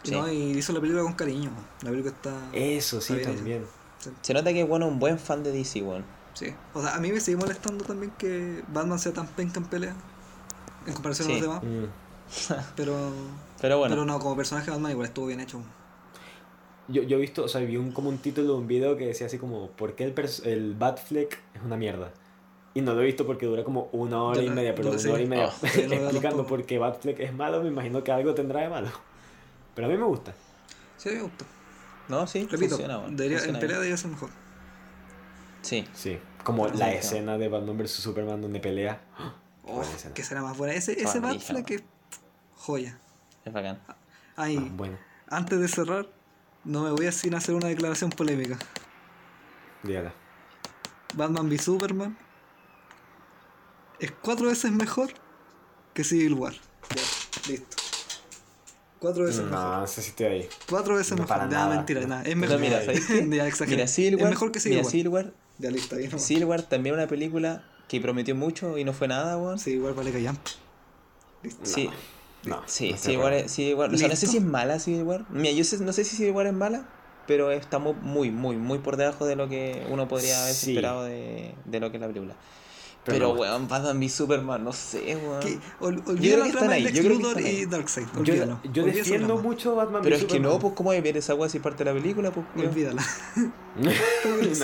Sí. 0.03 0.13
No, 0.13 0.31
y 0.31 0.53
hizo 0.53 0.73
la 0.73 0.81
película 0.81 1.03
con 1.03 1.13
cariño. 1.15 1.51
La 1.83 1.91
película 1.91 2.15
está. 2.15 2.35
Eso 2.53 3.01
sí, 3.01 3.15
Está 3.15 3.31
bien 3.31 3.37
también. 3.37 3.67
Se 4.23 4.33
nota 4.33 4.53
que 4.53 4.63
es 4.63 4.69
bueno 4.69 4.87
un 4.87 4.99
buen 4.99 5.19
fan 5.19 5.43
de 5.43 5.53
DC, 5.53 5.83
weón. 5.83 6.05
Sí. 6.35 6.55
O 6.75 6.81
sea, 6.81 6.95
a 6.95 7.01
mí 7.01 7.13
me 7.13 7.21
sigue 7.21 7.37
molestando 7.37 7.85
también 7.85 8.13
que 8.17 8.63
Batman 8.69 8.99
sea 8.99 9.13
tan 9.13 9.27
penca 9.27 9.61
en 9.61 9.67
pelea. 9.67 9.95
En 10.87 10.95
comparación 10.95 11.29
Sí. 11.29 11.35
a 11.35 11.39
los 11.39 11.43
demás. 11.43 11.63
Mm. 11.63 12.55
Pero. 12.77 13.13
Pero 13.61 13.79
bueno, 13.79 13.95
Pero 13.95 14.05
no, 14.07 14.19
como 14.21 14.37
personaje 14.37 14.71
Batman 14.71 14.93
igual 14.93 15.09
estuvo 15.09 15.27
bien 15.27 15.41
hecho. 15.41 15.61
Yo, 16.89 17.03
yo 17.03 17.19
he 17.19 17.21
visto, 17.21 17.45
o 17.45 17.49
sea, 17.49 17.61
vi 17.61 17.77
un, 17.77 17.93
como 17.93 18.09
un 18.09 18.19
título 18.19 18.55
de 18.55 18.59
un 18.59 18.67
video 18.67 18.97
que 18.97 19.07
decía 19.07 19.27
así 19.27 19.39
como, 19.39 19.69
¿por 19.73 19.95
qué 19.95 20.05
el, 20.05 20.15
el 20.45 20.75
Batfleck 20.75 21.39
es 21.55 21.63
una 21.63 21.77
mierda? 21.77 22.11
Y 22.75 22.81
no 22.81 22.95
lo 22.95 23.03
he 23.03 23.05
visto 23.05 23.27
porque 23.27 23.47
dura 23.47 23.65
como 23.65 23.89
una 23.93 24.23
hora 24.23 24.41
Yo 24.41 24.47
y 24.47 24.51
media, 24.51 24.75
pero 24.75 24.91
una 24.91 25.13
hora 25.13 25.23
y 25.23 25.27
media 25.27 25.51
sí, 25.51 25.87
veo 25.87 26.03
explicando 26.05 26.47
por 26.47 26.65
qué 26.65 26.79
Batfleck 26.79 27.21
es 27.21 27.35
malo, 27.35 27.63
me 27.63 27.69
imagino 27.69 28.03
que 28.03 28.13
algo 28.13 28.35
tendrá 28.35 28.63
de 28.63 28.69
malo. 28.69 28.89
Pero 29.74 29.87
a 29.87 29.90
mí 29.90 29.96
me 29.96 30.04
gusta. 30.04 30.35
Sí, 30.96 31.11
me 31.11 31.22
gusta. 31.22 31.44
no, 32.09 32.26
sí, 32.26 32.46
Repito, 32.50 32.70
funciona, 32.70 32.98
weón. 32.98 33.16
debería, 33.16 33.38
Funciona 33.38 33.59
en 33.59 33.61
pelea 33.61 33.78
bien. 33.78 33.83
debería 33.83 33.96
ser 33.96 34.11
mejor. 34.11 34.30
Sí. 35.62 35.87
Sí, 35.94 36.18
como 36.44 36.68
la 36.68 36.90
sí. 36.90 36.96
escena 36.96 37.38
de 37.38 37.48
Batman 37.48 37.76
vs 37.78 37.90
Superman 37.92 38.40
donde 38.40 38.61
pelea. 38.61 39.00
Oh, 39.64 39.83
que 40.14 40.22
será 40.24 40.42
más 40.42 40.56
buena. 40.56 40.74
Ese, 40.74 41.00
ese 41.00 41.20
Batfleck 41.20 41.70
es 41.70 41.83
joya. 42.56 42.98
Es 43.44 43.52
bacán. 43.52 43.78
Ahí, 44.37 44.56
Ah, 44.59 44.72
bueno, 44.74 44.98
antes 45.28 45.61
de 45.61 45.68
cerrar, 45.68 46.06
no 46.64 46.83
me 46.83 46.90
voy 46.90 47.06
a 47.06 47.12
sin 47.12 47.35
hacer 47.35 47.54
una 47.54 47.68
declaración 47.68 48.11
polémica. 48.11 48.59
dígala. 49.83 50.12
Batman 51.14 51.48
v 51.48 51.59
Superman 51.59 52.16
es 53.98 54.11
cuatro 54.22 54.46
veces 54.48 54.70
mejor 54.72 55.11
que 55.94 56.04
Civil 56.04 56.35
War. 56.35 56.54
Ya, 56.54 57.02
listo. 57.50 57.76
Cuatro 59.01 59.25
veces 59.25 59.43
mejor. 59.45 59.59
No, 59.59 59.81
no 59.81 59.87
sé 59.87 60.03
si 60.03 60.11
estoy 60.11 60.27
ahí. 60.27 60.49
Cuatro 60.69 60.95
veces 60.95 61.11
No, 61.13 61.17
mejor. 61.23 61.29
para 61.29 61.47
Nada, 61.47 61.65
nada. 61.65 61.77
mentira, 61.77 62.07
nada. 62.07 62.23
Es 62.23 62.35
No, 62.37 62.41
mejor. 62.43 62.59
mira, 62.61 62.85
ya. 62.85 63.23
Mira, 63.25 63.47
es 63.49 63.61
War, 63.61 64.31
mejor 64.31 64.53
que 64.53 64.61
Civil 64.61 64.79
mira, 64.79 65.11
War, 65.11 65.33
Ya, 65.59 65.71
listo. 65.71 65.97
Civil 66.19 66.45
War 66.45 66.63
también 66.63 66.95
una 66.95 67.07
película 67.07 67.65
que 67.89 68.01
prometió 68.01 68.35
mucho 68.37 68.79
y 68.79 68.85
no 68.85 68.93
fue 68.93 69.09
nada, 69.09 69.37
weón. 69.39 69.59
Sí, 69.59 69.79
War 69.79 69.95
vale 69.95 70.13
callampa. 70.13 70.51
Listo. 71.43 71.65
sí, 71.65 71.89
No, 72.45 72.63
sí, 72.67 72.91
no 72.91 72.97
War, 73.21 73.33
acuerdo. 73.33 73.47
es- 73.47 73.53
War- 73.75 73.95
O 73.95 73.97
sea, 73.99 74.09
no 74.09 74.17
sé 74.17 74.27
si 74.27 74.37
es 74.37 74.43
mala 74.45 74.79
Civil 74.79 75.03
War. 75.05 75.25
Mira, 75.31 75.53
yo 75.53 75.65
sé- 75.65 75.79
no 75.79 75.93
sé 75.93 76.05
si 76.05 76.17
Civil 76.17 76.33
War 76.33 76.47
es 76.47 76.53
mala, 76.53 76.87
pero 77.27 77.51
estamos 77.53 77.97
muy, 78.03 78.31
muy, 78.31 78.57
muy 78.57 78.79
por 78.79 78.97
debajo 78.99 79.25
de 79.27 79.37
lo 79.37 79.49
que 79.49 79.87
uno 79.91 80.09
podría 80.09 80.43
haber 80.43 80.55
Sí. 80.55 80.71
esperado 80.73 81.05
de, 81.05 81.55
de 81.65 81.81
lo 81.81 81.91
que 81.91 81.97
es 81.97 82.01
la 82.03 82.07
película. 82.09 82.35
Pero 83.12 83.33
Pero, 83.33 83.40
weón, 83.40 83.68
Batman 83.68 83.99
v 83.99 84.09
Superman, 84.09 84.64
no 84.64 84.73
sé, 84.73 85.16
weón. 85.16 85.61
Olvida 85.81 86.20
que 86.20 86.37
la 86.37 86.46
están 86.46 86.51
trama 86.53 86.66
de 86.68 86.75
ahí, 86.75 86.83
Lex 86.85 87.05
Luthor 87.05 87.40
y. 87.40 87.66
Darkseid. 87.66 88.07
Yo, 88.14 88.20
Olvídalo. 88.20 88.61
defiendo 88.87 89.37
mucho 89.38 89.75
Batman 89.77 90.03
Pero 90.03 90.16
v 90.16 90.23
es 90.23 90.27
que 90.27 90.40
no, 90.40 90.49
Superman. 90.51 90.61
pues, 90.61 90.75
¿cómo 90.75 90.90
hay 90.90 91.01
ver 91.01 91.16
esa 91.16 91.35
weá 91.35 91.49
si 91.49 91.59
parte 91.59 91.85
de 91.85 91.92
la 91.92 92.01
película? 92.01 92.31
Pues? 92.31 92.46
Olvídala. 92.57 93.03
no 93.77 93.90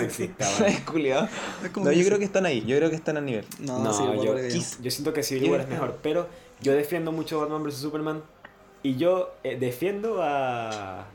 existe, 0.00 0.34
como 1.72 1.86
No, 1.86 1.92
yo 1.92 1.98
sí. 2.00 2.06
creo 2.06 2.18
que 2.18 2.24
están 2.24 2.46
ahí, 2.46 2.64
yo 2.66 2.76
creo 2.76 2.90
que 2.90 2.96
están 2.96 3.16
al 3.16 3.24
nivel. 3.24 3.44
No, 3.60 3.82
No, 3.82 3.92
War 3.92 4.24
yo, 4.24 4.36
yo 4.82 4.90
siento 4.90 5.12
que 5.12 5.22
Civil 5.22 5.50
War 5.50 5.60
es 5.60 5.68
mejor, 5.68 5.98
pero 6.02 6.28
yo 6.60 6.72
defiendo 6.72 7.12
mucho 7.12 7.40
Batman 7.40 7.62
vs 7.64 7.74
Superman 7.76 8.22
y 8.82 8.96
yo 8.96 9.34
eh, 9.44 9.56
defiendo 9.58 10.22
a, 10.22 11.06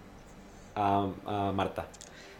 a 0.76 1.08
a 1.26 1.52
Marta, 1.52 1.88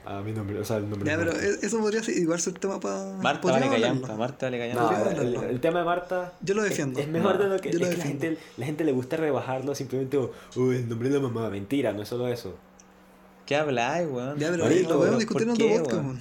a 0.06 0.22
mi 0.22 0.32
nombre, 0.32 0.60
o 0.60 0.66
sea, 0.66 0.78
el 0.78 0.90
nombre. 0.90 1.10
Ya, 1.10 1.18
pero 1.18 1.32
e- 1.32 1.60
eso 1.62 1.80
podría 1.80 2.02
ser 2.04 2.18
igual 2.18 2.40
ser 2.40 2.54
tema 2.54 2.80
para. 2.80 3.06
Marta 3.22 3.52
vale 3.52 3.70
callampa, 3.70 4.16
Marta 4.16 4.48
vale 4.48 4.58
callampa. 4.60 5.14
No, 5.14 5.22
el, 5.22 5.36
el 5.52 5.60
tema 5.62 5.80
de 5.80 5.86
Marta 5.86 6.34
Yo 6.42 6.56
lo 6.56 6.64
es- 6.64 6.70
defiendo. 6.70 7.00
Es, 7.00 7.08
mejor 7.08 7.36
No, 7.38 7.44
de 7.44 7.50
lo 7.50 7.60
que, 7.62 7.72
yo 7.72 7.80
lo 7.80 7.86
es 7.86 7.92
que 7.92 7.98
la 7.98 8.04
defiendo. 8.04 8.26
gente 8.28 8.42
la 8.58 8.66
gente 8.66 8.84
le 8.84 8.92
gusta 8.92 9.18
rebajarlo 9.18 9.76
simplemente 9.76 10.18
oh, 10.18 10.32
el 10.72 10.88
nombre 10.90 11.10
de 11.10 11.16
la 11.20 11.22
mamá, 11.28 11.50
mentira, 11.50 11.94
no 11.94 12.02
es 12.02 12.08
solo 12.10 12.28
eso. 12.28 12.56
¿Qué 13.46 13.56
habláis, 13.56 14.08
weón? 14.10 14.38
Ya, 14.40 14.50
pero 14.52 14.64
Marico, 14.64 14.90
lo 14.92 14.98
podemos 15.00 15.26
¿por 15.26 15.42
discutir 15.42 15.50
en 15.50 15.56
qué, 15.56 15.80
otro 15.80 15.84
podcast, 15.84 16.04
weón? 16.06 16.20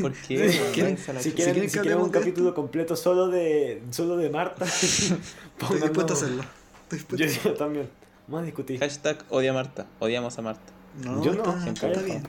¿Por 0.00 0.12
qué, 0.26 0.96
a 1.08 1.12
la 1.12 1.20
Si 1.20 1.32
quieren, 1.32 1.54
quieren 1.54 1.70
si 1.70 1.76
que 1.76 1.80
quieren 1.82 1.98
un 1.98 2.04
hablemos 2.04 2.12
de 2.12 2.18
capítulo 2.18 2.48
esto? 2.48 2.60
completo 2.60 2.96
solo 2.96 3.28
de 3.28 3.82
solo 3.90 4.16
de 4.16 4.30
Marta, 4.30 4.64
Estoy 4.64 5.80
dispuesto 5.80 6.14
a 6.14 6.16
hacerlo. 6.16 6.42
Estoy 6.84 6.98
dispuesto. 6.98 7.26
Yo, 7.26 7.50
yo 7.50 7.54
también. 7.56 7.88
Vamos 8.26 8.42
a 8.42 8.46
discutir. 8.46 8.80
Hashtag 8.80 9.18
odia 9.28 9.50
a 9.50 9.54
Marta. 9.54 9.86
Odiamos 9.98 10.38
a 10.38 10.42
Marta. 10.42 10.72
No, 11.04 11.22
Yo 11.24 11.34
no, 11.34 11.42
está, 11.58 11.88
está 11.88 12.00
bien. 12.02 12.22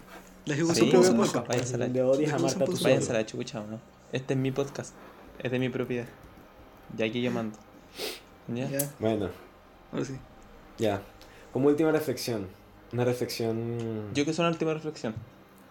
Hago. 0.52 0.68
La 0.70 0.76
Sí, 0.76 0.90
veo 0.92 1.04
ser 1.04 1.16
podcast, 1.16 1.48
váyanse 1.48 1.76
a 1.76 1.78
la- 1.78 2.06
odias 2.08 2.34
a 2.34 2.40
Marta 2.40 2.66
tú. 2.66 2.78
Váyanse 2.82 3.12
a 3.12 3.14
la 3.14 3.26
chucha, 3.26 3.62
¿o 3.62 3.68
¿no? 3.68 3.80
Este 4.12 4.34
es 4.34 4.40
mi 4.40 4.52
podcast. 4.52 4.94
Es 5.40 5.52
de 5.52 5.60
mi 5.60 5.70
propiedad. 5.70 6.06
Y 6.98 7.04
aquí 7.04 7.22
yo 7.22 7.32
mando. 7.32 7.58
¿Ya? 8.48 8.68
Ya, 8.70 8.92
Bueno, 9.00 9.30
ahora 9.92 10.06
sí. 10.06 10.18
ya. 10.78 11.02
Como 11.54 11.68
última 11.70 11.92
reflexión. 11.92 12.48
Una 12.92 13.06
reflexión. 13.06 14.14
Yo 14.14 14.26
que 14.26 14.34
soy 14.34 14.44
una 14.44 14.52
última 14.52 14.74
reflexión. 14.74 15.16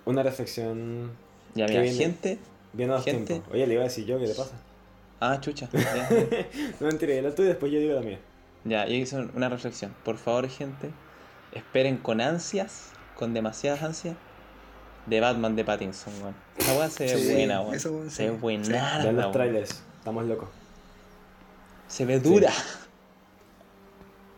Una 0.05 0.23
reflexión. 0.23 1.11
Ya, 1.55 1.67
¿Qué 1.67 1.73
mira, 1.73 1.83
viene? 1.83 1.97
gente. 1.99 2.39
Bien 2.73 2.91
a 2.91 2.95
los 2.95 3.05
Gente. 3.05 3.27
tiempos. 3.35 3.53
Oye, 3.53 3.67
le 3.67 3.75
iba 3.75 3.83
a 3.83 3.85
decir 3.85 4.07
yo, 4.07 4.19
¿qué 4.19 4.27
le 4.27 4.35
pasa? 4.35 4.57
Ah, 5.21 5.39
chucha. 5.41 5.69
Ya, 5.75 6.09
No 6.81 6.87
mentira, 6.87 7.21
la 7.23 7.35
tuya 7.35 7.47
y 7.47 7.49
después 7.51 7.71
yo 7.71 7.79
digo 7.79 7.95
la 7.95 8.01
mía. 8.01 8.19
ya 8.65 8.87
yo 8.87 8.95
hice 8.95 9.17
una 9.35 9.49
reflexión. 9.49 9.95
Por 10.05 10.17
favor, 10.17 10.49
gente. 10.49 10.91
Esperen 11.53 11.99
con 11.99 12.21
ansias, 12.23 12.91
con 13.17 13.35
demasiadas 13.35 13.83
ansias, 13.83 14.17
de 15.07 15.21
Batman 15.21 15.57
de 15.57 15.65
Pattinson, 15.65 16.13
weón. 16.23 16.35
Esa 16.57 16.75
weá 16.79 16.89
se 16.91 17.05
ve 17.05 17.19
Sí, 17.19 17.33
buena, 17.35 17.61
weón. 17.61 17.81
Se 17.81 17.89
sí. 17.89 17.95
ve 18.25 18.31
Sí. 18.31 18.37
buenarda, 18.41 19.03
Vean 19.05 19.17
los 19.17 19.33
trailers. 19.33 19.83
Estamos 19.99 20.25
locos. 20.27 20.49
Se 21.89 22.05
ve 22.07 22.19
dura. 22.21 22.53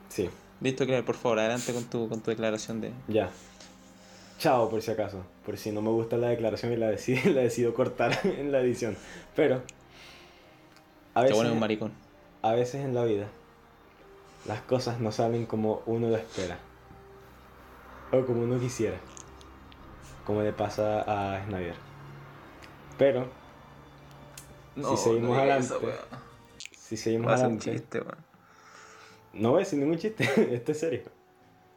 Sí, 0.09 0.31
Listo, 0.61 0.85
Claire, 0.87 1.03
por 1.03 1.17
favor, 1.17 1.41
adelante 1.41 1.73
con 1.73 1.85
tu, 1.85 2.09
con 2.09 2.21
tu 2.21 2.31
declaración 2.31 2.81
de. 2.81 2.93
ya. 3.09 3.29
Chao, 4.39 4.69
por 4.69 4.83
si 4.83 4.91
acaso. 4.91 5.25
Por 5.47 5.57
si 5.57 5.71
no 5.71 5.81
me 5.81 5.91
gusta 5.91 6.17
la 6.17 6.29
declaración 6.29 6.73
y 6.73 6.77
la 6.77 6.89
decido, 6.89 7.31
la 7.33 7.43
decido 7.43 7.73
cortar 7.75 8.19
en 8.25 8.51
la 8.53 8.61
edición. 8.61 8.97
Pero. 9.37 9.63
A 11.15 11.23
veces, 11.23 11.37
bueno 11.37 11.51
es 11.51 11.55
un 11.55 11.61
maricón. 11.61 11.93
a 12.43 12.53
veces 12.53 12.85
en 12.85 12.95
la 12.95 13.05
vida. 13.05 13.27
Las 14.47 14.61
cosas 14.63 15.01
no 15.01 15.13
salen 15.13 15.47
como 15.47 15.83
uno 15.87 16.09
lo 16.09 16.17
espera. 16.17 16.59
O 18.13 18.25
como 18.27 18.43
uno 18.43 18.59
quisiera. 18.61 18.97
Como 20.25 20.43
le 20.43 20.53
pasa 20.53 21.03
a 21.07 21.45
Snyder. 21.45 21.75
Pero. 22.99 23.29
si 24.77 24.97
seguimos 24.97 25.39
adelante. 25.39 25.75
Si 26.77 26.97
seguimos 26.97 27.29
Va 27.29 27.35
a 27.35 27.39
un 27.39 27.45
adelante. 27.45 27.73
chiste. 27.73 28.03
No 29.33 29.51
voy 29.51 29.59
a 29.59 29.65
decir 29.65 29.79
ningún 29.79 29.99
chiste. 29.99 30.25
Esto 30.55 30.73
es 30.73 30.81
serio. 30.81 31.03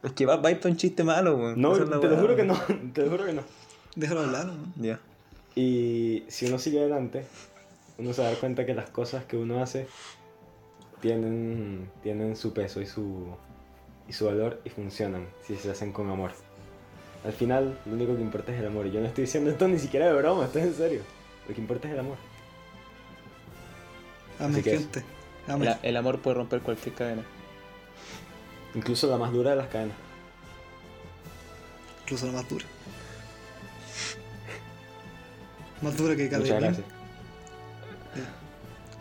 Es 0.02 0.12
que 0.12 0.26
va, 0.26 0.36
va 0.36 0.48
a 0.48 0.52
ir 0.52 0.58
para 0.60 0.70
un 0.70 0.76
chiste 0.76 1.02
malo, 1.02 1.36
weón. 1.36 1.60
No, 1.60 1.72
te 1.72 2.08
lo 2.08 2.16
juro 2.16 2.36
que 2.36 2.44
no. 2.44 2.54
Te 2.92 3.02
lo 3.02 3.10
juro 3.10 3.26
que 3.26 3.32
no. 3.32 3.42
Déjalo 3.96 4.20
hablar, 4.20 4.46
¿no? 4.46 4.54
Ya. 4.76 5.00
Y 5.56 6.24
si 6.28 6.46
uno 6.46 6.58
sigue 6.58 6.78
adelante, 6.78 7.26
uno 7.98 8.12
se 8.12 8.22
da 8.22 8.32
cuenta 8.36 8.64
que 8.64 8.74
las 8.74 8.90
cosas 8.90 9.24
que 9.24 9.36
uno 9.36 9.60
hace 9.60 9.88
tienen, 11.00 11.90
tienen 12.02 12.36
su 12.36 12.52
peso 12.52 12.80
y 12.80 12.86
su, 12.86 13.26
y 14.06 14.12
su 14.12 14.26
valor 14.26 14.60
y 14.64 14.70
funcionan 14.70 15.26
si 15.42 15.56
se 15.56 15.70
hacen 15.72 15.92
con 15.92 16.08
amor. 16.10 16.30
Al 17.24 17.32
final, 17.32 17.78
lo 17.84 17.92
único 17.92 18.14
que 18.14 18.22
importa 18.22 18.52
es 18.52 18.60
el 18.60 18.66
amor. 18.66 18.86
Y 18.86 18.92
yo 18.92 19.00
no 19.00 19.06
estoy 19.06 19.24
diciendo 19.24 19.50
esto 19.50 19.66
ni 19.68 19.78
siquiera 19.78 20.06
de 20.06 20.14
broma, 20.14 20.44
esto 20.44 20.58
es 20.58 20.66
en 20.66 20.74
serio. 20.74 21.02
Lo 21.48 21.54
que 21.54 21.60
importa 21.60 21.88
es 21.88 21.94
el 21.94 22.00
amor. 22.00 22.16
Amén, 24.38 24.62
gente. 24.62 25.02
Amén. 25.48 25.68
El, 25.82 25.88
el 25.90 25.96
amor 25.96 26.20
puede 26.20 26.36
romper 26.36 26.60
cualquier 26.60 26.94
cadena. 26.94 27.22
Incluso 28.74 29.08
la 29.08 29.16
más 29.16 29.32
dura 29.32 29.50
de 29.50 29.56
las 29.56 29.68
cadenas. 29.68 29.96
Incluso 32.02 32.26
la 32.26 32.32
más 32.32 32.48
dura. 32.48 32.64
Más 35.82 35.96
dura 35.96 36.16
que 36.16 36.28
cada 36.28 36.40
Muchas 36.42 36.60
gracias. 36.60 36.86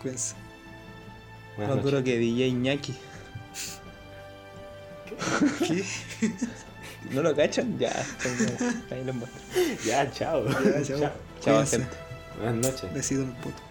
Cuídense. 0.01 0.36
Buenas 1.56 1.75
Más 1.75 1.84
noches. 1.84 1.84
duro 1.91 2.03
que 2.03 2.17
DJ 2.17 2.51
Ñaki. 2.53 2.95
¿Qué? 5.67 5.84
¿No 7.11 7.21
lo 7.21 7.35
cachan? 7.35 7.77
Ya, 7.79 7.91
ahí 8.91 9.03
muestro. 9.13 9.39
Ya, 9.85 10.11
chao. 10.11 10.45
Ya, 10.47 10.83
chao. 10.83 10.99
Chao, 10.99 11.11
Cuídense. 11.43 11.77
gente. 11.79 11.95
Buenas 12.37 12.55
noches. 12.55 12.83
En 12.83 13.29
el 13.29 13.35
poto. 13.37 13.61